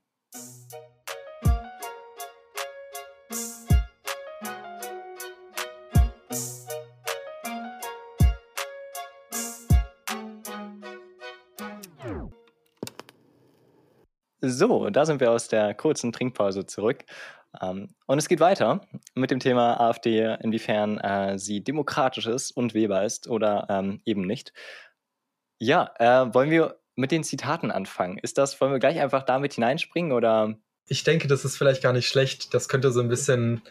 So, 14.48 14.90
da 14.90 15.06
sind 15.06 15.20
wir 15.20 15.30
aus 15.30 15.48
der 15.48 15.74
kurzen 15.74 16.12
Trinkpause 16.12 16.66
zurück. 16.66 17.04
Ähm, 17.60 17.94
und 18.06 18.18
es 18.18 18.28
geht 18.28 18.40
weiter 18.40 18.80
mit 19.14 19.30
dem 19.30 19.40
Thema 19.40 19.80
AfD, 19.80 20.36
inwiefern 20.42 20.98
äh, 20.98 21.38
sie 21.38 21.62
demokratisch 21.62 22.26
ist 22.26 22.50
und 22.52 22.74
wählbar 22.74 23.04
ist 23.04 23.28
oder 23.28 23.66
ähm, 23.70 24.00
eben 24.04 24.22
nicht. 24.22 24.52
Ja, 25.58 25.90
äh, 25.98 26.34
wollen 26.34 26.50
wir 26.50 26.78
mit 26.96 27.10
den 27.10 27.24
Zitaten 27.24 27.70
anfangen? 27.70 28.18
Ist 28.18 28.38
das, 28.38 28.60
wollen 28.60 28.72
wir 28.72 28.78
gleich 28.78 29.00
einfach 29.00 29.22
damit 29.22 29.54
hineinspringen 29.54 30.12
oder? 30.12 30.54
Ich 30.88 31.04
denke, 31.04 31.28
das 31.28 31.44
ist 31.44 31.56
vielleicht 31.56 31.82
gar 31.82 31.92
nicht 31.92 32.08
schlecht. 32.08 32.54
Das 32.54 32.68
könnte 32.68 32.90
so 32.90 33.00
ein 33.00 33.08
bisschen, 33.08 33.62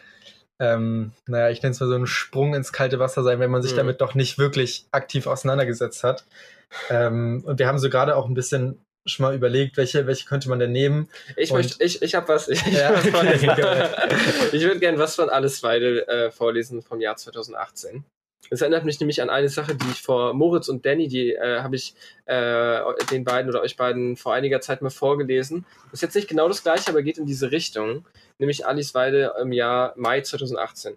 ähm, 0.58 1.12
naja, 1.26 1.50
ich 1.50 1.62
nenne 1.62 1.72
es 1.72 1.80
mal 1.80 1.88
so 1.88 1.94
ein 1.94 2.06
Sprung 2.06 2.54
ins 2.54 2.72
kalte 2.72 2.98
Wasser 2.98 3.22
sein, 3.22 3.40
wenn 3.40 3.50
man 3.50 3.62
sich 3.62 3.72
mhm. 3.72 3.78
damit 3.78 4.00
doch 4.00 4.14
nicht 4.14 4.38
wirklich 4.38 4.86
aktiv 4.92 5.26
auseinandergesetzt 5.26 6.04
hat. 6.04 6.26
Ähm, 6.90 7.42
und 7.46 7.58
wir 7.58 7.68
haben 7.68 7.78
so 7.78 7.88
gerade 7.88 8.16
auch 8.16 8.26
ein 8.26 8.34
bisschen 8.34 8.80
schon 9.06 9.24
mal 9.24 9.34
überlegt, 9.34 9.76
welche, 9.76 10.06
welche 10.06 10.26
könnte 10.26 10.48
man 10.48 10.58
denn 10.58 10.72
nehmen? 10.72 11.08
Ich 11.36 11.52
möchte, 11.52 11.82
ich, 11.82 12.02
ich 12.02 12.14
habe 12.14 12.28
was. 12.28 12.48
Ich, 12.56 12.64
ja, 12.66 12.90
okay, 12.92 13.48
ich 14.52 14.62
würde 14.62 14.80
gerne 14.80 14.98
was 14.98 15.14
von 15.14 15.28
Alles 15.28 15.62
Weidel 15.62 16.00
äh, 16.02 16.30
vorlesen 16.30 16.82
vom 16.82 17.00
Jahr 17.00 17.16
2018. 17.16 18.04
Das 18.50 18.60
erinnert 18.60 18.84
mich 18.84 19.00
nämlich 19.00 19.20
an 19.22 19.30
eine 19.30 19.48
Sache, 19.48 19.74
die 19.74 19.90
ich 19.90 20.02
vor 20.02 20.32
Moritz 20.34 20.68
und 20.68 20.86
Danny, 20.86 21.08
die 21.08 21.32
äh, 21.32 21.60
habe 21.60 21.76
ich 21.76 21.94
äh, 22.26 22.80
den 23.10 23.24
beiden 23.24 23.50
oder 23.50 23.60
euch 23.60 23.76
beiden 23.76 24.16
vor 24.16 24.34
einiger 24.34 24.60
Zeit 24.60 24.82
mal 24.82 24.90
vorgelesen. 24.90 25.66
Ist 25.92 26.02
jetzt 26.02 26.14
nicht 26.14 26.28
genau 26.28 26.48
das 26.48 26.62
gleiche, 26.62 26.90
aber 26.90 27.02
geht 27.02 27.18
in 27.18 27.26
diese 27.26 27.50
Richtung, 27.50 28.06
nämlich 28.38 28.66
Alice 28.66 28.94
Weide 28.94 29.34
im 29.40 29.52
Jahr 29.52 29.94
Mai 29.96 30.20
2018. 30.20 30.96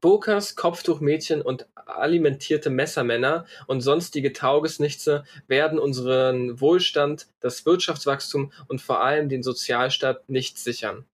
Burkas, 0.00 0.56
Kopftuchmädchen 0.56 1.42
und 1.42 1.66
alimentierte 1.74 2.70
Messermänner 2.70 3.46
und 3.66 3.80
sonstige 3.80 4.32
Taugesnichtse 4.32 5.24
werden 5.46 5.78
unseren 5.78 6.60
Wohlstand, 6.60 7.26
das 7.40 7.66
Wirtschaftswachstum 7.66 8.52
und 8.68 8.80
vor 8.80 9.02
allem 9.02 9.28
den 9.28 9.42
Sozialstaat 9.42 10.28
nicht 10.28 10.58
sichern. 10.58 11.04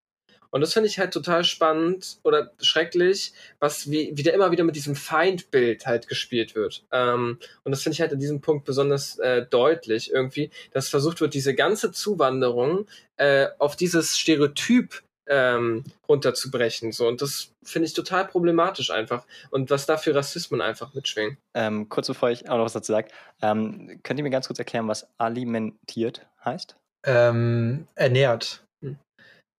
Und 0.51 0.63
das 0.63 0.73
finde 0.73 0.89
ich 0.89 0.99
halt 0.99 1.13
total 1.13 1.45
spannend 1.45 2.19
oder 2.25 2.53
schrecklich, 2.61 3.33
was 3.61 3.91
wie, 3.91 4.13
wie 4.15 4.23
der 4.23 4.35
immer 4.35 4.51
wieder 4.51 4.65
mit 4.65 4.75
diesem 4.75 4.97
Feindbild 4.97 5.87
halt 5.87 6.09
gespielt 6.09 6.55
wird. 6.55 6.85
Ähm, 6.91 7.39
und 7.63 7.71
das 7.71 7.83
finde 7.83 7.95
ich 7.95 8.01
halt 8.01 8.13
an 8.13 8.19
diesem 8.19 8.41
Punkt 8.41 8.65
besonders 8.65 9.19
äh, 9.19 9.47
deutlich 9.49 10.13
irgendwie, 10.13 10.51
dass 10.73 10.89
versucht 10.89 11.21
wird, 11.21 11.35
diese 11.35 11.55
ganze 11.55 11.93
Zuwanderung 11.93 12.87
äh, 13.17 13.47
auf 13.59 13.77
dieses 13.77 14.19
Stereotyp 14.19 15.03
ähm, 15.31 15.85
runterzubrechen. 16.09 16.93
So. 16.93 17.07
Und 17.07 17.23
das 17.23 17.53
finde 17.63 17.87
ich 17.87 17.95
total 17.95 18.27
problematisch 18.27 18.91
einfach. 18.91 19.25
Und 19.51 19.71
was 19.71 19.87
da 19.87 19.97
für 19.97 20.15
Rassismen 20.15 20.61
einfach 20.61 20.93
mitschwingen. 20.93 21.39
Ähm, 21.55 21.89
kurz 21.89 22.09
bevor 22.09 22.31
ich 22.31 22.51
auch 22.51 22.57
noch 22.57 22.65
was 22.65 22.73
dazu 22.73 22.93
sage, 22.93 23.09
ähm, 23.41 24.01
könnt 24.03 24.19
ihr 24.19 24.25
mir 24.25 24.31
ganz 24.31 24.49
kurz 24.49 24.59
erklären, 24.59 24.89
was 24.89 25.07
alimentiert 25.19 26.27
heißt? 26.45 26.77
Ähm, 27.07 27.87
ernährt. 27.95 28.65
Hm. 28.85 28.99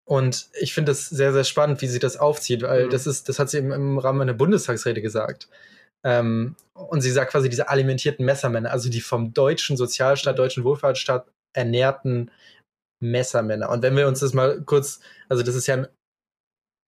Und 0.05 0.49
ich 0.59 0.74
finde 0.74 0.91
das 0.91 1.07
sehr, 1.07 1.32
sehr 1.32 1.45
spannend, 1.45 1.82
wie 1.82 1.88
sie 1.88 1.99
das 1.99 2.17
aufzieht, 2.17 2.63
weil 2.63 2.86
mhm. 2.86 2.89
das 2.89 3.07
ist, 3.07 3.30
das 3.30 3.39
hat 3.39 3.49
sie 3.49 3.59
im, 3.59 3.72
im 3.72 3.97
Rahmen 3.97 4.22
einer 4.22 4.34
Bundestagsrede 4.34 5.01
gesagt. 5.01 5.47
Ähm, 6.03 6.55
und 6.74 7.01
sie 7.01 7.11
sagt 7.11 7.32
quasi 7.32 7.49
diese 7.49 7.69
alimentierten 7.69 8.26
Messermänner, 8.26 8.72
also 8.72 8.89
die 8.89 9.01
vom 9.01 9.34
deutschen 9.34 9.78
Sozialstaat, 9.78 10.38
deutschen 10.38 10.65
Wohlfahrtsstaat 10.65 11.28
ernährten 11.53 12.30
Messermänner. 13.02 13.70
Und 13.70 13.84
wenn 13.84 13.97
wir 13.97 14.08
uns 14.08 14.22
das 14.22 14.34
mal 14.34 14.62
kurz, 14.62 15.02
also 15.28 15.43
das 15.43 15.56
ist 15.56 15.68
ja 15.68 15.76
ein, 15.76 15.88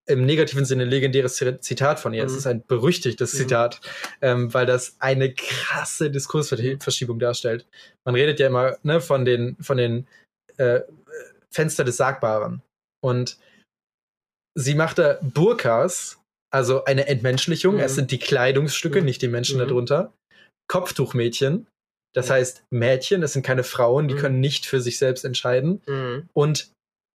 im 0.06 0.26
negativen 0.26 0.66
Sinne 0.66 0.84
legendäres 0.86 1.42
Zitat 1.62 2.00
von 2.00 2.14
ihr. 2.14 2.26
Es 2.26 2.34
mhm. 2.34 2.38
ist 2.38 2.48
ein 2.48 2.66
berüchtigtes 2.66 3.34
mhm. 3.34 3.38
Zitat, 3.38 3.82
ähm, 4.22 4.54
weil 4.54 4.66
das 4.66 4.98
eine 5.00 5.34
krasse 5.34 6.12
Diskursverschiebung 6.12 7.20
darstellt. 7.20 7.66
Man 8.06 8.16
redet 8.16 8.40
ja 8.40 8.48
immer 8.48 8.78
ne, 8.84 9.00
von 9.00 9.24
den, 9.24 9.56
von 9.62 9.78
den 9.78 10.08
äh, 10.58 10.82
Fenster 11.52 11.84
des 11.84 11.98
Sagbaren. 11.98 12.62
Und 13.02 13.38
sie 14.56 14.76
macht 14.76 14.98
da 14.98 15.20
Burkas, 15.22 16.20
also 16.52 16.84
eine 16.84 17.08
Entmenschlichung. 17.08 17.76
Mhm. 17.76 17.82
Es 17.82 17.96
sind 17.96 18.12
die 18.12 18.20
Kleidungsstücke, 18.20 19.00
mhm. 19.00 19.06
nicht 19.06 19.22
die 19.22 19.28
Menschen 19.30 19.60
mhm. 19.60 19.68
darunter. 19.68 20.14
Kopftuchmädchen, 20.70 21.68
das 22.14 22.30
ja. 22.30 22.36
heißt 22.36 22.64
Mädchen, 22.70 23.22
das 23.22 23.34
sind 23.34 23.46
keine 23.46 23.64
Frauen, 23.64 24.08
die 24.08 24.16
mhm. 24.16 24.20
können 24.20 24.40
nicht 24.40 24.66
für 24.66 24.82
sich 24.82 24.98
selbst 24.98 25.26
entscheiden. 25.26 25.82
Mhm. 25.88 26.30
Und 26.34 26.72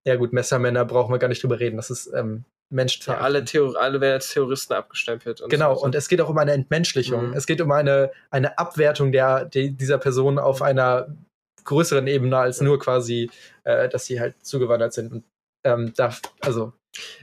ja 0.06 0.16
gut, 0.16 0.32
Messermänner 0.32 0.84
brauchen 0.84 1.12
wir 1.12 1.18
gar 1.18 1.28
nicht 1.28 1.42
drüber 1.42 1.60
reden. 1.60 1.76
Das 1.76 1.90
ist 1.90 2.10
ähm. 2.14 2.44
Ja, 2.70 3.18
alle, 3.20 3.44
Theor 3.46 3.80
alle 3.80 3.98
werden 4.02 4.12
als 4.12 4.30
Terroristen 4.30 4.74
abgestempelt. 4.74 5.40
Und 5.40 5.48
genau, 5.48 5.74
so. 5.74 5.84
und 5.84 5.94
es 5.94 6.06
geht 6.06 6.20
auch 6.20 6.28
um 6.28 6.36
eine 6.36 6.52
Entmenschlichung. 6.52 7.28
Mhm. 7.28 7.32
Es 7.32 7.46
geht 7.46 7.62
um 7.62 7.72
eine, 7.72 8.10
eine 8.30 8.58
Abwertung 8.58 9.10
der, 9.10 9.46
der, 9.46 9.68
dieser 9.68 9.96
Person 9.96 10.38
auf 10.38 10.60
einer 10.60 11.08
größeren 11.64 12.06
Ebene 12.06 12.36
als 12.36 12.60
nur 12.60 12.78
quasi, 12.78 13.30
äh, 13.64 13.88
dass 13.88 14.04
sie 14.04 14.20
halt 14.20 14.34
zugewandert 14.44 14.92
sind. 14.92 15.12
Und 15.12 15.24
ähm, 15.64 15.94
da, 15.96 16.14
also 16.40 16.74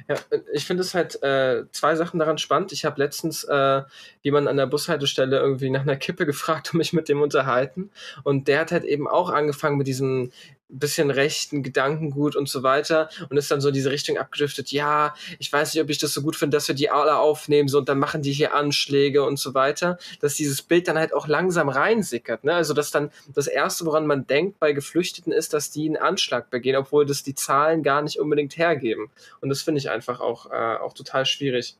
ja, 0.08 0.16
ich 0.54 0.66
finde 0.66 0.82
es 0.82 0.94
halt 0.94 1.22
äh, 1.24 1.66
zwei 1.72 1.96
Sachen 1.96 2.20
daran 2.20 2.38
spannend. 2.38 2.72
Ich 2.72 2.86
habe 2.86 3.02
letztens 3.02 3.44
äh, 3.44 3.82
jemanden 4.22 4.48
an 4.48 4.58
der 4.58 4.68
Bushaltestelle 4.68 5.38
irgendwie 5.38 5.70
nach 5.70 5.82
einer 5.82 5.96
Kippe 5.96 6.26
gefragt 6.26 6.74
und 6.74 6.78
mich 6.78 6.94
mit 6.94 7.10
dem 7.10 7.22
unterhalten. 7.22 7.92
Und 8.24 8.48
der 8.48 8.60
hat 8.60 8.72
halt 8.72 8.84
eben 8.84 9.08
auch 9.08 9.30
angefangen 9.30 9.78
mit 9.78 9.88
diesem 9.88 10.32
bisschen 10.70 11.12
rechten 11.12 11.64
Gedankengut 11.64 12.36
und 12.36 12.50
so 12.50 12.64
weiter 12.64 13.10
und 13.30 13.38
ist 13.38 13.52
dann 13.52 13.62
so 13.62 13.68
in 13.68 13.74
diese 13.74 13.92
Richtung 13.92 14.18
abgedriftet, 14.18 14.72
ja, 14.72 15.14
ich 15.40 15.52
weiß 15.52 15.74
nicht, 15.74 15.84
ob 15.84 15.90
ich 15.90 16.00
das 16.00 16.14
so 16.14 16.22
gut 16.22 16.36
finde, 16.36 16.58
dass 16.58 16.68
wir 16.68 16.76
die 16.76 16.90
alle 16.90 17.18
aufnehmen, 17.18 17.68
so 17.68 17.78
und 17.78 17.90
dann 17.90 18.00
machen 18.00 18.22
die 18.22 18.34
hier 18.34 18.54
Anschläge 18.54 19.24
und 19.24 19.38
so 19.38 19.54
weiter, 19.54 19.98
dass 20.22 20.36
dieses 20.36 20.62
Bild 20.62 20.88
dann 20.88 20.98
halt 20.98 21.14
auch 21.14 21.28
langsam 21.28 21.70
reinsickert, 21.70 22.44
ne? 22.44 22.54
Also 22.54 22.74
dass 22.74 22.92
dann 22.92 23.12
das 23.34 23.48
erste, 23.48 23.86
woran 23.86 24.08
man 24.08 24.28
denkt 24.28 24.60
bei 24.60 24.74
Geflüchteten 24.74 25.32
ist, 25.32 25.54
dass 25.54 25.72
die 25.72 25.86
einen 25.86 25.98
Anschlag 25.98 26.50
begehen, 26.50 26.76
obwohl 26.76 27.06
das 27.06 27.24
die 27.24 27.36
Zahlen 27.36 27.84
gar 27.84 28.02
nicht 28.02 28.20
unbedingt 28.20 28.58
hergeben. 28.58 29.10
Und 29.42 29.50
das 29.50 29.62
finde 29.62 29.80
ich 29.80 29.90
einfach 29.90 30.20
auch, 30.20 30.52
äh, 30.52 30.78
auch 30.78 30.94
total 30.94 31.26
schwierig, 31.26 31.78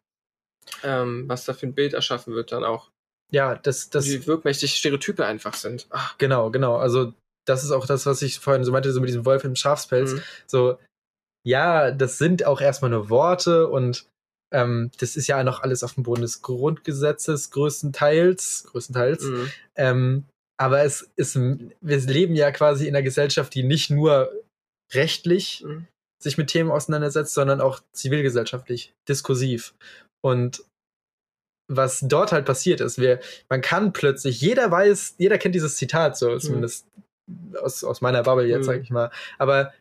ähm, 0.84 1.26
was 1.28 1.46
da 1.46 1.54
für 1.54 1.68
ein 1.68 1.74
Bild 1.74 1.94
erschaffen 1.94 2.34
wird 2.34 2.52
dann 2.52 2.64
auch. 2.64 2.90
Ja, 3.32 3.56
das, 3.56 3.90
das. 3.90 4.06
Wie 4.08 4.28
wirkmächtig 4.28 4.76
Stereotype 4.76 5.26
einfach 5.26 5.56
sind. 5.56 5.88
Ach. 5.90 6.18
Genau, 6.18 6.52
genau. 6.52 6.78
Also 6.78 7.14
das 7.46 7.64
ist 7.64 7.72
auch 7.72 7.86
das, 7.86 8.06
was 8.06 8.22
ich 8.22 8.40
vorhin 8.40 8.64
so 8.64 8.72
meinte, 8.72 8.92
so 8.92 9.00
mit 9.00 9.10
diesem 9.10 9.26
Wolf 9.26 9.44
im 9.44 9.56
Schafspelz. 9.56 10.14
Mhm. 10.14 10.22
So, 10.48 10.78
ja, 11.46 11.92
das 11.92 12.18
sind 12.18 12.46
auch 12.46 12.60
erstmal 12.60 12.92
nur 12.92 13.10
Worte 13.10 13.70
und 13.70 14.08
ähm, 14.54 14.92
das 15.00 15.16
ist 15.16 15.28
ja 15.28 15.44
noch 15.44 15.62
alles 15.62 15.84
auf 15.84 15.94
dem 15.94 16.04
Boden 16.04 16.22
des 16.22 16.42
Grundgesetzes, 16.42 17.52
größtenteils, 17.52 18.66
größtenteils. 18.72 19.24
Mhm. 19.24 19.52
Ähm, 19.76 20.26
aber 20.58 20.84
es 20.84 21.10
ist, 21.16 21.36
wir 21.36 22.00
leben 22.00 22.36
ja 22.36 22.52
quasi 22.52 22.88
in 22.88 22.96
einer 22.96 23.04
Gesellschaft, 23.04 23.54
die 23.54 23.64
nicht 23.64 23.90
nur 23.90 24.32
rechtlich 24.94 25.64
mhm. 25.66 25.88
sich 26.22 26.38
mit 26.38 26.48
Themen 26.48 26.72
auseinandersetzt, 26.72 27.34
sondern 27.34 27.62
auch 27.62 27.82
zivilgesellschaftlich, 27.92 28.94
diskursiv. 29.08 29.74
Und 30.24 30.64
was 31.68 32.02
dort 32.02 32.32
halt 32.32 32.46
passiert 32.46 32.80
ist, 32.80 33.00
wir, 33.00 33.20
man 33.50 33.62
kann 33.62 33.92
plötzlich, 33.92 34.40
jeder 34.40 34.70
weiß, 34.72 35.16
jeder 35.18 35.38
kennt 35.38 35.56
dieses 35.56 35.76
Zitat 35.76 36.18
so, 36.18 36.32
mhm. 36.32 36.68
Aus, 37.62 37.84
aus 37.84 38.02
meiner 38.02 38.24
Bubble 38.24 38.46
jetzt, 38.46 38.62
mhm. 38.62 38.64
sag 38.64 38.82
ich 38.82 38.90
mal. 38.90 39.12
Aber 39.38 39.74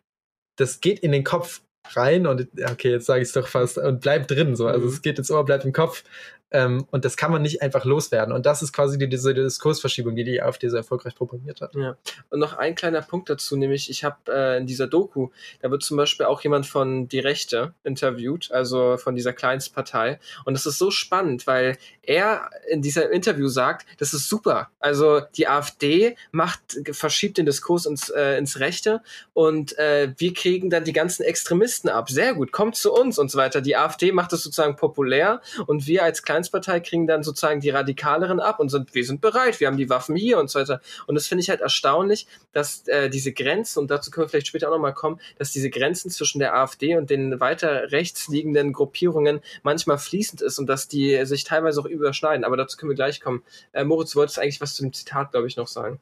das 0.57 0.81
geht 0.81 0.99
in 0.99 1.11
den 1.11 1.23
Kopf 1.23 1.61
rein 1.93 2.25
und 2.25 2.47
okay, 2.69 2.91
jetzt 2.91 3.05
sage 3.05 3.21
ich 3.21 3.27
es 3.27 3.33
doch 3.33 3.47
fast 3.47 3.77
und 3.77 4.01
bleibt 4.01 4.31
drin 4.31 4.55
so. 4.55 4.67
Also 4.67 4.87
mhm. 4.87 4.93
es 4.93 5.01
geht 5.01 5.19
ins 5.19 5.31
Ohr, 5.31 5.45
bleibt 5.45 5.65
im 5.65 5.73
Kopf 5.73 6.03
ähm, 6.51 6.85
und 6.91 7.05
das 7.05 7.17
kann 7.17 7.31
man 7.31 7.41
nicht 7.41 7.61
einfach 7.61 7.85
loswerden. 7.85 8.33
Und 8.33 8.45
das 8.45 8.61
ist 8.61 8.71
quasi 8.71 8.97
die, 8.97 9.09
diese 9.09 9.33
Diskursverschiebung, 9.33 10.15
die 10.15 10.23
die 10.23 10.41
AfD 10.41 10.69
so 10.69 10.77
erfolgreich 10.77 11.15
propagiert 11.15 11.61
hat. 11.61 11.73
Ja. 11.75 11.97
Und 12.29 12.39
noch 12.39 12.53
ein 12.53 12.75
kleiner 12.75 13.01
Punkt 13.01 13.29
dazu, 13.29 13.57
nämlich 13.57 13.89
ich 13.89 14.03
habe 14.03 14.17
äh, 14.29 14.57
in 14.57 14.67
dieser 14.67 14.87
Doku, 14.87 15.29
da 15.61 15.71
wird 15.71 15.83
zum 15.83 15.97
Beispiel 15.97 16.27
auch 16.27 16.41
jemand 16.41 16.67
von 16.67 17.07
Die 17.07 17.19
Rechte 17.19 17.73
interviewt, 17.83 18.51
also 18.51 18.97
von 18.97 19.15
dieser 19.15 19.33
Kleinstpartei. 19.33 20.19
Und 20.45 20.53
das 20.53 20.65
ist 20.65 20.77
so 20.77 20.91
spannend, 20.91 21.47
weil 21.47 21.77
er 22.03 22.49
in 22.69 22.81
diesem 22.81 23.11
Interview 23.11 23.47
sagt, 23.47 23.87
das 23.97 24.13
ist 24.13 24.29
super. 24.29 24.69
Also 24.79 25.21
die 25.35 25.47
AfD 25.47 26.15
macht, 26.31 26.59
verschiebt 26.91 27.37
den 27.39 27.47
Diskurs 27.47 27.87
ins, 27.87 28.09
äh, 28.09 28.37
ins 28.37 28.59
Rechte 28.59 29.01
und 29.33 29.77
äh, 29.79 30.13
wir 30.17 30.33
kriegen 30.33 30.69
dann 30.69 30.83
die 30.83 30.93
ganzen 30.93 31.23
Extremisten 31.23 31.89
ab. 31.89 32.09
Sehr 32.09 32.35
gut, 32.35 32.51
kommt 32.51 32.75
zu 32.75 32.93
uns 32.93 33.17
und 33.17 33.31
so 33.31 33.37
weiter. 33.37 33.61
Die 33.61 33.75
AfD 33.75 34.11
macht 34.11 34.31
es 34.33 34.43
sozusagen 34.43 34.75
populär 34.75 35.41
und 35.65 35.87
wir 35.87 36.03
als 36.03 36.21
Kleinstpartei 36.21 36.34
Allianzpartei 36.35 36.79
kriegen 36.79 37.07
dann 37.07 37.23
sozusagen 37.23 37.61
die 37.61 37.69
Radikaleren 37.69 38.39
ab 38.39 38.59
und 38.59 38.69
sind, 38.69 38.93
wir 38.93 39.05
sind 39.05 39.21
bereit, 39.21 39.59
wir 39.59 39.67
haben 39.67 39.77
die 39.77 39.89
Waffen 39.89 40.15
hier 40.15 40.37
und 40.39 40.49
so 40.49 40.59
weiter. 40.59 40.81
Und 41.07 41.15
das 41.15 41.27
finde 41.27 41.41
ich 41.41 41.49
halt 41.49 41.61
erstaunlich, 41.61 42.27
dass 42.51 42.87
äh, 42.87 43.09
diese 43.09 43.31
Grenzen, 43.31 43.79
und 43.79 43.91
dazu 43.91 44.11
können 44.11 44.25
wir 44.25 44.29
vielleicht 44.29 44.47
später 44.47 44.67
auch 44.67 44.73
nochmal 44.73 44.93
kommen, 44.93 45.19
dass 45.37 45.51
diese 45.51 45.69
Grenzen 45.69 46.11
zwischen 46.11 46.39
der 46.39 46.55
AfD 46.55 46.95
und 46.95 47.09
den 47.09 47.39
weiter 47.39 47.91
rechts 47.91 48.27
liegenden 48.27 48.73
Gruppierungen 48.73 49.39
manchmal 49.63 49.97
fließend 49.97 50.41
ist 50.41 50.59
und 50.59 50.67
dass 50.67 50.87
die 50.87 51.25
sich 51.25 51.43
teilweise 51.43 51.81
auch 51.81 51.85
überschneiden. 51.85 52.43
Aber 52.43 52.57
dazu 52.57 52.77
können 52.77 52.91
wir 52.91 52.95
gleich 52.95 53.21
kommen. 53.21 53.43
Äh, 53.71 53.83
Moritz, 53.83 54.11
du 54.11 54.19
wolltest 54.19 54.39
eigentlich 54.39 54.61
was 54.61 54.75
zu 54.75 54.83
dem 54.83 54.93
Zitat, 54.93 55.31
glaube 55.31 55.47
ich, 55.47 55.57
noch 55.57 55.67
sagen. 55.67 55.99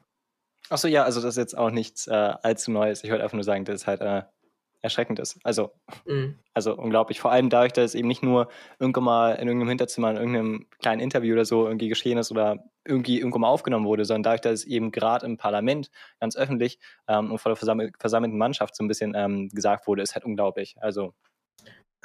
Achso, 0.70 0.88
ja, 0.88 1.04
also 1.04 1.20
das 1.20 1.34
ist 1.34 1.38
jetzt 1.38 1.58
auch 1.58 1.70
nichts 1.70 2.06
äh, 2.06 2.12
allzu 2.12 2.70
Neues. 2.70 3.04
Ich 3.04 3.10
wollte 3.10 3.22
einfach 3.22 3.34
nur 3.34 3.44
sagen, 3.44 3.64
das 3.64 3.82
ist 3.82 3.86
halt 3.86 4.00
äh, 4.00 4.22
erschreckend 4.84 5.18
ist. 5.18 5.38
Also, 5.42 5.72
mhm. 6.04 6.38
also 6.52 6.76
unglaublich. 6.76 7.18
Vor 7.18 7.32
allem 7.32 7.48
dadurch, 7.48 7.72
dass 7.72 7.86
es 7.86 7.94
eben 7.94 8.06
nicht 8.06 8.22
nur 8.22 8.48
irgendwann 8.78 9.04
mal 9.04 9.30
in 9.32 9.48
irgendeinem 9.48 9.70
Hinterzimmer, 9.70 10.10
in 10.10 10.16
irgendeinem 10.16 10.66
kleinen 10.78 11.00
Interview 11.00 11.32
oder 11.32 11.46
so 11.46 11.66
irgendwie 11.66 11.88
geschehen 11.88 12.18
ist 12.18 12.30
oder 12.30 12.58
irgendwie 12.86 13.18
irgendwann 13.18 13.40
mal 13.40 13.48
aufgenommen 13.48 13.86
wurde, 13.86 14.04
sondern 14.04 14.24
dadurch, 14.24 14.42
dass 14.42 14.52
es 14.60 14.64
eben 14.66 14.92
gerade 14.92 15.24
im 15.24 15.38
Parlament 15.38 15.90
ganz 16.20 16.36
öffentlich 16.36 16.78
ähm, 17.08 17.32
und 17.32 17.38
vor 17.38 17.50
der 17.50 17.56
versam 17.56 17.80
versammelten 17.98 18.38
Mannschaft 18.38 18.76
so 18.76 18.84
ein 18.84 18.88
bisschen 18.88 19.14
ähm, 19.16 19.48
gesagt 19.48 19.86
wurde, 19.86 20.02
ist 20.02 20.14
halt 20.14 20.26
unglaublich. 20.26 20.76
Also. 20.80 21.14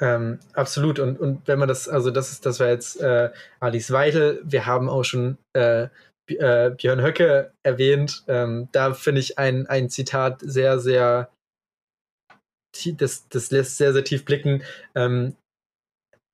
Ähm, 0.00 0.40
absolut. 0.54 0.98
Und, 0.98 1.20
und 1.20 1.46
wenn 1.46 1.58
man 1.58 1.68
das, 1.68 1.86
also 1.86 2.10
das 2.10 2.32
ist, 2.32 2.46
das 2.46 2.58
war 2.60 2.68
jetzt 2.68 2.98
äh, 3.02 3.30
Alice 3.60 3.92
Weidel. 3.92 4.40
Wir 4.42 4.64
haben 4.64 4.88
auch 4.88 5.04
schon 5.04 5.36
äh, 5.52 5.88
äh, 6.28 6.70
Björn 6.70 7.02
Höcke 7.02 7.52
erwähnt. 7.62 8.24
Ähm, 8.26 8.70
da 8.72 8.94
finde 8.94 9.20
ich 9.20 9.38
ein, 9.38 9.66
ein 9.66 9.90
Zitat 9.90 10.40
sehr, 10.40 10.78
sehr 10.78 11.28
das, 12.96 13.28
das 13.28 13.50
lässt 13.50 13.76
sehr, 13.76 13.92
sehr 13.92 14.04
tief 14.04 14.24
blicken. 14.24 14.62
Ähm, 14.94 15.34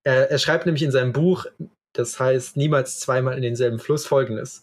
er, 0.04 0.30
er 0.30 0.38
schreibt 0.38 0.66
nämlich 0.66 0.82
in 0.82 0.92
seinem 0.92 1.12
Buch, 1.12 1.46
das 1.92 2.20
heißt 2.20 2.56
Niemals 2.56 3.00
zweimal 3.00 3.36
in 3.36 3.42
denselben 3.42 3.78
Fluss, 3.78 4.06
folgendes. 4.06 4.62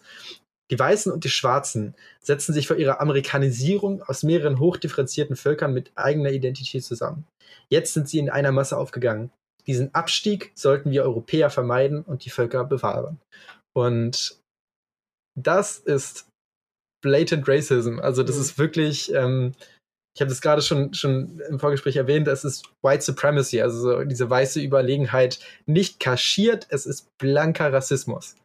Die 0.71 0.79
Weißen 0.79 1.11
und 1.11 1.23
die 1.23 1.29
Schwarzen 1.29 1.93
setzen 2.21 2.53
sich 2.53 2.67
vor 2.67 2.77
ihrer 2.77 3.01
Amerikanisierung 3.01 4.01
aus 4.03 4.23
mehreren 4.23 4.59
hochdifferenzierten 4.59 5.35
Völkern 5.35 5.73
mit 5.73 5.91
eigener 5.95 6.31
Identität 6.31 6.83
zusammen. 6.83 7.25
Jetzt 7.69 7.93
sind 7.93 8.07
sie 8.07 8.19
in 8.19 8.29
einer 8.29 8.51
Masse 8.51 8.77
aufgegangen. 8.77 9.31
Diesen 9.67 9.93
Abstieg 9.93 10.51
sollten 10.55 10.91
wir 10.91 11.03
Europäer 11.03 11.49
vermeiden 11.49 12.03
und 12.03 12.25
die 12.25 12.29
Völker 12.29 12.63
bewahren. 12.63 13.19
Und 13.75 14.37
das 15.35 15.77
ist 15.79 16.27
blatant 17.01 17.47
Racism. 17.47 17.99
Also 17.99 18.23
das 18.23 18.35
mhm. 18.37 18.41
ist 18.41 18.57
wirklich, 18.57 19.13
ähm, 19.13 19.53
ich 20.15 20.21
habe 20.21 20.29
das 20.29 20.41
gerade 20.41 20.61
schon, 20.61 20.93
schon 20.93 21.41
im 21.49 21.59
Vorgespräch 21.59 21.95
erwähnt, 21.95 22.27
das 22.27 22.43
ist 22.43 22.65
White 22.83 23.03
Supremacy, 23.03 23.61
also 23.61 23.79
so 23.79 24.03
diese 24.03 24.29
weiße 24.29 24.61
Überlegenheit 24.61 25.39
nicht 25.65 25.99
kaschiert, 25.99 26.67
es 26.69 26.85
ist 26.85 27.09
blanker 27.17 27.73
Rassismus. 27.73 28.35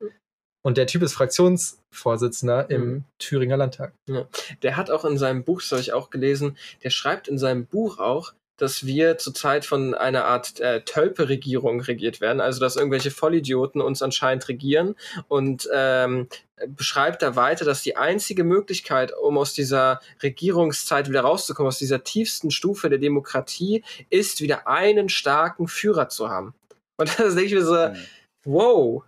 Und 0.63 0.77
der 0.77 0.87
Typ 0.87 1.03
ist 1.03 1.15
Fraktionsvorsitzender 1.15 2.69
im 2.71 2.87
mhm. 2.87 3.05
Thüringer 3.19 3.57
Landtag. 3.57 3.93
Ja. 4.09 4.27
Der 4.63 4.77
hat 4.77 4.91
auch 4.91 5.05
in 5.05 5.19
seinem 5.19 5.45
Buch, 5.45 5.61
das 5.61 5.73
habe 5.73 5.81
ich 5.81 5.93
auch 5.93 6.11
gelesen, 6.11 6.57
der 6.83 6.91
schreibt 6.91 7.29
in 7.29 7.39
seinem 7.39 7.67
Buch 7.67 7.99
auch, 7.99 8.33
dass 8.59 8.85
wir 8.85 9.17
zurzeit 9.19 9.65
von 9.65 9.95
einer 9.95 10.27
Art 10.27 10.61
äh, 10.61 10.83
Tölpe-Regierung 10.83 11.81
regiert 11.81 12.21
werden, 12.21 12.41
also 12.41 12.61
dass 12.61 12.77
irgendwelche 12.77 13.11
Vollidioten 13.11 13.81
uns 13.81 14.03
anscheinend 14.03 14.49
regieren 14.49 14.95
und 15.29 15.69
ähm, 15.73 16.29
beschreibt 16.67 17.23
da 17.23 17.37
weiter, 17.37 17.65
dass 17.65 17.83
die 17.83 17.97
einzige 17.97 18.45
Möglichkeit, 18.45 19.13
um 19.17 19.39
aus 19.39 19.55
dieser 19.55 20.01
Regierungszeit 20.23 21.09
wieder 21.09 21.21
rauszukommen, 21.23 21.69
aus 21.69 21.79
dieser 21.79 22.05
tiefsten 22.05 22.51
Stufe 22.51 22.91
der 22.91 22.99
Demokratie, 22.99 23.85
ist, 24.11 24.41
wieder 24.41 24.67
einen 24.67 25.09
starken 25.09 25.69
Führer 25.69 26.09
zu 26.09 26.29
haben. 26.29 26.55
Und 26.97 27.09
da 27.19 27.25
denke 27.25 27.45
ich 27.45 27.55
mir 27.55 27.65
so, 27.65 27.75
mhm. 27.75 27.97
wow, 28.45 29.05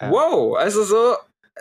ja. 0.00 0.10
wow, 0.10 0.56
also 0.56 0.82
so, 0.82 1.16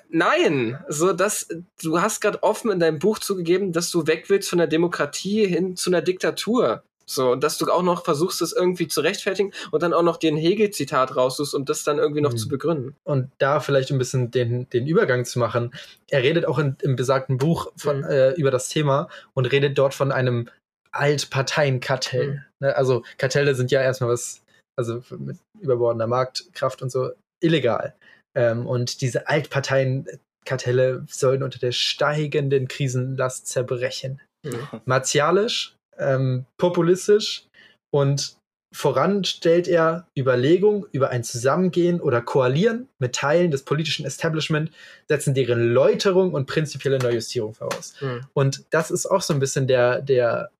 Nein, 0.10 0.78
so 0.90 1.14
dass 1.14 1.48
du 1.82 2.02
hast 2.02 2.20
gerade 2.20 2.44
offen 2.44 2.72
in 2.72 2.80
deinem 2.80 3.00
Buch 3.00 3.20
zugegeben, 3.20 3.72
dass 3.72 3.92
du 3.92 4.08
weg 4.08 4.26
willst 4.30 4.50
von 4.50 4.58
der 4.58 4.68
Demokratie 4.68 5.48
hin 5.48 5.76
zu 5.78 5.90
einer 5.90 6.02
Diktatur. 6.02 6.84
So, 7.08 7.32
und 7.32 7.44
dass 7.44 7.58
du 7.58 7.66
auch 7.72 7.84
noch 7.84 8.04
versuchst, 8.04 8.42
es 8.42 8.52
irgendwie 8.52 8.88
zu 8.88 9.02
rechtfertigen 9.02 9.52
und 9.72 9.84
dann 9.84 9.94
auch 9.94 10.02
noch 10.02 10.18
den 10.18 10.38
Hegel-Zitat 10.38 11.16
raussuchst, 11.16 11.54
um 11.54 11.64
das 11.66 11.84
dann 11.84 12.00
irgendwie 12.00 12.22
noch 12.22 12.32
mhm. 12.34 12.38
zu 12.38 12.48
begründen. 12.48 12.96
Und 13.04 13.32
da 13.38 13.60
vielleicht 13.60 13.92
ein 13.92 14.00
bisschen 14.00 14.32
den, 14.32 14.68
den 14.70 14.88
Übergang 14.88 15.26
zu 15.26 15.38
machen. 15.38 15.72
Er 16.10 16.24
redet 16.24 16.46
auch 16.46 16.58
in, 16.58 16.78
im 16.82 16.96
besagten 16.96 17.38
Buch 17.38 17.72
von, 17.78 18.00
mhm. 18.00 18.06
äh, 18.06 18.32
über 18.32 18.50
das 18.50 18.70
Thema 18.70 19.08
und 19.34 19.46
redet 19.46 19.78
dort 19.78 19.94
von 19.94 20.12
einem 20.12 20.50
Altparteienkartell. 20.92 22.32
Mhm. 22.60 22.68
Ne? 22.68 22.76
Also 22.76 23.04
Kartelle 23.18 23.54
sind 23.54 23.72
ja 23.72 23.82
erstmal 23.82 24.10
was, 24.10 24.42
also 24.76 25.04
mit 25.18 25.38
überbordener 25.60 26.08
Marktkraft 26.08 26.82
und 26.82 26.92
so, 26.92 27.12
illegal. 27.40 27.94
Ähm, 28.36 28.66
und 28.66 29.02
diese 29.02 29.28
Altparteienkartelle 29.28 31.06
sollen 31.08 31.44
unter 31.44 31.60
der 31.60 31.72
steigenden 31.72 32.68
Krisenlast 32.68 33.48
zerbrechen. 33.48 34.22
Mhm. 34.44 34.82
Martialisch 34.86 35.75
ähm, 35.98 36.46
populistisch 36.58 37.48
und 37.94 38.38
voran 38.74 39.24
stellt 39.24 39.68
er 39.70 40.08
Überlegungen 40.18 40.86
über 40.92 41.10
ein 41.10 41.24
Zusammengehen 41.24 42.02
oder 42.02 42.22
Koalieren 42.22 42.90
mit 43.00 43.16
Teilen 43.16 43.52
des 43.52 43.64
politischen 43.64 44.06
Establishment, 44.06 44.70
setzen 45.08 45.34
deren 45.34 45.74
Läuterung 45.74 46.34
und 46.34 46.46
prinzipielle 46.46 47.00
Neujustierung 47.00 47.54
voraus. 47.54 47.96
Mhm. 48.02 48.28
Und 48.34 48.66
das 48.72 48.92
ist 48.92 49.06
auch 49.06 49.22
so 49.22 49.34
ein 49.34 49.40
bisschen 49.40 49.68
der, 49.68 50.02
der 50.02 50.52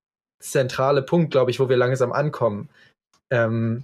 zentrale 0.42 1.02
Punkt, 1.02 1.32
glaube 1.32 1.52
ich, 1.52 1.60
wo 1.60 1.68
wir 1.68 1.76
langsam 1.76 2.14
ankommen. 2.14 2.70
Ähm, 3.32 3.84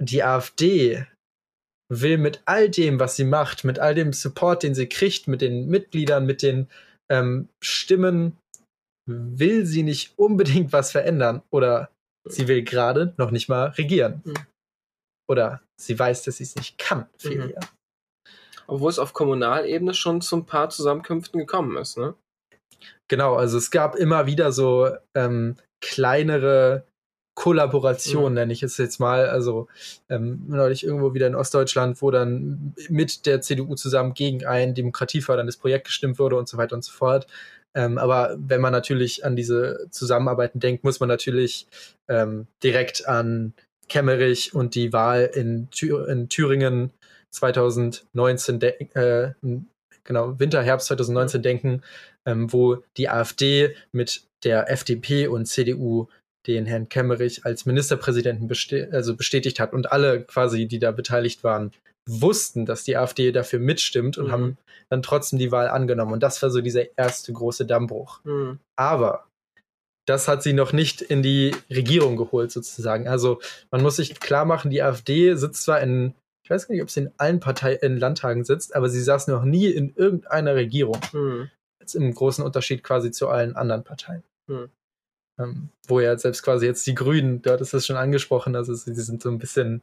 die 0.00 0.24
AfD 0.24 1.06
will 1.88 2.18
mit 2.18 2.42
all 2.46 2.68
dem, 2.68 2.98
was 2.98 3.14
sie 3.14 3.24
macht, 3.24 3.62
mit 3.62 3.78
all 3.78 3.94
dem 3.94 4.12
Support, 4.12 4.62
den 4.64 4.74
sie 4.74 4.88
kriegt, 4.88 5.28
mit 5.28 5.40
den 5.40 5.68
Mitgliedern, 5.68 6.26
mit 6.26 6.42
den 6.42 6.68
ähm, 7.08 7.48
Stimmen 7.62 8.36
will 9.06 9.66
sie 9.66 9.82
nicht 9.82 10.18
unbedingt 10.18 10.72
was 10.72 10.92
verändern 10.92 11.42
oder 11.50 11.90
sie 12.26 12.48
will 12.48 12.62
gerade 12.62 13.14
noch 13.16 13.30
nicht 13.30 13.48
mal 13.48 13.68
regieren. 13.70 14.22
Mhm. 14.24 14.34
Oder 15.28 15.62
sie 15.80 15.98
weiß, 15.98 16.22
dass 16.24 16.36
sie 16.36 16.44
es 16.44 16.56
nicht 16.56 16.78
kann, 16.78 17.06
viel 17.18 17.46
mhm. 17.46 17.54
Obwohl 18.66 18.90
es 18.90 18.98
auf 18.98 19.12
Kommunalebene 19.12 19.92
schon 19.92 20.22
zu 20.22 20.36
ein 20.36 20.46
paar 20.46 20.70
Zusammenkünften 20.70 21.38
gekommen 21.38 21.76
ist, 21.76 21.98
ne? 21.98 22.14
Genau, 23.08 23.34
also 23.34 23.58
es 23.58 23.70
gab 23.70 23.96
immer 23.96 24.26
wieder 24.26 24.52
so 24.52 24.88
ähm, 25.14 25.56
kleinere 25.82 26.86
Kollaboration, 27.34 28.32
mhm. 28.32 28.34
nenne 28.34 28.52
ich 28.52 28.62
es 28.62 28.78
jetzt 28.78 29.00
mal. 29.00 29.28
Also 29.28 29.68
ähm, 30.08 30.44
neulich 30.46 30.84
irgendwo 30.84 31.14
wieder 31.14 31.26
in 31.26 31.34
Ostdeutschland, 31.34 32.00
wo 32.00 32.10
dann 32.10 32.74
mit 32.88 33.26
der 33.26 33.40
CDU 33.40 33.74
zusammen 33.74 34.14
gegen 34.14 34.46
ein 34.46 34.74
demokratieförderndes 34.74 35.56
Projekt 35.56 35.86
gestimmt 35.86 36.18
wurde 36.18 36.36
und 36.36 36.48
so 36.48 36.56
weiter 36.56 36.76
und 36.76 36.84
so 36.84 36.92
fort. 36.92 37.26
Ähm, 37.74 37.98
aber 37.98 38.36
wenn 38.38 38.60
man 38.60 38.72
natürlich 38.72 39.24
an 39.24 39.36
diese 39.36 39.88
Zusammenarbeiten 39.90 40.60
denkt, 40.60 40.84
muss 40.84 41.00
man 41.00 41.08
natürlich 41.08 41.66
ähm, 42.08 42.46
direkt 42.62 43.06
an 43.08 43.54
Kemmerich 43.88 44.54
und 44.54 44.74
die 44.74 44.92
Wahl 44.92 45.30
in, 45.34 45.68
Thür 45.70 46.08
in 46.08 46.28
Thüringen 46.28 46.90
2019, 47.30 48.62
äh, 48.62 49.32
genau, 50.04 50.38
Winter, 50.38 50.62
Herbst 50.62 50.86
2019 50.88 51.42
denken, 51.42 51.82
ähm, 52.26 52.52
wo 52.52 52.82
die 52.96 53.08
AfD 53.08 53.74
mit 53.92 54.22
der 54.44 54.70
FDP 54.70 55.26
und 55.26 55.46
CDU 55.46 56.08
den 56.46 56.66
Herrn 56.66 56.88
Kemmerich 56.88 57.44
als 57.44 57.66
Ministerpräsidenten 57.66 58.48
besti 58.48 58.84
also 58.84 59.16
bestätigt 59.16 59.60
hat 59.60 59.72
und 59.72 59.90
alle 59.90 60.22
quasi, 60.22 60.66
die 60.66 60.78
da 60.78 60.92
beteiligt 60.92 61.42
waren, 61.42 61.72
wussten, 62.08 62.66
dass 62.66 62.84
die 62.84 62.96
AfD 62.96 63.32
dafür 63.32 63.58
mitstimmt 63.58 64.18
und 64.18 64.26
mhm. 64.26 64.32
haben 64.32 64.58
dann 64.90 65.02
trotzdem 65.02 65.38
die 65.38 65.52
Wahl 65.52 65.68
angenommen. 65.68 66.12
Und 66.12 66.22
das 66.22 66.42
war 66.42 66.50
so 66.50 66.60
dieser 66.60 66.96
erste 66.98 67.32
große 67.32 67.66
Dammbruch. 67.66 68.22
Mhm. 68.24 68.58
Aber 68.76 69.26
das 70.06 70.28
hat 70.28 70.42
sie 70.42 70.52
noch 70.52 70.72
nicht 70.72 71.00
in 71.00 71.22
die 71.22 71.54
Regierung 71.70 72.16
geholt, 72.16 72.50
sozusagen. 72.52 73.08
Also 73.08 73.40
man 73.70 73.82
muss 73.82 73.96
sich 73.96 74.20
klar 74.20 74.44
machen, 74.44 74.70
die 74.70 74.82
AfD 74.82 75.34
sitzt 75.34 75.62
zwar 75.62 75.80
in, 75.80 76.14
ich 76.44 76.50
weiß 76.50 76.68
gar 76.68 76.74
nicht, 76.74 76.82
ob 76.82 76.90
sie 76.90 77.00
in 77.00 77.12
allen 77.16 77.40
Parteien, 77.40 77.78
in 77.80 77.96
Landtagen 77.96 78.44
sitzt, 78.44 78.76
aber 78.76 78.90
sie 78.90 79.02
saß 79.02 79.28
noch 79.28 79.44
nie 79.44 79.68
in 79.68 79.94
irgendeiner 79.96 80.54
Regierung. 80.54 81.00
Mhm. 81.12 81.50
Jetzt 81.80 81.94
im 81.94 82.12
großen 82.12 82.44
Unterschied 82.44 82.82
quasi 82.82 83.10
zu 83.12 83.28
allen 83.28 83.56
anderen 83.56 83.84
Parteien. 83.84 84.22
Mhm. 84.46 84.68
Ähm, 85.40 85.68
wo 85.88 86.00
ja 86.00 86.16
selbst 86.16 86.42
quasi 86.42 86.66
jetzt 86.66 86.86
die 86.86 86.94
Grünen, 86.94 87.42
dort 87.42 87.60
ist 87.60 87.74
es 87.74 87.86
schon 87.86 87.96
angesprochen, 87.96 88.54
also 88.54 88.72
sie 88.72 88.94
sind 88.94 89.20
so 89.20 89.30
ein 89.30 89.38
bisschen, 89.38 89.82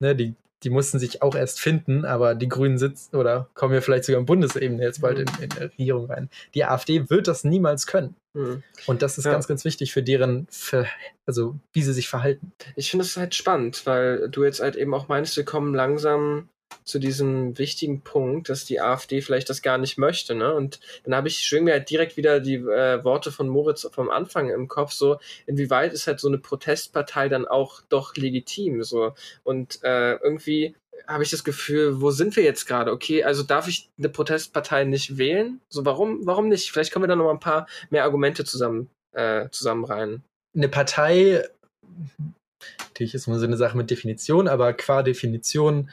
ne, 0.00 0.14
die 0.14 0.34
die 0.64 0.70
mussten 0.70 0.98
sich 0.98 1.22
auch 1.22 1.34
erst 1.34 1.60
finden, 1.60 2.04
aber 2.04 2.34
die 2.34 2.48
Grünen 2.48 2.78
sitzen 2.78 3.16
oder 3.16 3.48
kommen 3.54 3.74
ja 3.74 3.80
vielleicht 3.80 4.04
sogar 4.04 4.20
in 4.20 4.26
Bundesebene 4.26 4.82
jetzt 4.82 5.02
bald 5.02 5.18
mhm. 5.18 5.26
in, 5.38 5.42
in 5.42 5.48
die 5.50 5.58
Regierung 5.58 6.06
rein. 6.06 6.30
Die 6.54 6.64
AfD 6.64 7.10
wird 7.10 7.28
das 7.28 7.44
niemals 7.44 7.86
können. 7.86 8.16
Mhm. 8.32 8.62
Und 8.86 9.02
das 9.02 9.18
ist 9.18 9.24
ja. 9.24 9.32
ganz, 9.32 9.46
ganz 9.46 9.64
wichtig 9.64 9.92
für 9.92 10.02
deren, 10.02 10.46
Ver 10.50 10.86
also 11.26 11.56
wie 11.72 11.82
sie 11.82 11.92
sich 11.92 12.08
verhalten. 12.08 12.52
Ich 12.76 12.90
finde 12.90 13.04
es 13.04 13.16
halt 13.16 13.34
spannend, 13.34 13.86
weil 13.86 14.28
du 14.28 14.44
jetzt 14.44 14.60
halt 14.60 14.76
eben 14.76 14.94
auch 14.94 15.08
meinst, 15.08 15.36
wir 15.36 15.44
kommen 15.44 15.74
langsam 15.74 16.48
zu 16.84 16.98
diesem 16.98 17.56
wichtigen 17.58 18.00
Punkt, 18.02 18.48
dass 18.48 18.64
die 18.64 18.80
AfD 18.80 19.20
vielleicht 19.20 19.48
das 19.50 19.62
gar 19.62 19.78
nicht 19.78 19.98
möchte, 19.98 20.34
ne? 20.34 20.54
Und 20.54 20.80
dann 21.04 21.14
habe 21.14 21.28
ich 21.28 21.38
schwing 21.38 21.64
mir 21.64 21.72
halt 21.72 21.90
direkt 21.90 22.16
wieder 22.16 22.40
die 22.40 22.56
äh, 22.56 23.02
Worte 23.04 23.32
von 23.32 23.48
Moritz 23.48 23.86
vom 23.92 24.10
Anfang 24.10 24.50
im 24.50 24.68
Kopf, 24.68 24.92
so 24.92 25.18
inwieweit 25.46 25.92
ist 25.92 26.06
halt 26.06 26.20
so 26.20 26.28
eine 26.28 26.38
Protestpartei 26.38 27.28
dann 27.28 27.46
auch 27.46 27.80
doch 27.88 28.16
legitim, 28.16 28.82
so 28.82 29.14
und 29.42 29.82
äh, 29.82 30.14
irgendwie 30.14 30.74
habe 31.06 31.22
ich 31.22 31.30
das 31.30 31.44
Gefühl, 31.44 32.00
wo 32.00 32.10
sind 32.10 32.36
wir 32.36 32.44
jetzt 32.44 32.66
gerade? 32.66 32.90
Okay, 32.90 33.24
also 33.24 33.42
darf 33.42 33.68
ich 33.68 33.90
eine 33.98 34.08
Protestpartei 34.08 34.84
nicht 34.84 35.18
wählen? 35.18 35.60
So 35.68 35.84
warum, 35.84 36.24
warum 36.24 36.48
nicht? 36.48 36.70
Vielleicht 36.70 36.92
können 36.92 37.02
wir 37.02 37.08
da 37.08 37.16
noch 37.16 37.30
ein 37.30 37.40
paar 37.40 37.66
mehr 37.90 38.04
Argumente 38.04 38.44
zusammen 38.44 38.88
äh, 39.12 39.48
zusammenreihen. 39.50 40.22
Eine 40.56 40.68
Partei 40.68 41.44
natürlich 42.94 43.14
ist 43.14 43.26
immer 43.26 43.38
so 43.38 43.46
eine 43.46 43.56
Sache 43.56 43.76
mit 43.76 43.90
Definition, 43.90 44.48
aber 44.48 44.72
qua 44.72 45.02
Definition 45.02 45.90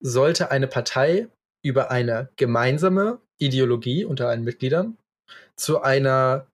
sollte 0.00 0.50
eine 0.50 0.66
Partei 0.66 1.28
über 1.64 1.90
eine 1.90 2.30
gemeinsame 2.36 3.20
Ideologie 3.38 4.04
unter 4.04 4.28
allen 4.28 4.44
Mitgliedern 4.44 4.96
zu 5.56 5.82
einer 5.82 6.46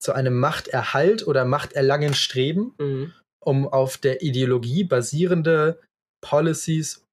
zu 0.00 0.12
einem 0.12 0.38
Machterhalt 0.38 1.26
oder 1.26 1.46
Machterlangen 1.46 2.12
streben, 2.12 2.74
mhm. 2.78 3.12
um 3.42 3.66
auf 3.66 3.96
der 3.96 4.20
Ideologie 4.20 4.84
basierende 4.84 5.80
Policies 6.22 7.04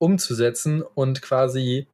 umzusetzen 0.00 0.82
und 0.82 1.22
quasi 1.22 1.88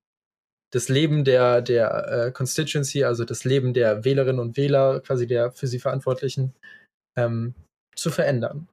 das 0.72 0.88
Leben 0.88 1.24
der, 1.24 1.62
der 1.62 2.08
äh, 2.08 2.32
Constituency, 2.32 3.04
also 3.04 3.24
das 3.24 3.44
Leben 3.44 3.72
der 3.72 4.04
Wählerinnen 4.04 4.40
und 4.40 4.56
Wähler, 4.56 5.00
quasi 5.00 5.26
der 5.26 5.52
für 5.52 5.66
sie 5.66 5.78
Verantwortlichen, 5.78 6.54
ähm, 7.16 7.54
zu 7.94 8.10
verändern. 8.10 8.68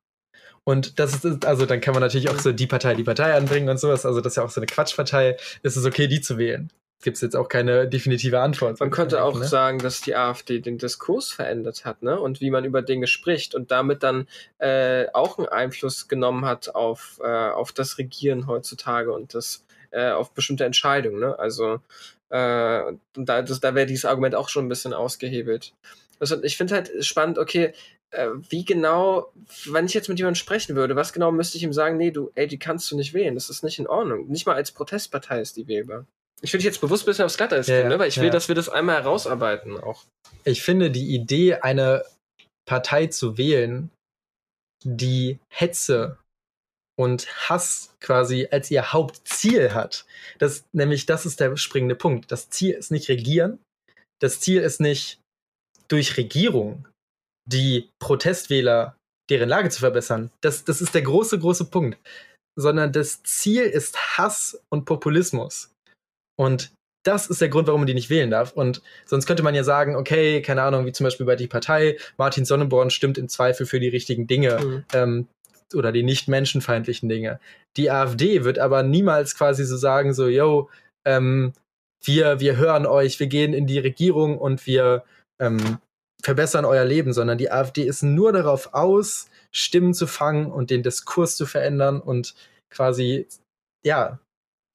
Und 0.70 1.00
das 1.00 1.26
ist, 1.26 1.46
also 1.48 1.66
dann 1.66 1.82
kann 1.82 1.96
man 1.96 2.02
natürlich 2.02 2.30
auch 2.30 2.38
so 2.38 2.52
die 2.52 2.68
Partei, 2.68 2.94
die 2.94 3.04
Partei 3.04 3.34
anbringen 3.34 3.70
und 3.70 3.80
sowas. 3.80 4.06
Also 4.06 4.22
das 4.22 4.34
ist 4.34 4.38
ja 4.38 4.44
auch 4.44 4.52
so 4.52 4.62
eine 4.62 4.68
Quatschpartei. 4.68 5.36
Ist 5.64 5.76
es 5.76 5.84
okay, 5.84 6.06
die 6.06 6.22
zu 6.22 6.38
wählen? 6.38 6.72
Gibt 7.02 7.16
es 7.16 7.22
jetzt 7.22 7.36
auch 7.36 7.50
keine 7.50 7.88
definitive 7.88 8.40
Antwort. 8.40 8.80
Man 8.80 8.92
könnte 8.92 9.24
auch 9.24 9.40
ne? 9.40 9.48
sagen, 9.48 9.80
dass 9.80 10.02
die 10.02 10.16
AfD 10.16 10.60
den 10.60 10.78
Diskurs 10.78 11.32
verändert 11.32 11.86
hat, 11.86 12.04
ne? 12.04 12.20
Und 12.20 12.40
wie 12.40 12.52
man 12.52 12.66
über 12.66 12.84
Dinge 12.84 13.08
spricht 13.08 13.56
und 13.56 13.72
damit 13.72 14.04
dann 14.04 14.28
äh, 14.60 15.08
auch 15.14 15.40
einen 15.40 15.48
Einfluss 15.48 16.08
genommen 16.08 16.46
hat 16.46 16.76
auf, 16.76 17.20
äh, 17.24 17.50
auf 17.50 17.72
das 17.72 17.98
Regieren 17.98 18.46
heutzutage 18.46 19.12
und 19.12 19.34
das 19.34 19.66
äh, 19.90 20.12
auf 20.12 20.34
bestimmte 20.34 20.66
Entscheidungen, 20.66 21.20
ne? 21.20 21.40
Also 21.40 21.80
äh, 22.30 22.94
da, 23.16 23.42
da 23.42 23.76
wäre 23.76 23.88
dieses 23.88 24.06
Argument 24.06 24.36
auch 24.36 24.50
schon 24.50 24.66
ein 24.66 24.70
bisschen 24.70 24.94
ausgehebelt. 24.94 25.74
Also 26.20 26.44
ich 26.44 26.58
finde 26.58 26.76
halt 26.76 26.92
spannend, 27.04 27.40
okay, 27.40 27.74
wie 28.12 28.66
genau, 28.66 29.32
wenn 29.66 29.86
ich 29.86 29.94
jetzt 29.94 30.10
mit 30.10 30.18
jemandem 30.18 30.36
sprechen 30.36 30.76
würde, 30.76 30.96
was 30.96 31.14
genau 31.14 31.32
müsste 31.32 31.58
ich 31.58 31.64
ihm 31.64 31.74
sagen, 31.74 31.98
nee, 31.98 32.12
du, 32.12 32.32
ey, 32.36 32.48
die 32.48 32.58
kannst 32.58 32.90
du 32.92 32.96
nicht 32.96 33.14
wählen, 33.14 33.36
das 33.36 33.50
ist 33.50 33.64
nicht 33.64 33.78
in 33.80 33.88
Ordnung. 33.88 34.28
Nicht 34.28 34.48
mal 34.48 34.56
als 34.56 34.72
Protestpartei 34.72 35.42
ist 35.42 35.58
die 35.58 35.68
wählbar. 35.68 36.06
Ich 36.42 36.54
will 36.54 36.60
dich 36.60 36.66
jetzt 36.66 36.82
bewusst 36.82 37.04
ein 37.04 37.08
bisschen 37.08 37.26
aufs 37.26 37.38
Glatteis 37.38 37.68
ja, 37.68 37.88
ne? 37.88 38.00
weil 38.00 38.10
ich 38.10 38.18
will, 38.18 38.26
ja. 38.26 38.32
dass 38.32 38.48
wir 38.48 38.56
das 38.56 38.70
einmal 38.70 38.96
herausarbeiten 38.96 39.78
auch. 39.78 40.06
Ich 40.44 40.64
finde 40.64 40.90
die 40.90 41.14
Idee, 41.14 41.56
eine 41.56 42.04
Partei 42.66 43.08
zu 43.08 43.38
wählen, 43.38 43.92
die 44.84 45.40
Hetze 45.50 46.18
und 46.98 47.28
Hass 47.50 47.94
quasi 48.00 48.48
als 48.52 48.72
ihr 48.72 48.92
Hauptziel 48.92 49.74
hat. 49.74 50.06
Das, 50.38 50.66
nämlich, 50.72 51.06
das 51.06 51.26
ist 51.26 51.40
der 51.40 51.56
springende 51.58 51.96
Punkt. 51.96 52.32
Das 52.32 52.50
Ziel 52.50 52.74
ist 52.74 52.92
nicht 52.92 53.10
regieren. 53.10 53.60
Das 54.20 54.40
Ziel 54.40 54.62
ist 54.62 54.80
nicht 54.80 55.20
durch 55.88 56.18
Regierung 56.18 56.88
die 57.52 57.90
Protestwähler 58.00 58.96
deren 59.30 59.50
Lage 59.50 59.70
zu 59.70 59.80
verbessern. 59.80 60.32
Das, 60.42 60.66
das 60.66 60.82
ist 60.82 60.96
der 60.96 61.04
große, 61.04 61.40
große 61.40 61.66
Punkt. 61.66 61.98
Sondern 62.58 62.92
das 62.92 63.24
Ziel 63.24 63.64
ist 63.64 64.18
Hass 64.18 64.62
und 64.70 64.86
Populismus. 64.86 65.72
Und 66.38 66.72
das 67.06 67.28
ist 67.28 67.42
der 67.42 67.50
Grund, 67.50 67.68
warum 67.68 67.82
man 67.82 67.88
die 67.88 67.94
nicht 67.94 68.10
wählen 68.10 68.30
darf. 68.30 68.52
Und 68.52 68.82
sonst 69.06 69.26
könnte 69.26 69.44
man 69.44 69.56
ja 69.56 69.64
sagen, 69.64 69.96
okay, 69.96 70.42
keine 70.42 70.64
Ahnung, 70.64 70.86
wie 70.86 70.92
zum 70.92 71.06
Beispiel 71.06 71.26
bei 71.26 71.36
die 71.36 71.48
Partei, 71.48 71.98
Martin 72.18 72.46
Sonnenborn 72.46 72.90
stimmt 72.90 73.18
im 73.18 73.30
Zweifel 73.30 73.66
für 73.66 73.80
die 73.80 73.88
richtigen 73.88 74.28
Dinge 74.28 74.60
mhm. 74.60 74.86
ähm, 74.94 75.28
oder 75.74 75.92
die 75.92 76.04
nicht 76.04 76.28
menschenfeindlichen 76.28 77.08
Dinge. 77.08 77.40
Die 77.78 77.90
AfD 77.90 78.44
wird 78.44 78.60
aber 78.60 78.84
niemals 78.84 79.36
quasi 79.36 79.64
so 79.64 79.78
sagen, 79.78 80.14
so, 80.14 80.28
yo, 80.28 80.70
ähm, 81.06 81.54
wir, 82.04 82.40
wir 82.40 82.58
hören 82.58 82.86
euch, 82.86 83.20
wir 83.20 83.28
gehen 83.28 83.54
in 83.54 83.68
die 83.68 83.80
Regierung 83.80 84.38
und 84.38 84.66
wir 84.66 85.04
ähm, 85.42 85.80
verbessern 86.22 86.66
euer 86.66 86.86
Leben, 86.86 87.14
sondern 87.14 87.38
die 87.38 87.52
AfD 87.52 87.84
ist 87.84 88.04
nur 88.04 88.32
darauf 88.32 88.74
aus, 88.74 89.30
Stimmen 89.52 89.94
zu 89.94 90.06
fangen 90.06 90.52
und 90.52 90.70
den 90.70 90.84
Diskurs 90.84 91.36
zu 91.36 91.46
verändern 91.46 92.02
und 92.02 92.36
quasi, 92.70 93.28
ja, 93.84 94.20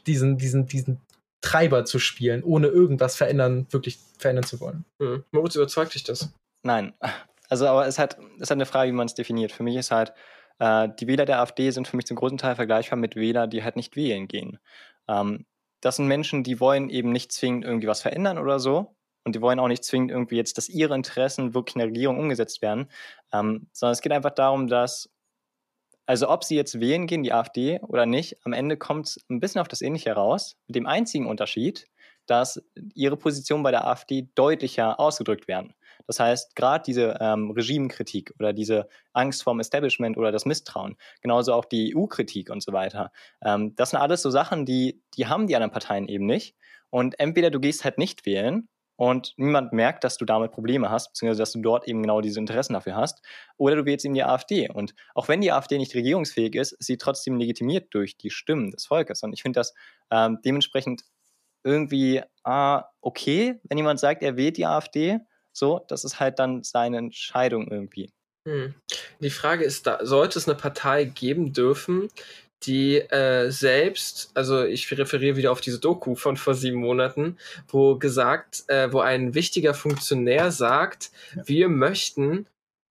diesen, 0.07 0.39
diesen, 0.39 0.67
diesen 0.67 1.01
Treiber 1.41 1.85
zu 1.85 1.99
spielen, 1.99 2.43
ohne 2.43 2.69
irgendwas 2.69 3.17
verändern, 3.17 3.67
wirklich 3.71 3.99
verändern 4.19 4.45
zu 4.45 4.61
wollen. 4.61 4.85
Hm. 5.01 5.25
Moritz, 5.33 5.57
überzeugt 5.57 5.95
dich 5.95 6.05
das? 6.05 6.33
Nein. 6.63 6.95
Also, 7.51 7.67
aber 7.67 7.87
es 7.87 7.99
hat, 7.99 8.19
es 8.41 8.51
hat 8.51 8.57
eine 8.57 8.67
Frage, 8.67 8.91
wie 8.91 8.97
man 8.97 9.07
es 9.07 9.15
definiert. 9.15 9.53
Für 9.53 9.63
mich 9.63 9.77
ist 9.77 9.91
halt, 9.91 10.15
äh, 10.59 10.89
die 10.99 11.07
Wähler 11.07 11.27
der 11.27 11.41
AfD 11.41 11.71
sind 11.71 11.87
für 11.87 11.97
mich 11.97 12.07
zum 12.07 12.17
großen 12.17 12.39
Teil 12.39 12.57
vergleichbar 12.57 12.99
mit 12.99 13.17
Wählern, 13.17 13.51
die 13.51 13.63
halt 13.63 13.77
nicht 13.77 13.97
wählen 13.97 14.27
gehen. 14.29 14.59
Ähm, 15.09 15.45
das 15.83 15.97
sind 15.97 16.07
Menschen, 16.07 16.43
die 16.43 16.61
wollen 16.61 16.89
eben 16.89 17.13
nicht 17.13 17.33
zwingend 17.33 17.65
irgendwie 17.65 17.87
was 17.87 18.01
verändern 18.01 18.39
oder 18.39 18.59
so. 18.59 18.97
Und 19.25 19.35
die 19.35 19.41
wollen 19.41 19.59
auch 19.59 19.69
nicht 19.69 19.85
zwingend 19.85 20.11
irgendwie 20.11 20.37
jetzt, 20.37 20.59
dass 20.59 20.69
ihre 20.69 20.95
Interessen 20.95 21.55
wirklich 21.55 21.77
in 21.77 21.81
der 21.81 21.89
Regierung 21.89 22.19
umgesetzt 22.19 22.63
werden. 22.63 22.89
Ähm, 23.33 23.69
sondern 23.73 23.93
es 23.93 24.03
geht 24.03 24.13
einfach 24.13 24.35
darum, 24.35 24.69
dass 24.69 25.11
also 26.07 26.29
ob 26.29 26.45
sie 26.45 26.57
jetzt 26.57 26.81
wählen 26.81 27.07
gehen, 27.07 27.23
die 27.23 27.33
AfD 27.33 27.81
oder 27.81 28.07
nicht, 28.07 28.37
am 28.45 28.53
Ende 28.53 28.77
kommt 28.77 29.07
es 29.07 29.25
ein 29.31 29.41
bisschen 29.41 29.61
auf 29.61 29.69
das 29.69 29.81
Ähnliche 29.81 30.11
heraus, 30.11 30.57
mit 30.67 30.77
dem 30.77 30.87
einzigen 30.87 31.27
Unterschied, 31.27 31.87
dass 32.27 32.63
ihre 32.95 33.17
Positionen 33.17 33.63
bei 33.63 33.71
der 33.71 33.87
AfD 33.87 34.29
deutlicher 34.35 34.99
ausgedrückt 34.99 35.49
werden. 35.49 35.75
Das 36.07 36.21
heißt, 36.21 36.57
gerade 36.57 36.85
diese 36.85 37.17
ähm, 37.21 37.51
Regimekritik 37.51 38.35
oder 38.39 38.53
diese 38.53 38.89
Angst 39.13 39.43
vorm 39.43 39.61
Establishment 39.61 40.17
oder 40.17 40.33
das 40.33 40.45
Misstrauen, 40.45 40.97
genauso 41.23 41.55
auch 41.55 41.65
die 41.65 41.95
EU-Kritik 41.97 42.51
und 42.51 42.63
so 42.63 42.73
weiter, 42.73 43.11
ähm, 43.43 43.75
das 43.77 43.91
sind 43.91 44.01
alles 44.01 44.23
so 44.23 44.31
Sachen, 44.31 44.67
die, 44.67 45.03
die 45.17 45.27
haben 45.27 45.47
die 45.47 45.57
anderen 45.57 45.73
Parteien 45.73 46.09
eben 46.09 46.27
nicht. 46.27 46.57
Und 46.91 47.19
entweder 47.19 47.51
du 47.51 47.61
gehst 47.61 47.85
halt 47.85 47.99
nicht 47.99 48.27
wählen 48.27 48.69
und 48.97 49.35
niemand 49.37 49.73
merkt, 49.73 50.05
dass 50.05 50.17
du 50.17 50.25
damit 50.25 50.53
Probleme 50.53 50.91
hast, 50.91 51.09
beziehungsweise 51.09 51.43
dass 51.43 51.53
du 51.53 51.61
dort 51.61 51.89
eben 51.89 52.03
genau 52.03 52.21
diese 52.21 52.39
Interessen 52.39 52.75
dafür 52.75 52.95
hast. 52.95 53.25
Oder 53.57 53.77
du 53.77 53.85
wählst 53.85 54.05
eben 54.05 54.15
die 54.15 54.25
AfD. 54.25 54.69
Und 54.71 54.95
auch 55.15 55.29
wenn 55.29 55.41
die 55.41 55.53
AfD 55.53 55.79
nicht 55.79 55.95
regierungsfähig 55.95 56.55
ist, 56.55 56.73
ist 56.73 56.87
sie 56.87 56.97
trotzdem 56.97 57.37
legitimiert 57.37 57.89
durch 57.93 58.17
die 58.17 58.31
Stimmen 58.31 58.71
des 58.71 58.87
Volkes. 58.87 59.23
Und 59.23 59.33
ich 59.33 59.43
finde 59.43 59.61
das 59.61 59.75
ähm, 60.11 60.39
dementsprechend 60.45 61.03
irgendwie 61.65 62.23
ah, 62.45 62.85
okay, 63.01 63.59
wenn 63.65 63.79
jemand 63.79 63.99
sagt, 63.99 64.23
er 64.23 64.37
wählt 64.37 64.57
die 64.57 64.67
AfD. 64.67 65.19
So, 65.53 65.81
das 65.89 66.05
ist 66.05 66.21
halt 66.21 66.39
dann 66.39 66.63
seine 66.63 66.99
Entscheidung 66.99 67.69
irgendwie. 67.69 68.13
Hm. 68.47 68.75
Die 69.21 69.31
Frage 69.31 69.65
ist, 69.65 69.87
da, 69.87 70.05
sollte 70.05 70.39
es 70.39 70.47
eine 70.47 70.57
Partei 70.57 71.05
geben 71.05 71.53
dürfen, 71.53 72.09
die 72.67 72.99
äh, 72.99 73.51
selbst, 73.51 74.31
also 74.35 74.65
ich 74.65 74.91
referiere 74.91 75.37
wieder 75.37 75.53
auf 75.53 75.61
diese 75.61 75.79
Doku 75.79 76.15
von 76.15 76.37
vor 76.37 76.55
sieben 76.55 76.79
Monaten, 76.79 77.37
wo 77.69 77.97
gesagt, 77.97 78.65
äh, 78.69 78.93
wo 78.93 79.01
ein 79.01 79.35
wichtiger 79.35 79.75
Funktionär 79.75 80.51
sagt, 80.51 81.11
ja. 81.35 81.43
wir 81.47 81.69
möchten 81.69 82.47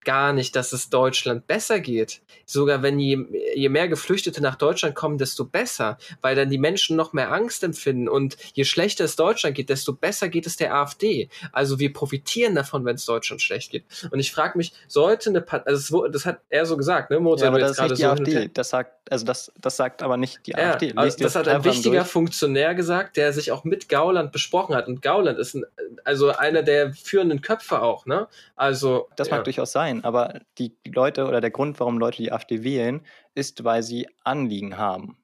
gar 0.05 0.33
nicht, 0.33 0.55
dass 0.55 0.73
es 0.73 0.89
Deutschland 0.89 1.47
besser 1.47 1.79
geht. 1.79 2.21
Sogar 2.45 2.81
wenn 2.81 2.99
je, 2.99 3.25
je 3.55 3.69
mehr 3.69 3.87
Geflüchtete 3.87 4.41
nach 4.41 4.55
Deutschland 4.55 4.95
kommen, 4.95 5.17
desto 5.17 5.45
besser, 5.45 5.97
weil 6.21 6.35
dann 6.35 6.49
die 6.49 6.57
Menschen 6.57 6.95
noch 6.95 7.13
mehr 7.13 7.31
Angst 7.31 7.63
empfinden. 7.63 8.07
Und 8.07 8.37
je 8.53 8.65
schlechter 8.65 9.05
es 9.05 9.15
Deutschland 9.15 9.55
geht, 9.55 9.69
desto 9.69 9.93
besser 9.93 10.29
geht 10.29 10.45
es 10.45 10.57
der 10.57 10.73
AfD. 10.73 11.29
Also 11.51 11.79
wir 11.79 11.93
profitieren 11.93 12.55
davon, 12.55 12.85
wenn 12.85 12.95
es 12.95 13.05
Deutschland 13.05 13.41
schlecht 13.41 13.71
geht. 13.71 13.85
Und 14.11 14.19
ich 14.19 14.31
frage 14.31 14.57
mich, 14.57 14.73
sollte 14.87 15.29
eine 15.29 15.41
Partei, 15.41 15.67
also 15.67 16.07
das 16.07 16.25
hat 16.25 16.39
er 16.49 16.65
so 16.65 16.77
gesagt, 16.77 17.09
ne? 17.09 17.19
Mozart, 17.19 17.41
ja, 17.41 17.47
aber 17.49 17.59
das 17.59 17.71
ist 17.71 17.81
nicht 17.81 17.97
die 17.97 18.01
so 18.01 18.07
AfD. 18.07 18.49
Das 18.53 18.69
sagt, 18.69 19.09
also 19.09 19.25
das, 19.25 19.51
das 19.59 19.77
sagt 19.77 20.03
aber 20.03 20.17
nicht 20.17 20.45
die 20.47 20.51
ja, 20.51 20.73
AfD. 20.73 20.93
Also 20.95 21.17
das 21.19 21.35
hat 21.35 21.47
ein 21.47 21.63
wichtiger 21.63 21.99
durch. 21.99 22.07
Funktionär 22.07 22.75
gesagt, 22.75 23.17
der 23.17 23.33
sich 23.33 23.51
auch 23.51 23.63
mit 23.63 23.89
Gauland 23.89 24.31
besprochen 24.31 24.75
hat. 24.75 24.87
Und 24.87 25.01
Gauland 25.01 25.39
ist 25.39 25.55
ein, 25.55 25.65
also 26.03 26.29
einer 26.29 26.63
der 26.63 26.93
führenden 26.93 27.41
Köpfe 27.41 27.81
auch, 27.81 28.05
ne? 28.05 28.27
Also. 28.55 29.07
Das 29.15 29.29
mag 29.29 29.43
durchaus 29.43 29.71
sein 29.71 29.92
sein, 29.93 30.03
aber 30.03 30.41
die 30.57 30.77
Leute 30.85 31.27
oder 31.27 31.41
der 31.41 31.51
Grund, 31.51 31.79
warum 31.79 31.97
Leute 31.97 32.17
die 32.17 32.31
AfD 32.31 32.63
wählen, 32.63 33.05
ist, 33.35 33.63
weil 33.63 33.83
sie 33.83 34.07
Anliegen 34.23 34.77
haben. 34.77 35.17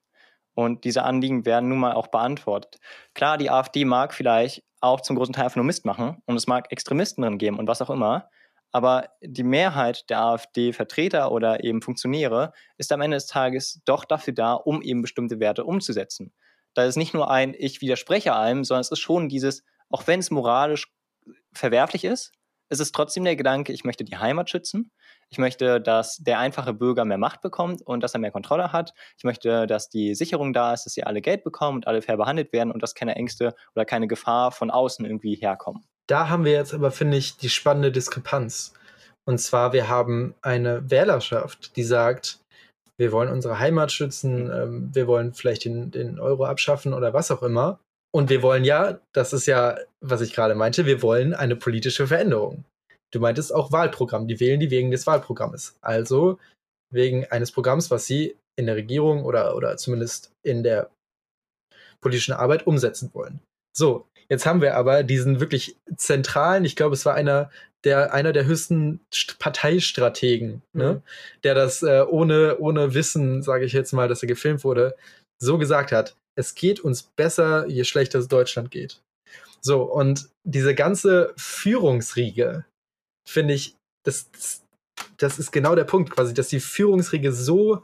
Und 0.54 0.84
diese 0.84 1.04
Anliegen 1.04 1.46
werden 1.46 1.70
nun 1.70 1.80
mal 1.80 1.94
auch 1.94 2.08
beantwortet. 2.08 2.80
Klar, 3.14 3.38
die 3.38 3.50
AfD 3.50 3.86
mag 3.86 4.14
vielleicht 4.14 4.64
auch 4.82 5.02
zum 5.02 5.16
großen 5.16 5.34
Teil 5.34 5.46
einfach 5.46 5.58
nur 5.58 5.66
Mist 5.66 5.86
machen 5.86 6.22
und 6.26 6.36
es 6.36 6.48
mag 6.48 6.72
Extremisten 6.72 7.22
drin 7.22 7.38
geben 7.38 7.60
und 7.60 7.68
was 7.68 7.82
auch 7.82 7.90
immer. 7.90 8.30
Aber 8.72 9.10
die 9.22 9.44
Mehrheit 9.44 10.10
der 10.10 10.20
AfD-Vertreter 10.20 11.32
oder 11.32 11.64
eben 11.64 11.82
Funktionäre 11.82 12.54
ist 12.78 12.92
am 12.92 13.02
Ende 13.02 13.18
des 13.18 13.26
Tages 13.26 13.82
doch 13.86 14.06
dafür 14.06 14.34
da, 14.34 14.54
um 14.54 14.82
eben 14.82 15.02
bestimmte 15.02 15.40
Werte 15.40 15.64
umzusetzen. 15.64 16.34
Da 16.76 16.86
ist 16.86 16.98
nicht 16.98 17.14
nur 17.14 17.32
ein, 17.32 17.56
ich 17.58 17.82
widerspreche 17.82 18.34
allem, 18.34 18.64
sondern 18.64 18.82
es 18.82 18.92
ist 18.92 19.00
schon 19.00 19.28
dieses, 19.28 19.64
auch 19.90 20.06
wenn 20.08 20.20
es 20.20 20.30
moralisch 20.30 20.94
verwerflich 21.52 22.04
ist, 22.06 22.32
ist 22.70 22.80
es 22.80 22.92
trotzdem 22.92 23.24
der 23.24 23.36
Gedanke, 23.36 23.74
ich 23.74 23.84
möchte 23.84 24.04
die 24.04 24.18
Heimat 24.18 24.50
schützen. 24.50 24.92
Ich 25.30 25.38
möchte, 25.38 25.80
dass 25.80 26.18
der 26.18 26.40
einfache 26.40 26.74
Bürger 26.74 27.06
mehr 27.06 27.18
Macht 27.18 27.42
bekommt 27.42 27.82
und 27.82 28.02
dass 28.02 28.14
er 28.14 28.20
mehr 28.20 28.32
Kontrolle 28.32 28.72
hat. 28.72 28.94
Ich 29.18 29.24
möchte, 29.24 29.68
dass 29.68 29.90
die 29.90 30.16
Sicherung 30.16 30.54
da 30.54 30.74
ist, 30.74 30.86
dass 30.86 30.94
sie 30.94 31.04
alle 31.04 31.22
Geld 31.22 31.44
bekommen 31.44 31.78
und 31.78 31.88
alle 31.88 32.02
fair 32.02 32.18
behandelt 32.18 32.54
werden 32.54 32.72
und 32.72 32.82
dass 32.82 32.96
keine 32.96 33.16
Ängste 33.16 33.54
oder 33.76 33.86
keine 33.86 34.08
Gefahr 34.08 34.52
von 34.52 34.72
außen 34.72 35.06
irgendwie 35.06 35.36
herkommen. 35.36 35.84
Da 36.08 36.30
haben 36.30 36.46
wir 36.46 36.54
jetzt 36.54 36.74
aber, 36.74 36.92
finde 36.92 37.18
ich, 37.18 37.38
die 37.38 37.50
spannende 37.50 37.92
Diskrepanz. 37.92 38.74
Und 39.26 39.38
zwar, 39.38 39.74
wir 39.74 39.88
haben 39.88 40.34
eine 40.42 40.90
Wählerschaft, 40.90 41.76
die 41.76 41.84
sagt, 41.84 42.40
wir 42.98 43.12
wollen 43.12 43.30
unsere 43.30 43.60
Heimat 43.60 43.92
schützen, 43.92 44.52
ähm, 44.52 44.90
wir 44.94 45.08
wollen 45.08 45.34
vielleicht 45.34 45.66
den, 45.66 45.92
den 45.92 46.20
Euro 46.20 46.46
abschaffen 46.46 46.94
oder 46.94 47.14
was 47.14 47.30
auch 47.32 47.44
immer. 47.44 47.80
Und 48.12 48.30
wir 48.30 48.42
wollen 48.42 48.64
ja, 48.64 49.00
das 49.14 49.34
ist 49.34 49.46
ja, 49.46 49.78
was 50.02 50.22
ich 50.22 50.34
gerade 50.34 50.56
meinte, 50.56 50.86
wir 50.86 51.02
wollen 51.02 51.34
eine 51.34 51.56
politische 51.56 52.08
Veränderung. 52.08 52.66
Du 53.12 53.20
meintest 53.20 53.54
auch 53.54 53.72
Wahlprogramm. 53.72 54.28
Die 54.28 54.40
wählen 54.40 54.60
die 54.60 54.72
wegen 54.72 54.92
des 54.92 55.06
Wahlprogramms. 55.08 55.78
Also 55.82 56.40
wegen 56.92 57.26
eines 57.26 57.52
Programms, 57.52 57.92
was 57.92 58.06
sie 58.06 58.36
in 58.56 58.66
der 58.66 58.76
Regierung 58.76 59.24
oder, 59.26 59.56
oder 59.56 59.78
zumindest 59.78 60.32
in 60.44 60.64
der 60.64 60.90
politischen 62.02 62.34
Arbeit 62.34 62.66
umsetzen 62.66 63.12
wollen. 63.14 63.40
So, 63.76 64.08
jetzt 64.28 64.46
haben 64.46 64.62
wir 64.62 64.76
aber 64.76 65.04
diesen 65.04 65.40
wirklich 65.40 65.78
zentralen, 65.96 66.66
ich 66.66 66.76
glaube, 66.76 66.94
es 66.94 67.06
war 67.06 67.14
einer 67.14 67.52
der, 67.86 68.14
einer 68.14 68.34
der 68.34 68.46
höchsten 68.46 69.00
Parteistrategen, 69.38 70.62
ne, 70.74 70.84
mhm. 70.84 70.90
ne, 70.90 71.02
der 71.44 71.56
das 71.56 71.84
äh, 71.84 72.04
ohne, 72.08 72.58
ohne 72.58 72.94
Wissen, 72.94 73.44
sage 73.44 73.66
ich 73.66 73.74
jetzt 73.74 73.94
mal, 73.94 74.08
dass 74.08 74.22
er 74.22 74.28
gefilmt 74.28 74.64
wurde, 74.64 74.96
so 75.42 75.58
gesagt 75.58 75.92
hat 75.92 76.16
es 76.38 76.56
geht 76.56 76.80
uns 76.80 77.04
besser, 77.04 77.68
je 77.68 77.84
schlechter 77.84 78.20
es 78.20 78.28
Deutschland 78.28 78.72
geht. 78.72 79.02
So, 79.62 79.84
und 79.84 80.30
diese 80.46 80.74
ganze 80.74 81.34
Führungsriege, 81.38 82.66
finde 83.28 83.54
ich, 83.54 83.76
das, 84.06 84.30
das 85.18 85.40
ist 85.40 85.52
genau 85.52 85.76
der 85.76 85.84
Punkt 85.84 86.12
quasi, 86.12 86.34
dass 86.34 86.48
die 86.48 86.62
Führungsriege 86.62 87.34
so 87.34 87.84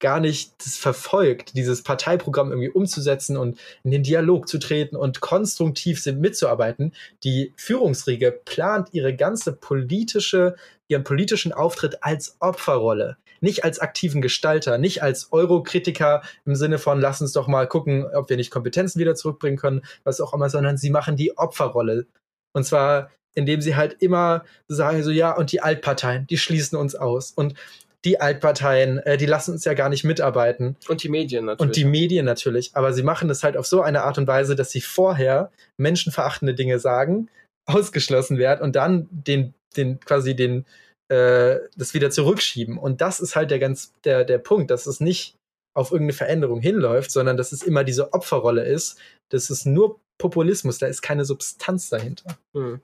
gar 0.00 0.20
nicht 0.20 0.52
verfolgt, 0.62 1.56
dieses 1.56 1.82
Parteiprogramm 1.82 2.50
irgendwie 2.50 2.70
umzusetzen 2.70 3.36
und 3.36 3.58
in 3.84 3.90
den 3.90 4.02
Dialog 4.02 4.48
zu 4.48 4.58
treten 4.58 4.96
und 4.96 5.20
konstruktiv 5.20 6.04
mitzuarbeiten. 6.06 6.92
Die 7.22 7.52
Führungsriege 7.56 8.32
plant 8.32 8.88
ihre 8.92 9.14
ganze 9.14 9.52
politische, 9.52 10.56
ihren 10.88 11.04
politischen 11.04 11.52
Auftritt 11.52 12.02
als 12.02 12.36
Opferrolle 12.40 13.16
nicht 13.40 13.64
als 13.64 13.78
aktiven 13.78 14.22
Gestalter, 14.22 14.78
nicht 14.78 15.02
als 15.02 15.32
Eurokritiker 15.32 16.22
im 16.44 16.54
Sinne 16.54 16.78
von, 16.78 17.00
lass 17.00 17.20
uns 17.20 17.32
doch 17.32 17.48
mal 17.48 17.66
gucken, 17.66 18.04
ob 18.14 18.28
wir 18.28 18.36
nicht 18.36 18.50
Kompetenzen 18.50 18.98
wieder 18.98 19.14
zurückbringen 19.14 19.58
können, 19.58 19.82
was 20.04 20.20
auch 20.20 20.32
immer, 20.34 20.50
sondern 20.50 20.76
sie 20.76 20.90
machen 20.90 21.16
die 21.16 21.36
Opferrolle. 21.36 22.06
Und 22.52 22.64
zwar, 22.64 23.10
indem 23.34 23.60
sie 23.60 23.76
halt 23.76 23.96
immer 24.00 24.44
sagen, 24.68 25.02
so 25.02 25.10
ja, 25.10 25.32
und 25.32 25.52
die 25.52 25.60
Altparteien, 25.60 26.26
die 26.26 26.38
schließen 26.38 26.78
uns 26.78 26.94
aus. 26.94 27.32
Und 27.32 27.54
die 28.04 28.20
Altparteien, 28.20 28.98
äh, 28.98 29.16
die 29.16 29.26
lassen 29.26 29.52
uns 29.52 29.64
ja 29.64 29.74
gar 29.74 29.88
nicht 29.88 30.04
mitarbeiten. 30.04 30.76
Und 30.88 31.02
die 31.02 31.08
Medien 31.08 31.46
natürlich. 31.46 31.68
Und 31.68 31.76
die 31.76 31.84
Medien 31.84 32.26
natürlich. 32.26 32.70
Aber 32.74 32.92
sie 32.92 33.02
machen 33.02 33.28
das 33.28 33.42
halt 33.42 33.56
auf 33.56 33.66
so 33.66 33.82
eine 33.82 34.02
Art 34.02 34.18
und 34.18 34.26
Weise, 34.26 34.56
dass 34.56 34.70
sie 34.70 34.82
vorher 34.82 35.50
menschenverachtende 35.78 36.54
Dinge 36.54 36.78
sagen, 36.78 37.28
ausgeschlossen 37.66 38.36
werden 38.36 38.62
und 38.62 38.76
dann 38.76 39.08
den, 39.10 39.54
den 39.76 40.00
quasi 40.00 40.36
den, 40.36 40.66
äh, 41.08 41.58
das 41.76 41.94
wieder 41.94 42.10
zurückschieben. 42.10 42.78
Und 42.78 43.00
das 43.00 43.20
ist 43.20 43.36
halt 43.36 43.50
der 43.50 43.58
ganz, 43.58 43.92
der, 44.04 44.24
der 44.24 44.38
Punkt, 44.38 44.70
dass 44.70 44.86
es 44.86 45.00
nicht 45.00 45.36
auf 45.74 45.90
irgendeine 45.90 46.16
Veränderung 46.16 46.60
hinläuft, 46.60 47.10
sondern 47.10 47.36
dass 47.36 47.52
es 47.52 47.62
immer 47.62 47.84
diese 47.84 48.12
Opferrolle 48.12 48.64
ist. 48.64 48.98
Das 49.28 49.50
ist 49.50 49.66
nur 49.66 50.00
Populismus, 50.18 50.78
da 50.78 50.86
ist 50.86 51.02
keine 51.02 51.24
Substanz 51.24 51.88
dahinter. 51.88 52.38
Hm. 52.52 52.80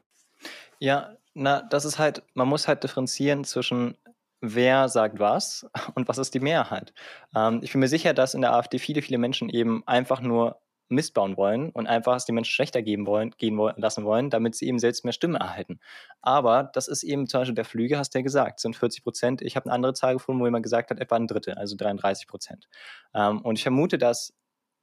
Ja, 0.81 1.17
na, 1.35 1.63
das 1.63 1.85
ist 1.85 1.99
halt, 1.99 2.23
man 2.35 2.49
muss 2.49 2.67
halt 2.67 2.83
differenzieren 2.83 3.45
zwischen 3.45 3.97
wer 4.41 4.89
sagt 4.89 5.19
was 5.19 5.67
und 5.95 6.09
was 6.09 6.19
ist 6.19 6.35
die 6.35 6.41
Mehrheit. 6.41 6.93
Ähm, 7.35 7.61
ich 7.63 7.73
bin 7.73 7.81
mir 7.81 7.89
sicher, 7.89 8.15
dass 8.15 8.35
in 8.35 8.41
der 8.41 8.55
AfD 8.55 8.79
viele, 8.79 9.03
viele 9.03 9.19
Menschen 9.19 9.49
eben 9.49 9.87
einfach 9.87 10.21
nur 10.21 10.59
Mist 10.91 11.15
bauen 11.15 11.37
wollen 11.37 11.71
und 11.71 11.87
einfach 11.87 12.17
es 12.17 12.25
den 12.25 12.35
Menschen 12.35 12.53
schlechter 12.53 12.83
geben 12.83 13.07
wollen, 13.07 13.31
gehen 13.39 13.59
lassen 13.77 14.05
wollen, 14.05 14.31
damit 14.31 14.55
sie 14.55 14.67
eben 14.67 14.79
selbst 14.79 15.05
mehr 15.05 15.13
Stimmen 15.13 15.37
erhalten. 15.37 15.81
Aber 16.21 16.71
das 16.75 16.89
ist 16.89 17.03
eben 17.03 17.27
zum 17.27 17.41
Beispiel 17.41 17.55
der 17.55 17.65
Flüge, 17.65 17.99
hast 17.99 18.15
du 18.15 18.19
ja 18.19 18.23
gesagt, 18.23 18.61
sind 18.61 18.77
40 18.77 19.03
Prozent. 19.03 19.43
Ich 19.43 19.57
habe 19.57 19.67
eine 19.67 19.75
andere 19.75 19.95
Zahl 19.95 20.15
gefunden, 20.15 20.41
wo 20.41 20.47
jemand 20.47 20.65
gesagt 20.65 20.91
hat, 20.91 21.01
etwa 21.01 21.17
ein 21.17 21.27
Drittel, 21.27 21.55
also 21.55 21.77
33 21.77 22.27
Prozent. 22.27 22.69
Ähm, 23.15 23.41
und 23.43 23.57
ich 23.57 23.63
vermute, 23.63 23.99
dass 23.99 24.35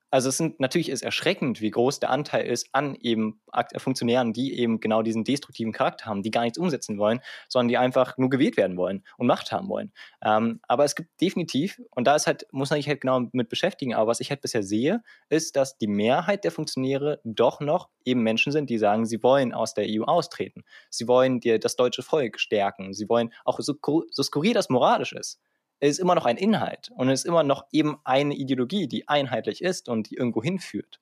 also 0.10 0.30
es 0.30 0.38
sind 0.38 0.60
natürlich 0.60 0.90
ist 0.90 1.02
erschreckend, 1.02 1.62
wie 1.62 1.70
groß 1.70 2.00
der 2.00 2.10
Anteil 2.10 2.46
ist 2.46 2.70
an 2.72 2.96
eben 3.02 3.42
Funktionären, 3.78 4.34
die 4.34 4.58
eben 4.58 4.80
genau 4.80 5.02
diesen 5.02 5.24
destruktiven 5.24 5.74
Charakter 5.74 6.06
haben, 6.06 6.24
die 6.24 6.32
gar 6.32 6.44
nichts 6.44 6.58
umsetzen 6.58 6.98
wollen, 6.98 7.20
sondern 7.50 7.68
die 7.68 7.78
einfach 7.78 8.18
nur 8.18 8.30
gewählt 8.30 8.58
werden 8.58 8.78
wollen 8.78 9.04
und 9.18 9.28
Macht 9.28 9.52
haben 9.52 9.68
wollen. 9.68 9.92
Ähm, 10.24 10.60
aber 10.68 10.86
es 10.86 10.96
gibt 10.96 11.20
definitiv, 11.20 11.82
und 11.92 12.08
da 12.08 12.16
ist 12.16 12.28
halt, 12.28 12.48
muss 12.52 12.70
man 12.70 12.80
sich 12.80 12.88
halt 12.88 13.02
genau 13.02 13.28
mit 13.32 13.50
beschäftigen, 13.50 13.94
aber 13.94 14.08
was 14.08 14.20
ich 14.20 14.30
halt 14.30 14.42
bisher 14.42 14.64
sehe, 14.64 15.04
ist, 15.30 15.56
dass 15.56 15.78
die 15.78 15.88
Mehrheit 15.88 16.44
der 16.44 16.52
Funktionäre 16.52 17.20
doch 17.24 17.60
noch 17.60 17.90
eben 18.06 18.24
Menschen 18.24 18.52
sind, 18.52 18.70
die 18.70 18.78
sagen, 18.78 19.06
sie 19.06 19.22
wollen 19.24 19.54
aus 19.54 19.74
der 19.74 19.86
EU 19.90 20.04
austreten. 20.04 20.64
Sie 20.90 21.08
wollen 21.08 21.40
die, 21.40 21.60
das 21.60 21.76
deutsche 21.76 22.04
Volk 22.04 22.40
stärken. 22.40 22.94
Sie 22.94 23.10
wollen 23.10 23.34
auch 23.44 23.60
so, 23.60 23.76
so 24.10 24.24
skurril 24.24 24.54
das 24.54 24.70
moralisch 24.70 25.14
ist 25.14 25.42
ist 25.80 26.00
immer 26.00 26.16
noch 26.16 26.26
ein 26.26 26.38
Inhalt 26.38 26.90
und 26.96 27.10
es 27.10 27.22
ist 27.22 27.26
immer 27.26 27.44
noch 27.44 27.66
eben 27.72 27.98
eine 28.04 28.36
Ideologie, 28.36 28.88
die 28.88 29.08
einheitlich 29.08 29.62
ist 29.62 29.90
und 29.90 30.10
die 30.10 30.16
irgendwo 30.16 30.42
hinführt. 30.42 31.00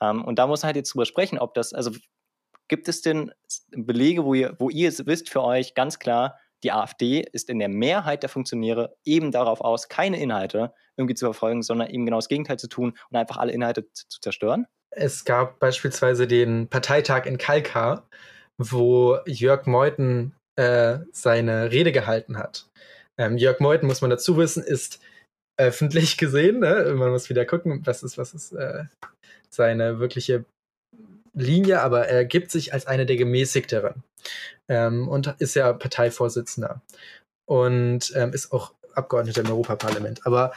Ähm, 0.00 0.24
und 0.24 0.38
da 0.38 0.46
muss 0.46 0.62
man 0.62 0.68
halt 0.68 0.76
jetzt 0.76 0.94
drüber 0.94 1.06
sprechen, 1.06 1.38
ob 1.38 1.54
das, 1.54 1.72
also 1.72 1.90
gibt 2.68 2.88
es 2.88 3.02
denn 3.02 3.32
Belege, 3.70 4.24
wo 4.24 4.34
ihr, 4.34 4.56
wo 4.58 4.70
ihr 4.70 4.88
es 4.88 5.04
wisst 5.06 5.28
für 5.28 5.42
euch 5.42 5.74
ganz 5.74 5.98
klar, 5.98 6.38
die 6.62 6.72
AfD 6.72 7.20
ist 7.32 7.50
in 7.50 7.58
der 7.58 7.68
Mehrheit 7.68 8.22
der 8.22 8.30
Funktionäre 8.30 8.96
eben 9.04 9.32
darauf 9.32 9.60
aus, 9.60 9.88
keine 9.88 10.20
Inhalte 10.20 10.72
irgendwie 10.96 11.14
zu 11.14 11.26
verfolgen, 11.26 11.62
sondern 11.62 11.90
eben 11.90 12.04
genau 12.04 12.18
das 12.18 12.28
Gegenteil 12.28 12.58
zu 12.58 12.68
tun 12.68 12.96
und 13.10 13.16
einfach 13.16 13.38
alle 13.38 13.52
Inhalte 13.52 13.90
zu, 13.92 14.08
zu 14.08 14.20
zerstören? 14.20 14.66
Es 14.90 15.24
gab 15.24 15.58
beispielsweise 15.58 16.26
den 16.26 16.68
Parteitag 16.68 17.26
in 17.26 17.38
Kalkar, 17.38 18.08
wo 18.58 19.18
Jörg 19.26 19.66
Meuthen 19.66 20.36
äh, 20.56 20.98
seine 21.12 21.72
Rede 21.72 21.92
gehalten 21.92 22.36
hat. 22.36 22.68
Ähm, 23.18 23.36
Jörg 23.36 23.60
Meuthen, 23.60 23.86
muss 23.86 24.00
man 24.00 24.10
dazu 24.10 24.36
wissen, 24.36 24.62
ist 24.62 25.00
öffentlich 25.60 26.16
gesehen. 26.18 26.60
Ne? 26.60 26.92
Man 26.96 27.10
muss 27.10 27.28
wieder 27.28 27.44
gucken, 27.44 27.86
was 27.86 28.02
ist, 28.02 28.18
was 28.18 28.34
ist 28.34 28.52
äh, 28.52 28.84
seine 29.50 29.98
wirkliche 29.98 30.44
Linie, 31.34 31.80
aber 31.80 32.08
er 32.08 32.24
gibt 32.24 32.50
sich 32.50 32.74
als 32.74 32.86
eine 32.86 33.06
der 33.06 33.16
gemäßigteren 33.16 34.02
ähm, 34.70 35.08
und 35.08 35.34
ist 35.38 35.54
ja 35.54 35.72
Parteivorsitzender 35.72 36.82
und 37.48 38.12
ähm, 38.14 38.32
ist 38.32 38.52
auch 38.52 38.74
Abgeordneter 38.94 39.40
im 39.40 39.50
Europaparlament. 39.50 40.26
Aber 40.26 40.52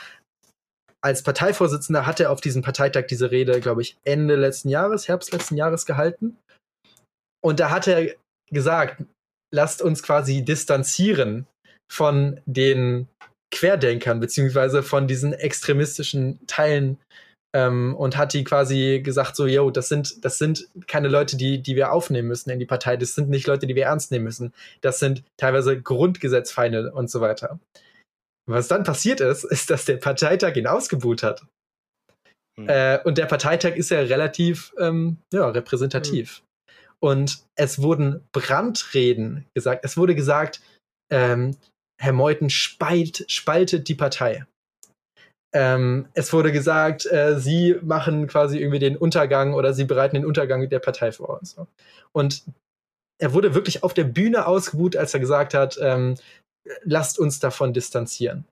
als 1.02 1.24
Parteivorsitzender 1.24 2.06
hat 2.06 2.20
er 2.20 2.32
auf 2.32 2.42
diesem 2.42 2.62
Parteitag 2.62 3.06
diese 3.08 3.32
Rede, 3.32 3.62
glaube 3.62 3.82
ich, 3.82 3.98
Ende 4.04 4.36
letzten 4.36 4.70
Jahres, 4.70 5.08
Herbst 5.08 5.32
letzten 5.32 5.56
Jahres 5.56 5.86
gehalten. 5.86 6.38
Und 7.42 7.60
da 7.60 7.70
hat 7.70 7.88
er 7.88 8.16
gesagt, 8.52 9.04
lasst 9.54 9.82
uns 9.82 10.04
quasi 10.04 10.44
distanzieren 10.44 11.48
von 11.92 12.40
den 12.46 13.08
Querdenkern, 13.52 14.20
beziehungsweise 14.20 14.84
von 14.84 15.08
diesen 15.08 15.34
extremistischen 15.34 16.46
Teilen 16.48 16.98
ähm, 17.56 17.96
und 17.96 18.18
hat 18.18 18.34
die 18.34 18.44
quasi 18.44 19.02
gesagt, 19.02 19.38
so, 19.38 19.48
yo, 19.48 19.72
das 19.72 19.88
sind, 19.88 20.26
das 20.26 20.38
sind 20.38 20.68
keine 20.88 21.08
Leute, 21.08 21.38
die, 21.38 21.62
die 21.62 21.78
wir 21.78 21.94
aufnehmen 21.94 22.28
müssen 22.28 22.50
in 22.50 22.60
die 22.60 22.66
Partei, 22.66 22.98
das 22.98 23.16
sind 23.16 23.30
nicht 23.30 23.48
Leute, 23.48 23.66
die 23.66 23.76
wir 23.76 23.86
ernst 23.86 24.12
nehmen 24.12 24.26
müssen. 24.26 24.54
Das 24.82 25.00
sind 25.00 25.24
teilweise 25.38 25.82
Grundgesetzfeinde 25.82 26.92
und 26.92 27.10
so 27.10 27.22
weiter. 27.22 27.60
Was 28.46 28.68
dann 28.68 28.84
passiert 28.84 29.22
ist, 29.22 29.44
ist, 29.50 29.70
dass 29.70 29.86
der 29.86 29.98
Parteitag 29.98 30.58
ihn 30.58 30.68
ausgebuht 30.68 31.24
hat. 31.24 31.46
Hm. 32.60 32.68
Äh, 32.68 33.00
und 33.06 33.18
der 33.18 33.26
Parteitag 33.26 33.76
ist 33.76 33.90
ja 33.90 34.00
relativ 34.00 34.74
ähm, 34.78 35.18
ja, 35.34 35.48
repräsentativ. 35.48 36.38
Hm. 36.38 36.46
Und 37.00 37.44
es 37.56 37.82
wurden 37.82 38.28
Brandreden 38.34 39.46
gesagt. 39.54 39.86
Es 39.86 39.96
wurde 39.96 40.16
gesagt, 40.16 40.62
ähm, 41.12 41.56
Herr 42.02 42.14
Meuthen 42.14 42.50
spalt, 42.50 43.26
spaltet 43.28 43.88
die 43.88 43.96
Partei. 43.96 44.46
Ähm, 45.54 46.10
es 46.14 46.34
wurde 46.34 46.52
gesagt, 46.52 47.06
äh, 47.06 47.40
sie 47.40 47.78
machen 47.82 48.28
quasi 48.28 48.60
irgendwie 48.60 48.80
den 48.80 48.98
Untergang 48.98 49.54
oder 49.54 49.74
sie 49.74 49.86
bereiten 49.86 50.16
den 50.16 50.26
Untergang 50.26 50.68
der 50.68 50.80
Partei 50.80 51.14
vor 51.14 51.40
und 51.40 51.48
so. 51.48 51.68
Und 52.12 52.44
er 53.22 53.34
wurde 53.34 53.56
wirklich 53.56 53.82
auf 53.82 53.94
der 53.94 54.04
Bühne 54.04 54.48
ausgebuht, 54.48 54.98
als 54.98 55.14
er 55.14 55.22
gesagt 55.22 55.54
hat, 55.54 55.78
ähm, 55.82 56.16
lasst 56.84 57.18
uns 57.20 57.40
davon 57.40 57.74
distanzieren. 57.74 58.46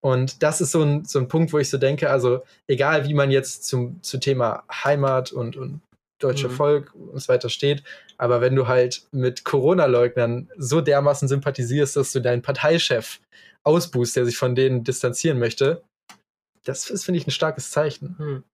Und 0.00 0.42
das 0.42 0.60
ist 0.60 0.70
so 0.70 0.82
ein, 0.82 1.04
so 1.06 1.18
ein 1.18 1.28
Punkt, 1.28 1.52
wo 1.52 1.58
ich 1.58 1.70
so 1.70 1.78
denke, 1.78 2.10
also 2.10 2.44
egal 2.68 3.08
wie 3.08 3.14
man 3.14 3.30
jetzt 3.30 3.64
zum, 3.64 4.02
zum 4.02 4.20
Thema 4.20 4.64
Heimat 4.70 5.32
und, 5.32 5.56
und 5.56 5.80
deutsche 6.18 6.48
mhm. 6.48 6.52
Volk 6.52 6.94
und 6.94 7.20
so 7.20 7.28
weiter 7.28 7.48
steht. 7.48 7.82
Aber 8.16 8.40
wenn 8.40 8.56
du 8.56 8.66
halt 8.66 9.02
mit 9.12 9.44
Corona-Leugnern 9.44 10.50
so 10.56 10.80
dermaßen 10.80 11.28
sympathisierst, 11.28 11.96
dass 11.96 12.12
du 12.12 12.20
deinen 12.20 12.42
Parteichef 12.42 13.20
ausbußt, 13.64 14.16
der 14.16 14.24
sich 14.24 14.36
von 14.36 14.54
denen 14.54 14.84
distanzieren 14.84 15.38
möchte, 15.38 15.82
das 16.64 16.90
ist, 16.90 17.04
finde 17.04 17.20
ich, 17.20 17.26
ein 17.26 17.32
starkes 17.32 17.70
Zeichen. 17.70 18.16
Mhm. 18.18 18.44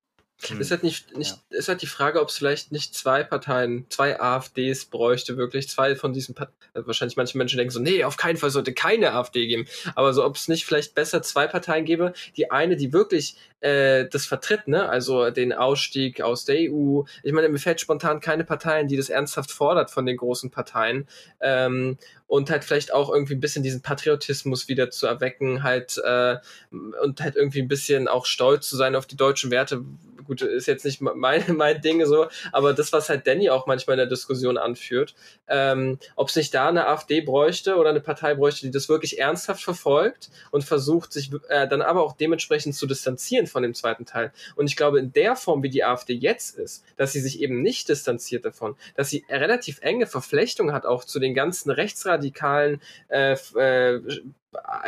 Hm. 0.48 0.60
Ist 0.60 0.70
halt 0.70 0.82
nicht, 0.82 1.16
nicht 1.16 1.38
ja. 1.50 1.58
ist 1.58 1.68
halt 1.68 1.80
die 1.82 1.86
Frage, 1.86 2.20
ob 2.20 2.28
es 2.28 2.36
vielleicht 2.36 2.72
nicht 2.72 2.94
zwei 2.94 3.22
Parteien, 3.22 3.86
zwei 3.88 4.20
AfDs 4.20 4.86
bräuchte, 4.86 5.36
wirklich 5.36 5.68
zwei 5.68 5.94
von 5.94 6.12
diesen 6.12 6.34
Parteien. 6.34 6.56
Also 6.74 6.88
wahrscheinlich 6.88 7.16
manche 7.16 7.38
Menschen 7.38 7.56
denken 7.56 7.70
so, 7.70 7.80
nee, 7.80 8.02
auf 8.02 8.16
keinen 8.16 8.36
Fall 8.36 8.50
sollte 8.50 8.74
keine 8.74 9.12
AfD 9.12 9.46
geben. 9.46 9.66
Aber 9.94 10.12
so, 10.12 10.24
ob 10.24 10.34
es 10.36 10.48
nicht 10.48 10.66
vielleicht 10.66 10.94
besser 10.94 11.22
zwei 11.22 11.46
Parteien 11.46 11.84
gäbe, 11.84 12.12
die 12.36 12.50
eine, 12.50 12.76
die 12.76 12.92
wirklich 12.92 13.36
äh, 13.64 14.06
das 14.10 14.26
vertritt, 14.26 14.68
ne? 14.68 14.88
Also 14.88 15.30
den 15.30 15.52
Ausstieg 15.54 16.20
aus 16.20 16.44
der 16.44 16.70
EU. 16.70 17.02
Ich 17.22 17.32
meine, 17.32 17.48
mir 17.48 17.58
fällt 17.58 17.80
spontan 17.80 18.20
keine 18.20 18.44
Parteien, 18.44 18.88
die 18.88 18.96
das 18.96 19.08
ernsthaft 19.08 19.50
fordert 19.50 19.90
von 19.90 20.04
den 20.04 20.18
großen 20.18 20.50
Parteien. 20.50 21.08
Ähm, 21.40 21.96
und 22.26 22.50
halt 22.50 22.64
vielleicht 22.64 22.92
auch 22.92 23.10
irgendwie 23.10 23.34
ein 23.34 23.40
bisschen 23.40 23.62
diesen 23.62 23.82
Patriotismus 23.82 24.68
wieder 24.68 24.90
zu 24.90 25.06
erwecken, 25.06 25.62
halt 25.62 25.98
äh, 26.04 26.36
und 26.70 27.20
halt 27.20 27.36
irgendwie 27.36 27.62
ein 27.62 27.68
bisschen 27.68 28.08
auch 28.08 28.26
stolz 28.26 28.68
zu 28.68 28.76
sein 28.76 28.96
auf 28.96 29.06
die 29.06 29.16
deutschen 29.16 29.50
Werte. 29.50 29.84
Gut, 30.26 30.40
ist 30.40 30.66
jetzt 30.66 30.84
nicht 30.86 31.00
mein, 31.00 31.44
mein 31.56 31.80
Ding 31.80 32.04
so, 32.06 32.26
aber 32.50 32.72
das, 32.72 32.92
was 32.92 33.08
halt 33.08 33.26
Danny 33.26 33.50
auch 33.50 33.66
manchmal 33.66 33.94
in 33.94 33.98
der 33.98 34.06
Diskussion 34.06 34.56
anführt, 34.56 35.14
ähm, 35.48 35.98
ob 36.16 36.28
es 36.28 36.36
nicht 36.36 36.54
da 36.54 36.68
eine 36.68 36.86
AfD 36.86 37.20
bräuchte 37.20 37.76
oder 37.76 37.90
eine 37.90 38.00
Partei 38.00 38.34
bräuchte, 38.34 38.66
die 38.66 38.72
das 38.72 38.88
wirklich 38.88 39.18
ernsthaft 39.18 39.62
verfolgt 39.62 40.30
und 40.50 40.64
versucht, 40.64 41.12
sich 41.12 41.30
äh, 41.48 41.68
dann 41.68 41.82
aber 41.82 42.02
auch 42.02 42.16
dementsprechend 42.16 42.74
zu 42.74 42.86
distanzieren 42.86 43.46
von 43.54 43.62
dem 43.62 43.72
zweiten 43.72 44.04
Teil. 44.04 44.32
Und 44.56 44.66
ich 44.66 44.74
glaube, 44.74 44.98
in 44.98 45.12
der 45.12 45.36
Form, 45.36 45.62
wie 45.62 45.70
die 45.70 45.84
AfD 45.84 46.12
jetzt 46.12 46.58
ist, 46.58 46.84
dass 46.96 47.12
sie 47.12 47.20
sich 47.20 47.40
eben 47.40 47.62
nicht 47.62 47.88
distanziert 47.88 48.44
davon, 48.44 48.74
dass 48.96 49.10
sie 49.10 49.24
relativ 49.30 49.78
enge 49.80 50.06
Verflechtung 50.06 50.72
hat 50.72 50.84
auch 50.84 51.04
zu 51.04 51.20
den 51.20 51.34
ganzen 51.34 51.70
rechtsradikalen 51.70 52.82
äh, 53.08 53.36
äh, 53.54 54.00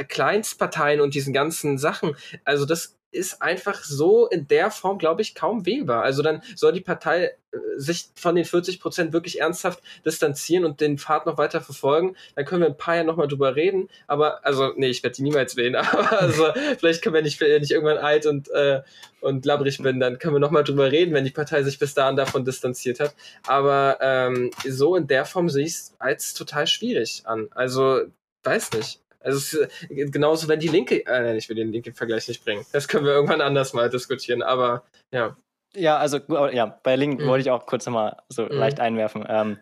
Kleinstparteien 0.08 1.00
und 1.00 1.14
diesen 1.14 1.32
ganzen 1.32 1.78
Sachen. 1.78 2.16
Also 2.44 2.66
das 2.66 2.95
ist 3.11 3.42
einfach 3.42 3.82
so 3.84 4.26
in 4.26 4.46
der 4.46 4.70
Form, 4.70 4.98
glaube 4.98 5.22
ich, 5.22 5.34
kaum 5.34 5.66
wählbar. 5.66 6.02
Also 6.02 6.22
dann 6.22 6.42
soll 6.54 6.72
die 6.72 6.80
Partei 6.80 7.24
äh, 7.24 7.59
sich 7.76 8.11
von 8.14 8.34
den 8.34 8.44
40 8.44 8.80
Prozent 8.80 9.12
wirklich 9.12 9.40
ernsthaft 9.40 9.82
distanzieren 10.04 10.64
und 10.64 10.80
den 10.80 10.98
Pfad 10.98 11.26
noch 11.26 11.38
weiter 11.38 11.61
verfolgen. 11.61 12.16
Dann 12.34 12.44
können 12.44 12.62
wir 12.62 12.68
ein 12.68 12.76
paar 12.76 12.94
Jahre 12.94 13.07
nochmal 13.07 13.28
drüber 13.28 13.57
reden. 13.57 13.88
Aber, 14.07 14.44
also, 14.44 14.72
nee, 14.76 14.88
ich 14.88 15.02
werde 15.02 15.16
die 15.16 15.22
niemals 15.22 15.57
wählen. 15.57 15.74
Aber 15.76 16.20
also, 16.20 16.52
vielleicht 16.78 17.02
können 17.02 17.14
wir 17.14 17.22
nicht, 17.22 17.40
wenn 17.40 17.62
ich 17.62 17.70
irgendwann 17.70 17.98
alt 17.98 18.26
und, 18.26 18.48
äh, 18.50 18.82
und 19.20 19.44
labbrig 19.46 19.78
bin, 19.78 20.00
dann 20.00 20.18
können 20.18 20.34
wir 20.34 20.40
nochmal 20.40 20.64
drüber 20.64 20.90
reden, 20.90 21.14
wenn 21.14 21.24
die 21.24 21.30
Partei 21.30 21.62
sich 21.62 21.78
bis 21.78 21.94
dahin 21.94 22.16
davon 22.16 22.44
distanziert 22.44 23.00
hat. 23.00 23.14
Aber 23.46 23.98
ähm, 24.00 24.50
so 24.66 24.96
in 24.96 25.07
der 25.07 25.24
Form 25.24 25.48
sehe 25.48 25.64
ich 25.64 25.72
es 25.72 25.94
als 25.98 26.34
total 26.34 26.66
schwierig 26.66 27.22
an. 27.24 27.48
Also, 27.52 28.02
weiß 28.44 28.72
nicht. 28.72 29.00
Also 29.26 29.38
es 29.38 29.52
ist 29.52 29.90
äh, 29.90 30.06
genauso, 30.06 30.46
wenn 30.46 30.60
die 30.60 30.68
Linke, 30.68 31.04
äh, 31.04 31.36
ich 31.36 31.48
will 31.48 31.56
den 31.56 31.72
linken 31.72 31.94
Vergleich 31.94 32.28
nicht 32.28 32.44
bringen. 32.44 32.64
Das 32.72 32.86
können 32.86 33.04
wir 33.04 33.12
irgendwann 33.12 33.40
anders 33.40 33.72
mal 33.72 33.90
diskutieren, 33.90 34.42
aber 34.42 34.84
ja. 35.10 35.36
Ja, 35.74 35.98
also 35.98 36.18
ja, 36.52 36.78
bei 36.82 36.94
Linken 36.94 37.24
mhm. 37.24 37.28
wollte 37.28 37.42
ich 37.42 37.50
auch 37.50 37.66
kurz 37.66 37.84
nochmal 37.86 38.16
so 38.28 38.44
mhm. 38.44 38.52
leicht 38.52 38.78
einwerfen. 38.78 39.26
Ähm, 39.28 39.58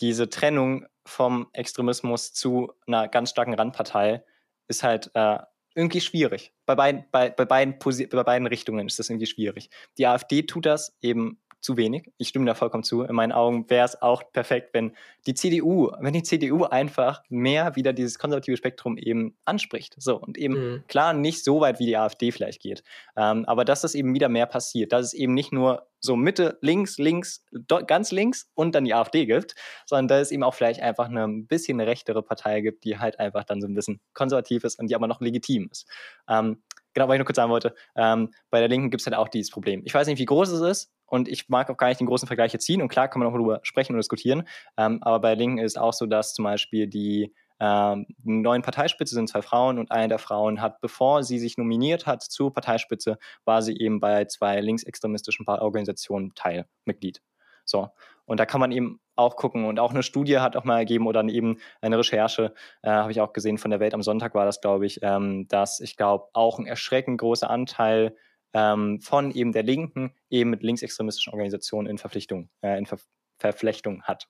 diese 0.00 0.28
Trennung 0.28 0.86
vom 1.06 1.48
Extremismus 1.52 2.32
zu 2.32 2.72
einer 2.86 3.06
ganz 3.06 3.30
starken 3.30 3.54
Randpartei 3.54 4.24
ist 4.66 4.82
halt 4.82 5.10
äh, 5.14 5.38
irgendwie 5.76 6.00
schwierig. 6.00 6.52
Bei 6.66 6.74
beiden, 6.74 7.04
bei, 7.12 7.30
bei, 7.30 7.44
beiden 7.44 7.78
bei 7.78 8.22
beiden 8.24 8.46
Richtungen 8.48 8.88
ist 8.88 8.98
das 8.98 9.08
irgendwie 9.08 9.26
schwierig. 9.26 9.70
Die 9.98 10.06
AfD 10.06 10.42
tut 10.42 10.66
das 10.66 10.96
eben 11.00 11.40
zu 11.64 11.78
wenig. 11.78 12.12
Ich 12.18 12.28
stimme 12.28 12.44
da 12.44 12.54
vollkommen 12.54 12.84
zu. 12.84 13.02
In 13.02 13.14
meinen 13.14 13.32
Augen 13.32 13.68
wäre 13.70 13.86
es 13.86 14.00
auch 14.00 14.22
perfekt, 14.32 14.74
wenn 14.74 14.92
die 15.26 15.32
CDU, 15.34 15.90
wenn 15.98 16.12
die 16.12 16.22
CDU 16.22 16.64
einfach 16.64 17.22
mehr 17.30 17.74
wieder 17.74 17.94
dieses 17.94 18.18
konservative 18.18 18.58
Spektrum 18.58 18.98
eben 18.98 19.36
anspricht. 19.46 19.96
So 19.98 20.16
und 20.16 20.36
eben 20.36 20.54
mhm. 20.54 20.84
klar 20.86 21.14
nicht 21.14 21.42
so 21.42 21.60
weit 21.60 21.80
wie 21.80 21.86
die 21.86 21.96
AfD 21.96 22.30
vielleicht 22.32 22.60
geht, 22.60 22.84
ähm, 23.16 23.46
aber 23.46 23.64
dass 23.64 23.80
das 23.80 23.94
eben 23.94 24.14
wieder 24.14 24.28
mehr 24.28 24.46
passiert, 24.46 24.92
dass 24.92 25.06
es 25.06 25.14
eben 25.14 25.32
nicht 25.32 25.52
nur 25.52 25.86
so 26.04 26.16
Mitte, 26.16 26.58
links, 26.60 26.98
links, 26.98 27.44
ganz 27.86 28.12
links 28.12 28.50
und 28.54 28.74
dann 28.74 28.84
die 28.84 28.94
AfD 28.94 29.26
gibt, 29.26 29.54
sondern 29.86 30.08
dass 30.08 30.22
es 30.22 30.32
eben 30.32 30.42
auch 30.42 30.54
vielleicht 30.54 30.80
einfach 30.80 31.08
eine 31.08 31.24
ein 31.24 31.46
bisschen 31.46 31.80
rechtere 31.80 32.22
Partei 32.22 32.60
gibt, 32.60 32.84
die 32.84 32.98
halt 32.98 33.18
einfach 33.18 33.44
dann 33.44 33.60
so 33.60 33.66
ein 33.66 33.74
bisschen 33.74 34.00
konservativ 34.12 34.64
ist 34.64 34.78
und 34.78 34.88
die 34.88 34.94
aber 34.94 35.06
noch 35.06 35.20
legitim 35.20 35.68
ist. 35.70 35.88
Ähm, 36.28 36.62
genau, 36.92 37.08
was 37.08 37.14
ich 37.14 37.18
nur 37.18 37.26
kurz 37.26 37.36
sagen 37.36 37.50
wollte, 37.50 37.74
ähm, 37.96 38.30
bei 38.50 38.60
der 38.60 38.68
Linken 38.68 38.90
gibt 38.90 39.00
es 39.00 39.06
halt 39.06 39.16
auch 39.16 39.28
dieses 39.28 39.50
Problem. 39.50 39.82
Ich 39.84 39.94
weiß 39.94 40.06
nicht, 40.06 40.18
wie 40.18 40.26
groß 40.26 40.50
es 40.50 40.60
ist 40.60 40.92
und 41.06 41.28
ich 41.28 41.48
mag 41.48 41.70
auch 41.70 41.76
gar 41.76 41.88
nicht 41.88 42.00
den 42.00 42.06
großen 42.06 42.26
Vergleich 42.26 42.52
jetzt 42.52 42.66
ziehen 42.66 42.82
und 42.82 42.88
klar 42.88 43.08
kann 43.08 43.20
man 43.20 43.28
auch 43.28 43.34
darüber 43.34 43.60
sprechen 43.62 43.94
und 43.94 43.98
diskutieren, 43.98 44.46
ähm, 44.76 45.02
aber 45.02 45.20
bei 45.20 45.28
der 45.30 45.38
Linken 45.38 45.58
ist 45.58 45.72
es 45.72 45.76
auch 45.76 45.92
so, 45.92 46.06
dass 46.06 46.34
zum 46.34 46.44
Beispiel 46.44 46.86
die 46.86 47.34
ähm, 47.60 48.06
neuen 48.22 48.62
Parteispitze 48.62 49.14
sind 49.14 49.28
zwei 49.28 49.42
Frauen 49.42 49.78
und 49.78 49.90
eine 49.90 50.08
der 50.08 50.18
Frauen 50.18 50.60
hat, 50.60 50.80
bevor 50.80 51.22
sie 51.22 51.38
sich 51.38 51.56
nominiert 51.56 52.06
hat 52.06 52.22
zur 52.22 52.52
Parteispitze, 52.52 53.18
war 53.44 53.62
sie 53.62 53.76
eben 53.78 54.00
bei 54.00 54.24
zwei 54.24 54.60
linksextremistischen 54.60 55.46
Organisationen 55.46 56.34
Teilmitglied. 56.34 57.22
So. 57.64 57.90
Und 58.26 58.40
da 58.40 58.46
kann 58.46 58.60
man 58.60 58.72
eben 58.72 59.00
auch 59.16 59.36
gucken. 59.36 59.64
Und 59.64 59.78
auch 59.78 59.92
eine 59.92 60.02
Studie 60.02 60.38
hat 60.38 60.56
auch 60.56 60.64
mal 60.64 60.78
ergeben 60.78 61.06
oder 61.06 61.22
eben 61.24 61.58
eine 61.80 61.98
Recherche, 61.98 62.54
äh, 62.82 62.90
habe 62.90 63.12
ich 63.12 63.20
auch 63.20 63.32
gesehen 63.32 63.58
von 63.58 63.70
der 63.70 63.80
Welt 63.80 63.94
am 63.94 64.02
Sonntag 64.02 64.34
war 64.34 64.44
das, 64.44 64.60
glaube 64.60 64.86
ich, 64.86 65.00
ähm, 65.02 65.46
dass 65.48 65.80
ich 65.80 65.96
glaube, 65.96 66.28
auch 66.32 66.58
ein 66.58 66.66
erschreckend 66.66 67.20
großer 67.20 67.50
Anteil 67.50 68.16
ähm, 68.52 69.00
von 69.00 69.30
eben 69.30 69.52
der 69.52 69.62
Linken 69.62 70.14
eben 70.30 70.50
mit 70.50 70.62
linksextremistischen 70.62 71.32
Organisationen 71.32 71.88
in 71.88 71.98
Verpflichtung, 71.98 72.50
äh, 72.62 72.78
in 72.78 72.86
Ver 72.86 72.98
Verflechtung 73.36 74.04
hat. 74.04 74.28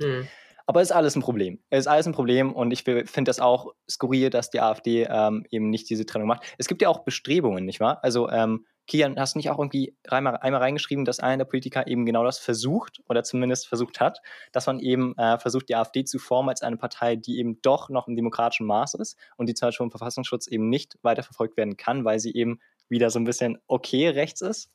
Mhm. 0.00 0.28
Aber 0.68 0.82
es 0.82 0.90
ist 0.90 0.96
alles 0.96 1.16
ein 1.16 1.22
Problem. 1.22 1.60
Es 1.70 1.80
ist 1.80 1.86
alles 1.86 2.06
ein 2.06 2.12
Problem 2.12 2.52
und 2.52 2.72
ich 2.72 2.84
finde 2.84 3.24
das 3.24 3.40
auch 3.40 3.72
skurril, 3.90 4.28
dass 4.28 4.50
die 4.50 4.60
AfD 4.60 5.06
ähm, 5.08 5.46
eben 5.48 5.70
nicht 5.70 5.88
diese 5.88 6.04
Trennung 6.04 6.28
macht. 6.28 6.42
Es 6.58 6.68
gibt 6.68 6.82
ja 6.82 6.90
auch 6.90 7.04
Bestrebungen, 7.04 7.64
nicht 7.64 7.80
wahr? 7.80 8.00
Also 8.04 8.28
ähm, 8.28 8.66
Kian, 8.86 9.18
hast 9.18 9.34
du 9.34 9.38
nicht 9.38 9.48
auch 9.48 9.58
irgendwie 9.58 9.96
einmal, 10.08 10.36
einmal 10.36 10.60
reingeschrieben, 10.60 11.06
dass 11.06 11.20
einer 11.20 11.38
der 11.38 11.44
Politiker 11.46 11.86
eben 11.86 12.04
genau 12.04 12.22
das 12.22 12.38
versucht 12.38 13.00
oder 13.08 13.24
zumindest 13.24 13.66
versucht 13.66 13.98
hat, 13.98 14.18
dass 14.52 14.66
man 14.66 14.78
eben 14.78 15.16
äh, 15.16 15.38
versucht, 15.38 15.70
die 15.70 15.74
AfD 15.74 16.04
zu 16.04 16.18
formen 16.18 16.50
als 16.50 16.60
eine 16.60 16.76
Partei, 16.76 17.16
die 17.16 17.38
eben 17.38 17.62
doch 17.62 17.88
noch 17.88 18.06
im 18.06 18.14
demokratischen 18.14 18.66
Maß 18.66 18.92
ist 18.94 19.16
und 19.38 19.48
die 19.48 19.54
zum 19.54 19.68
Beispiel 19.68 19.84
im 19.84 19.90
Verfassungsschutz 19.90 20.48
eben 20.48 20.68
nicht 20.68 20.98
weiterverfolgt 21.00 21.56
werden 21.56 21.78
kann, 21.78 22.04
weil 22.04 22.20
sie 22.20 22.34
eben 22.34 22.60
wieder 22.90 23.08
so 23.08 23.18
ein 23.18 23.24
bisschen 23.24 23.56
okay 23.68 24.08
rechts 24.10 24.42
ist? 24.42 24.70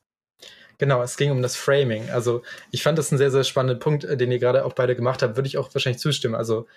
Genau, 0.78 1.02
es 1.02 1.18
ging 1.18 1.32
um 1.32 1.42
das 1.42 1.56
Framing. 1.56 2.10
Also 2.10 2.44
ich 2.72 2.84
fand 2.84 2.98
das 2.98 3.12
einen 3.12 3.18
sehr, 3.18 3.32
sehr 3.32 3.44
spannenden 3.44 3.80
Punkt, 3.80 4.04
äh, 4.04 4.18
den 4.18 4.32
ihr 4.32 4.40
gerade 4.40 4.66
auch 4.66 4.74
beide 4.74 4.96
gemacht 4.96 5.22
habt, 5.22 5.36
würde 5.36 5.48
ich 5.48 5.58
auch 5.58 5.74
wahrscheinlich 5.74 6.02
zustimmen. 6.02 6.36
Also 6.36 6.68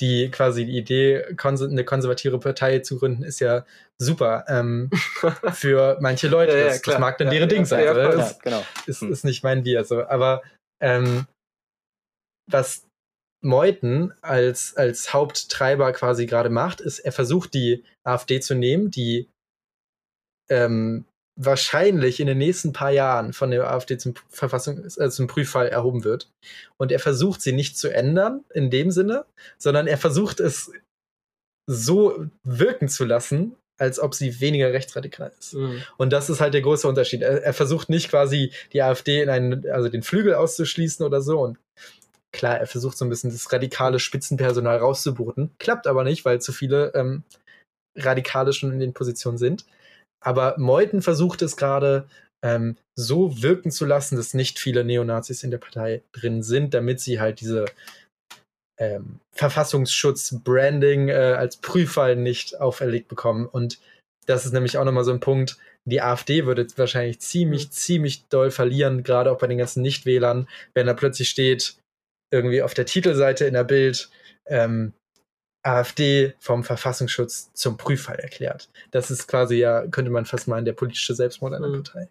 die 0.00 0.30
quasi 0.30 0.66
die 0.66 0.76
Idee, 0.76 1.24
eine 1.24 1.84
konservative 1.84 2.38
Partei 2.38 2.80
zu 2.80 2.98
gründen, 2.98 3.22
ist 3.22 3.40
ja 3.40 3.64
super 3.98 4.44
ähm, 4.48 4.90
für 5.54 5.98
manche 6.00 6.28
Leute. 6.28 6.52
ja, 6.52 6.58
ja, 6.58 6.66
das, 6.66 6.82
das, 6.82 6.98
mag 6.98 7.16
dann 7.18 7.28
ja, 7.28 7.34
deren 7.34 7.48
Ding 7.48 7.64
sein. 7.64 7.84
Ja, 7.84 8.08
ist, 8.10 8.42
genau. 8.42 8.64
ist, 8.86 9.02
ist 9.02 9.24
nicht 9.24 9.42
mein 9.42 9.62
Bier. 9.62 9.84
So. 9.84 10.04
Aber 10.04 10.42
ähm, 10.82 11.26
was 12.50 12.86
Meuthen 13.42 14.12
als, 14.22 14.76
als 14.76 15.12
Haupttreiber 15.12 15.92
quasi 15.92 16.26
gerade 16.26 16.50
macht, 16.50 16.80
ist, 16.80 16.98
er 16.98 17.12
versucht 17.12 17.54
die 17.54 17.84
AfD 18.04 18.40
zu 18.40 18.54
nehmen, 18.54 18.90
die 18.90 19.30
ähm, 20.50 21.06
wahrscheinlich 21.36 22.18
in 22.18 22.26
den 22.26 22.38
nächsten 22.38 22.72
paar 22.72 22.90
Jahren 22.90 23.32
von 23.32 23.50
der 23.50 23.70
AfD 23.70 23.98
zum 23.98 24.14
Verfassung, 24.30 24.84
äh, 24.84 25.10
zum 25.10 25.26
Prüffall 25.26 25.68
erhoben 25.68 26.02
wird. 26.02 26.30
Und 26.78 26.90
er 26.90 26.98
versucht 26.98 27.42
sie 27.42 27.52
nicht 27.52 27.78
zu 27.78 27.88
ändern 27.88 28.44
in 28.52 28.70
dem 28.70 28.90
Sinne, 28.90 29.26
sondern 29.58 29.86
er 29.86 29.98
versucht 29.98 30.40
es 30.40 30.72
so 31.68 32.26
wirken 32.42 32.88
zu 32.88 33.04
lassen, 33.04 33.56
als 33.78 34.00
ob 34.00 34.14
sie 34.14 34.40
weniger 34.40 34.72
rechtsradikal 34.72 35.32
ist. 35.38 35.54
Mhm. 35.54 35.82
Und 35.98 36.12
das 36.12 36.30
ist 36.30 36.40
halt 36.40 36.54
der 36.54 36.62
große 36.62 36.88
Unterschied. 36.88 37.22
Er, 37.22 37.42
er, 37.42 37.52
versucht 37.52 37.90
nicht 37.90 38.08
quasi 38.08 38.52
die 38.72 38.82
AfD 38.82 39.22
in 39.22 39.28
einen, 39.28 39.68
also 39.70 39.88
den 39.88 40.02
Flügel 40.02 40.34
auszuschließen 40.34 41.04
oder 41.04 41.20
so. 41.20 41.40
Und 41.40 41.58
klar, 42.32 42.58
er 42.58 42.66
versucht 42.66 42.96
so 42.96 43.04
ein 43.04 43.10
bisschen 43.10 43.30
das 43.30 43.52
radikale 43.52 43.98
Spitzenpersonal 43.98 44.78
rauszubooten. 44.78 45.50
Klappt 45.58 45.86
aber 45.86 46.04
nicht, 46.04 46.24
weil 46.24 46.40
zu 46.40 46.52
viele 46.52 46.92
ähm, 46.94 47.24
Radikale 47.96 48.54
schon 48.54 48.72
in 48.72 48.80
den 48.80 48.94
Positionen 48.94 49.38
sind. 49.38 49.66
Aber 50.24 50.56
Meuthen 50.58 51.02
versucht 51.02 51.42
es 51.42 51.56
gerade 51.56 52.08
ähm, 52.44 52.76
so 52.96 53.42
wirken 53.42 53.70
zu 53.70 53.84
lassen, 53.84 54.16
dass 54.16 54.34
nicht 54.34 54.58
viele 54.58 54.84
Neonazis 54.84 55.42
in 55.42 55.50
der 55.50 55.58
Partei 55.58 56.02
drin 56.12 56.42
sind, 56.42 56.74
damit 56.74 57.00
sie 57.00 57.20
halt 57.20 57.40
diese 57.40 57.66
ähm, 58.78 59.20
Verfassungsschutz-Branding 59.34 61.08
äh, 61.08 61.34
als 61.38 61.56
Prüffall 61.56 62.16
nicht 62.16 62.60
auferlegt 62.60 63.08
bekommen. 63.08 63.46
Und 63.46 63.78
das 64.26 64.44
ist 64.44 64.52
nämlich 64.52 64.76
auch 64.76 64.84
nochmal 64.84 65.04
so 65.04 65.12
ein 65.12 65.20
Punkt. 65.20 65.56
Die 65.88 66.02
AfD 66.02 66.46
würde 66.46 66.66
wahrscheinlich 66.76 67.20
ziemlich, 67.20 67.66
mhm. 67.66 67.70
ziemlich 67.70 68.24
doll 68.28 68.50
verlieren, 68.50 69.02
gerade 69.02 69.30
auch 69.30 69.38
bei 69.38 69.46
den 69.46 69.58
ganzen 69.58 69.82
Nichtwählern, 69.82 70.48
wenn 70.74 70.86
da 70.86 70.94
plötzlich 70.94 71.28
steht, 71.28 71.76
irgendwie 72.32 72.62
auf 72.62 72.74
der 72.74 72.86
Titelseite 72.86 73.46
in 73.46 73.54
der 73.54 73.64
Bild, 73.64 74.10
ähm, 74.46 74.92
AfD 75.66 76.34
vom 76.38 76.64
Verfassungsschutz 76.64 77.52
zum 77.52 77.76
Prüffall 77.76 78.16
erklärt. 78.16 78.68
Das 78.90 79.10
ist 79.10 79.26
quasi 79.26 79.56
ja, 79.56 79.86
könnte 79.86 80.10
man 80.10 80.24
fast 80.24 80.48
meinen, 80.48 80.64
der 80.64 80.72
politische 80.72 81.14
Selbstmord 81.14 81.54
einer 81.54 81.68
mhm. 81.68 81.82
Partei. 81.82 82.08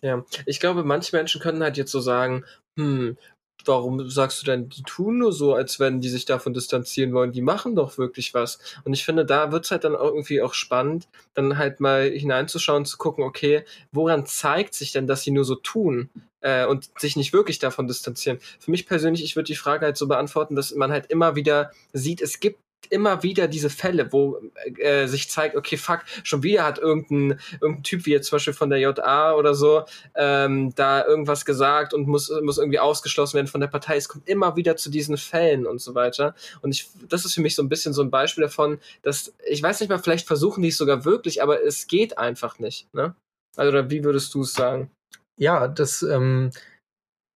Ja, 0.00 0.24
ich 0.46 0.58
glaube, 0.58 0.82
manche 0.82 1.14
Menschen 1.14 1.40
können 1.40 1.62
halt 1.62 1.76
jetzt 1.76 1.92
so 1.92 2.00
sagen, 2.00 2.44
hm, 2.76 3.16
warum 3.64 4.08
sagst 4.10 4.42
du 4.42 4.46
denn, 4.46 4.68
die 4.68 4.82
tun 4.82 5.18
nur 5.18 5.32
so, 5.32 5.54
als 5.54 5.78
wenn 5.78 6.00
die 6.00 6.08
sich 6.08 6.24
davon 6.24 6.54
distanzieren 6.54 7.12
wollen? 7.12 7.30
Die 7.30 7.42
machen 7.42 7.76
doch 7.76 7.98
wirklich 7.98 8.34
was. 8.34 8.58
Und 8.84 8.92
ich 8.92 9.04
finde, 9.04 9.24
da 9.24 9.52
wird 9.52 9.64
es 9.64 9.70
halt 9.70 9.84
dann 9.84 9.92
irgendwie 9.92 10.42
auch 10.42 10.54
spannend, 10.54 11.08
dann 11.34 11.58
halt 11.58 11.78
mal 11.78 12.10
hineinzuschauen, 12.10 12.84
zu 12.84 12.98
gucken, 12.98 13.22
okay, 13.24 13.64
woran 13.92 14.26
zeigt 14.26 14.74
sich 14.74 14.90
denn, 14.90 15.06
dass 15.06 15.22
sie 15.22 15.30
nur 15.30 15.44
so 15.44 15.54
tun? 15.54 16.10
Äh, 16.40 16.66
und 16.66 16.90
sich 16.98 17.14
nicht 17.14 17.32
wirklich 17.32 17.60
davon 17.60 17.86
distanzieren. 17.86 18.40
Für 18.58 18.72
mich 18.72 18.86
persönlich, 18.86 19.22
ich 19.22 19.36
würde 19.36 19.46
die 19.46 19.54
Frage 19.54 19.86
halt 19.86 19.96
so 19.96 20.08
beantworten, 20.08 20.56
dass 20.56 20.74
man 20.74 20.90
halt 20.90 21.06
immer 21.06 21.36
wieder 21.36 21.70
sieht, 21.92 22.20
es 22.20 22.40
gibt 22.40 22.58
immer 22.90 23.22
wieder 23.22 23.48
diese 23.48 23.70
Fälle, 23.70 24.12
wo 24.12 24.40
äh, 24.78 25.06
sich 25.06 25.30
zeigt, 25.30 25.56
okay, 25.56 25.76
fuck, 25.76 26.00
schon 26.24 26.42
wieder 26.42 26.64
hat 26.64 26.78
irgendein, 26.78 27.38
irgendein 27.60 27.82
Typ, 27.82 28.06
wie 28.06 28.10
jetzt 28.10 28.28
zum 28.28 28.36
Beispiel 28.36 28.54
von 28.54 28.70
der 28.70 28.78
JA 28.78 29.34
oder 29.34 29.54
so, 29.54 29.84
ähm, 30.14 30.74
da 30.74 31.04
irgendwas 31.04 31.44
gesagt 31.44 31.94
und 31.94 32.06
muss, 32.06 32.32
muss 32.42 32.58
irgendwie 32.58 32.78
ausgeschlossen 32.78 33.34
werden 33.34 33.46
von 33.46 33.60
der 33.60 33.68
Partei. 33.68 33.96
Es 33.96 34.08
kommt 34.08 34.28
immer 34.28 34.56
wieder 34.56 34.76
zu 34.76 34.90
diesen 34.90 35.16
Fällen 35.16 35.66
und 35.66 35.80
so 35.80 35.94
weiter. 35.94 36.34
Und 36.60 36.72
ich, 36.72 36.88
das 37.08 37.24
ist 37.24 37.34
für 37.34 37.40
mich 37.40 37.54
so 37.54 37.62
ein 37.62 37.68
bisschen 37.68 37.92
so 37.92 38.02
ein 38.02 38.10
Beispiel 38.10 38.42
davon, 38.42 38.78
dass, 39.02 39.32
ich 39.46 39.62
weiß 39.62 39.80
nicht 39.80 39.88
mal, 39.88 39.98
vielleicht 39.98 40.26
versuchen 40.26 40.62
die 40.62 40.68
es 40.68 40.76
sogar 40.76 41.04
wirklich, 41.04 41.42
aber 41.42 41.64
es 41.64 41.86
geht 41.86 42.18
einfach 42.18 42.58
nicht. 42.58 42.92
Ne? 42.92 43.14
Also, 43.56 43.90
wie 43.90 44.04
würdest 44.04 44.34
du 44.34 44.42
es 44.42 44.54
sagen? 44.54 44.90
Ja, 45.38 45.68
das, 45.68 46.02
ähm, 46.02 46.50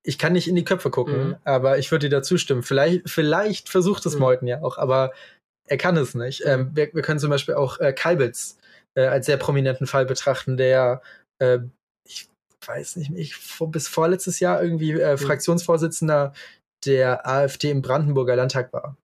ich 0.06 0.18
kann 0.18 0.32
nicht 0.32 0.46
in 0.46 0.54
die 0.54 0.64
Köpfe 0.64 0.90
gucken, 0.90 1.28
mhm. 1.28 1.36
aber 1.44 1.78
ich 1.78 1.90
würde 1.90 2.08
dir 2.08 2.16
da 2.16 2.22
zustimmen. 2.22 2.62
Vielleicht, 2.62 3.10
vielleicht 3.10 3.68
versucht 3.68 4.06
es 4.06 4.14
mhm. 4.14 4.20
Meuthen 4.20 4.48
ja 4.48 4.62
auch, 4.62 4.78
aber 4.78 5.12
er 5.66 5.76
kann 5.76 5.96
es 5.96 6.14
nicht. 6.14 6.42
Ähm, 6.44 6.70
wir, 6.74 6.90
wir, 6.92 7.02
können 7.02 7.20
zum 7.20 7.30
Beispiel 7.30 7.54
auch 7.54 7.78
äh, 7.80 7.92
Kalbitz 7.92 8.58
äh, 8.94 9.06
als 9.06 9.26
sehr 9.26 9.36
prominenten 9.36 9.86
Fall 9.86 10.06
betrachten, 10.06 10.56
der, 10.56 11.02
äh, 11.38 11.58
ich 12.04 12.28
weiß 12.64 12.96
nicht, 12.96 13.12
ich, 13.14 13.36
vor, 13.36 13.70
bis 13.70 13.86
vorletztes 13.88 14.40
Jahr 14.40 14.62
irgendwie 14.62 14.92
äh, 14.92 15.12
mhm. 15.12 15.18
Fraktionsvorsitzender 15.18 16.32
der 16.84 17.28
AfD 17.28 17.70
im 17.70 17.82
Brandenburger 17.82 18.36
Landtag 18.36 18.72
war. 18.72 18.96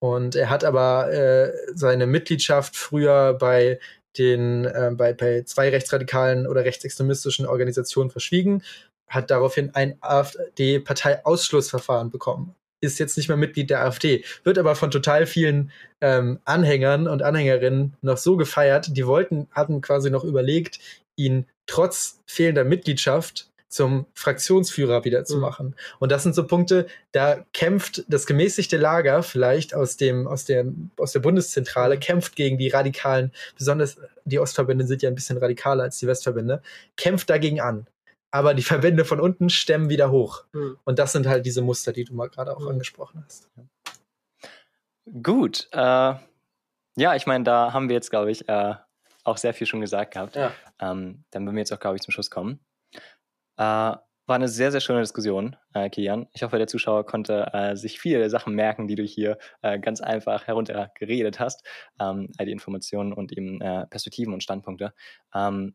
Und 0.00 0.36
er 0.36 0.48
hat 0.50 0.62
aber 0.64 1.12
äh, 1.12 1.52
seine 1.74 2.06
Mitgliedschaft 2.06 2.76
früher 2.76 3.34
bei 3.34 3.80
den 4.16 4.64
äh, 4.64 4.92
bei, 4.94 5.12
bei 5.12 5.42
zwei 5.42 5.70
rechtsradikalen 5.70 6.46
oder 6.46 6.64
rechtsextremistischen 6.64 7.46
Organisationen 7.46 8.10
verschwiegen, 8.10 8.62
hat 9.08 9.30
daraufhin 9.30 9.74
ein 9.74 9.96
AfD-Parteiausschlussverfahren 10.00 12.10
bekommen 12.10 12.54
ist 12.80 12.98
jetzt 12.98 13.16
nicht 13.16 13.28
mehr 13.28 13.36
Mitglied 13.36 13.70
der 13.70 13.84
AfD, 13.84 14.24
wird 14.44 14.58
aber 14.58 14.74
von 14.74 14.90
total 14.90 15.26
vielen 15.26 15.70
ähm, 16.00 16.38
Anhängern 16.44 17.08
und 17.08 17.22
Anhängerinnen 17.22 17.96
noch 18.02 18.16
so 18.16 18.36
gefeiert, 18.36 18.96
die 18.96 19.06
wollten, 19.06 19.48
hatten 19.52 19.80
quasi 19.80 20.10
noch 20.10 20.24
überlegt, 20.24 20.78
ihn 21.16 21.46
trotz 21.66 22.20
fehlender 22.26 22.64
Mitgliedschaft 22.64 23.50
zum 23.68 24.06
Fraktionsführer 24.14 25.04
wieder 25.04 25.24
zu 25.24 25.36
mhm. 25.36 25.42
machen. 25.42 25.76
Und 25.98 26.10
das 26.10 26.22
sind 26.22 26.34
so 26.34 26.46
Punkte, 26.46 26.86
da 27.12 27.44
kämpft 27.52 28.04
das 28.08 28.26
gemäßigte 28.26 28.78
Lager 28.78 29.22
vielleicht 29.22 29.74
aus 29.74 29.96
dem, 29.96 30.26
aus 30.26 30.44
der, 30.46 30.64
aus 30.96 31.12
der 31.12 31.20
Bundeszentrale, 31.20 31.96
mhm. 31.96 32.00
kämpft 32.00 32.36
gegen 32.36 32.58
die 32.58 32.68
Radikalen, 32.68 33.32
besonders 33.56 33.98
die 34.24 34.38
Ostverbände 34.38 34.86
sind 34.86 35.02
ja 35.02 35.10
ein 35.10 35.14
bisschen 35.14 35.38
radikaler 35.38 35.84
als 35.84 35.98
die 35.98 36.06
Westverbände, 36.06 36.62
kämpft 36.96 37.28
dagegen 37.28 37.60
an 37.60 37.86
aber 38.30 38.54
die 38.54 38.62
Verbände 38.62 39.04
von 39.04 39.20
unten 39.20 39.50
stemmen 39.50 39.88
wieder 39.88 40.10
hoch. 40.10 40.44
Mhm. 40.52 40.78
Und 40.84 40.98
das 40.98 41.12
sind 41.12 41.26
halt 41.26 41.46
diese 41.46 41.62
Muster, 41.62 41.92
die 41.92 42.04
du 42.04 42.14
mal 42.14 42.28
gerade 42.28 42.56
auch 42.56 42.60
mhm. 42.60 42.68
angesprochen 42.68 43.22
hast. 43.24 43.50
Gut. 45.22 45.68
Äh, 45.72 46.14
ja, 46.96 47.14
ich 47.14 47.26
meine, 47.26 47.44
da 47.44 47.72
haben 47.72 47.88
wir 47.88 47.94
jetzt, 47.94 48.10
glaube 48.10 48.30
ich, 48.30 48.48
äh, 48.48 48.74
auch 49.24 49.36
sehr 49.36 49.54
viel 49.54 49.66
schon 49.66 49.80
gesagt 49.80 50.14
gehabt. 50.14 50.36
Ja. 50.36 50.52
Ähm, 50.80 51.24
dann 51.30 51.44
würden 51.44 51.56
wir 51.56 51.60
jetzt 51.60 51.72
auch, 51.72 51.80
glaube 51.80 51.96
ich, 51.96 52.02
zum 52.02 52.12
Schluss 52.12 52.30
kommen. 52.30 52.60
Äh, 53.56 53.96
war 54.28 54.34
eine 54.36 54.48
sehr, 54.48 54.70
sehr 54.70 54.80
schöne 54.80 55.00
Diskussion, 55.00 55.56
äh, 55.72 55.88
Kian. 55.88 56.28
Ich 56.34 56.42
hoffe, 56.42 56.58
der 56.58 56.66
Zuschauer 56.66 57.06
konnte 57.06 57.50
äh, 57.54 57.76
sich 57.76 57.98
viele 57.98 58.28
Sachen 58.28 58.54
merken, 58.54 58.86
die 58.86 58.94
du 58.94 59.02
hier 59.02 59.38
äh, 59.62 59.78
ganz 59.78 60.02
einfach 60.02 60.46
heruntergeredet 60.46 61.40
hast. 61.40 61.66
Ähm, 61.98 62.30
all 62.36 62.44
die 62.44 62.52
Informationen 62.52 63.14
und 63.14 63.32
eben 63.32 63.60
äh, 63.62 63.86
Perspektiven 63.86 64.34
und 64.34 64.42
Standpunkte. 64.42 64.92
Ähm, 65.34 65.74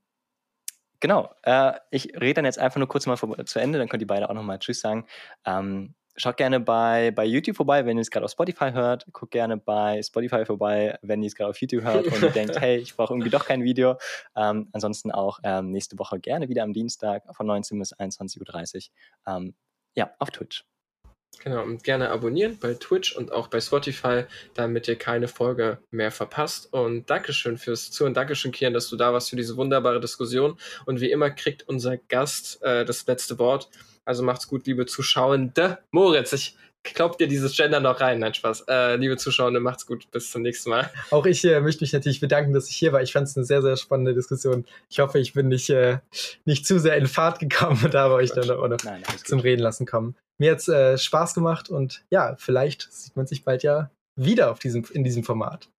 genau. 1.04 1.30
Äh, 1.44 1.74
ich 1.92 2.16
rede 2.16 2.36
dann 2.36 2.46
jetzt 2.46 2.58
einfach 2.58 2.80
nur 2.80 2.88
kurz 2.88 3.06
mal 3.06 3.18
vor, 3.18 3.46
zu 3.46 3.60
Ende, 3.60 3.78
dann 3.78 3.90
könnt 3.90 4.02
ihr 4.02 4.08
beide 4.08 4.30
auch 4.30 4.34
nochmal 4.34 4.58
Tschüss 4.58 4.80
sagen. 4.80 5.06
Ähm, 5.46 5.94
Schaut 6.16 6.38
gerne 6.38 6.60
bei, 6.60 7.10
bei 7.10 7.26
YouTube 7.26 7.56
vorbei, 7.56 7.88
wenn 7.88 7.98
ihr 7.98 8.02
es 8.02 8.12
gerade 8.12 8.26
auf 8.26 8.32
Spotify 8.32 8.72
hört. 8.72 9.08
Guckt 9.14 9.32
gerne 9.32 9.58
bei 9.58 10.00
Spotify 10.04 10.46
vorbei, 10.46 10.96
wenn 11.02 11.24
ihr 11.24 11.28
es 11.28 11.34
gerade 11.34 11.50
auf 11.50 11.60
YouTube 11.60 11.84
hört 11.84 12.06
und 12.06 12.22
ihr 12.22 12.30
denkt, 12.30 12.62
hey, 12.62 12.78
ich 12.78 12.96
brauche 12.96 13.14
irgendwie 13.14 13.32
doch 13.32 13.46
kein 13.46 13.64
Video. 13.64 13.98
Ähm, 14.36 14.70
ansonsten 14.74 15.12
auch 15.12 15.40
ähm, 15.44 15.72
nächste 15.72 15.98
Woche 15.98 16.20
gerne 16.20 16.50
wieder 16.50 16.62
am 16.62 16.74
Dienstag 16.74 17.24
von 17.36 17.48
19 17.48 17.80
bis 17.80 17.96
21.30 17.96 18.90
Uhr. 19.26 19.36
Ähm, 19.36 19.56
ja, 19.96 20.12
auf 20.20 20.30
Twitch. 20.30 20.64
Genau, 21.40 21.64
und 21.64 21.84
gerne 21.84 22.10
abonnieren 22.10 22.58
bei 22.60 22.74
Twitch 22.74 23.16
und 23.16 23.32
auch 23.32 23.48
bei 23.48 23.60
Spotify, 23.60 24.24
damit 24.54 24.88
ihr 24.88 24.96
keine 24.96 25.28
Folge 25.28 25.80
mehr 25.92 26.12
verpasst. 26.12 26.72
Und 26.72 27.10
Dankeschön 27.10 27.58
fürs 27.58 27.92
Zuhören. 27.92 28.14
Dankeschön, 28.14 28.52
Kian, 28.52 28.74
dass 28.74 28.90
du 28.90 28.96
da 28.96 29.12
warst 29.12 29.30
für 29.30 29.36
diese 29.36 29.58
wunderbare 29.58 30.00
Diskussion. 30.00 30.58
Und 30.86 31.02
wie 31.02 31.12
immer 31.12 31.30
kriegt 31.32 31.68
unser 31.68 31.98
Gast 31.98 32.64
äh, 32.64 32.86
das 32.86 33.06
letzte 33.08 33.40
Wort. 33.40 33.70
Also 34.06 34.24
macht's 34.24 34.48
gut, 34.48 34.66
liebe 34.68 34.86
Zuschauende. 34.86 35.80
Moritz, 35.92 36.34
ich 36.34 36.58
glaubt 36.84 37.20
dir 37.20 37.28
dieses 37.28 37.56
Gender 37.56 37.80
noch 37.80 38.02
rein. 38.02 38.20
Nein, 38.20 38.34
Spaß. 38.34 38.66
Äh, 38.68 38.96
liebe 38.98 39.18
Zuschauende, 39.18 39.60
macht's 39.60 39.86
gut. 39.86 40.10
Bis 40.12 40.32
zum 40.32 40.42
nächsten 40.42 40.70
Mal. 40.70 40.90
Auch 41.12 41.26
ich 41.26 41.44
äh, 41.46 41.62
möchte 41.62 41.84
mich 41.84 41.94
natürlich 41.94 42.20
bedanken, 42.20 42.54
dass 42.54 42.70
ich 42.70 42.76
hier 42.76 42.92
war. 42.92 43.02
Ich 43.02 43.14
fand 43.14 43.28
es 43.28 43.38
eine 43.38 43.46
sehr, 43.46 43.62
sehr 43.62 43.78
spannende 43.78 44.14
Diskussion. 44.14 44.66
Ich 44.90 45.00
hoffe, 45.00 45.20
ich 45.20 45.34
bin 45.34 45.48
nicht, 45.48 45.70
äh, 45.70 46.00
nicht 46.46 46.68
zu 46.68 46.80
sehr 46.80 46.98
in 46.98 47.08
Fahrt 47.08 47.40
gekommen 47.40 47.80
und 47.84 47.96
habe 47.96 48.14
euch 48.16 48.32
dann 48.32 48.50
auch 48.52 48.68
noch 48.68 48.84
Nein, 48.84 49.04
zum 49.24 49.40
Reden 49.40 49.62
lassen 49.62 49.86
kommen. 49.86 50.16
Mir 50.40 50.52
hat's 50.52 50.68
äh, 50.68 50.98
Spaß 50.98 51.34
gemacht 51.34 51.70
und 51.70 52.06
ja, 52.10 52.36
vielleicht 52.38 52.92
sieht 52.92 53.16
man 53.16 53.28
sich 53.28 53.44
bald 53.44 53.64
ja 53.64 53.92
wieder 54.16 54.52
auf 54.52 54.60
diesem, 54.60 54.84
in 54.92 55.04
diesem 55.04 55.24
Format. 55.24 55.70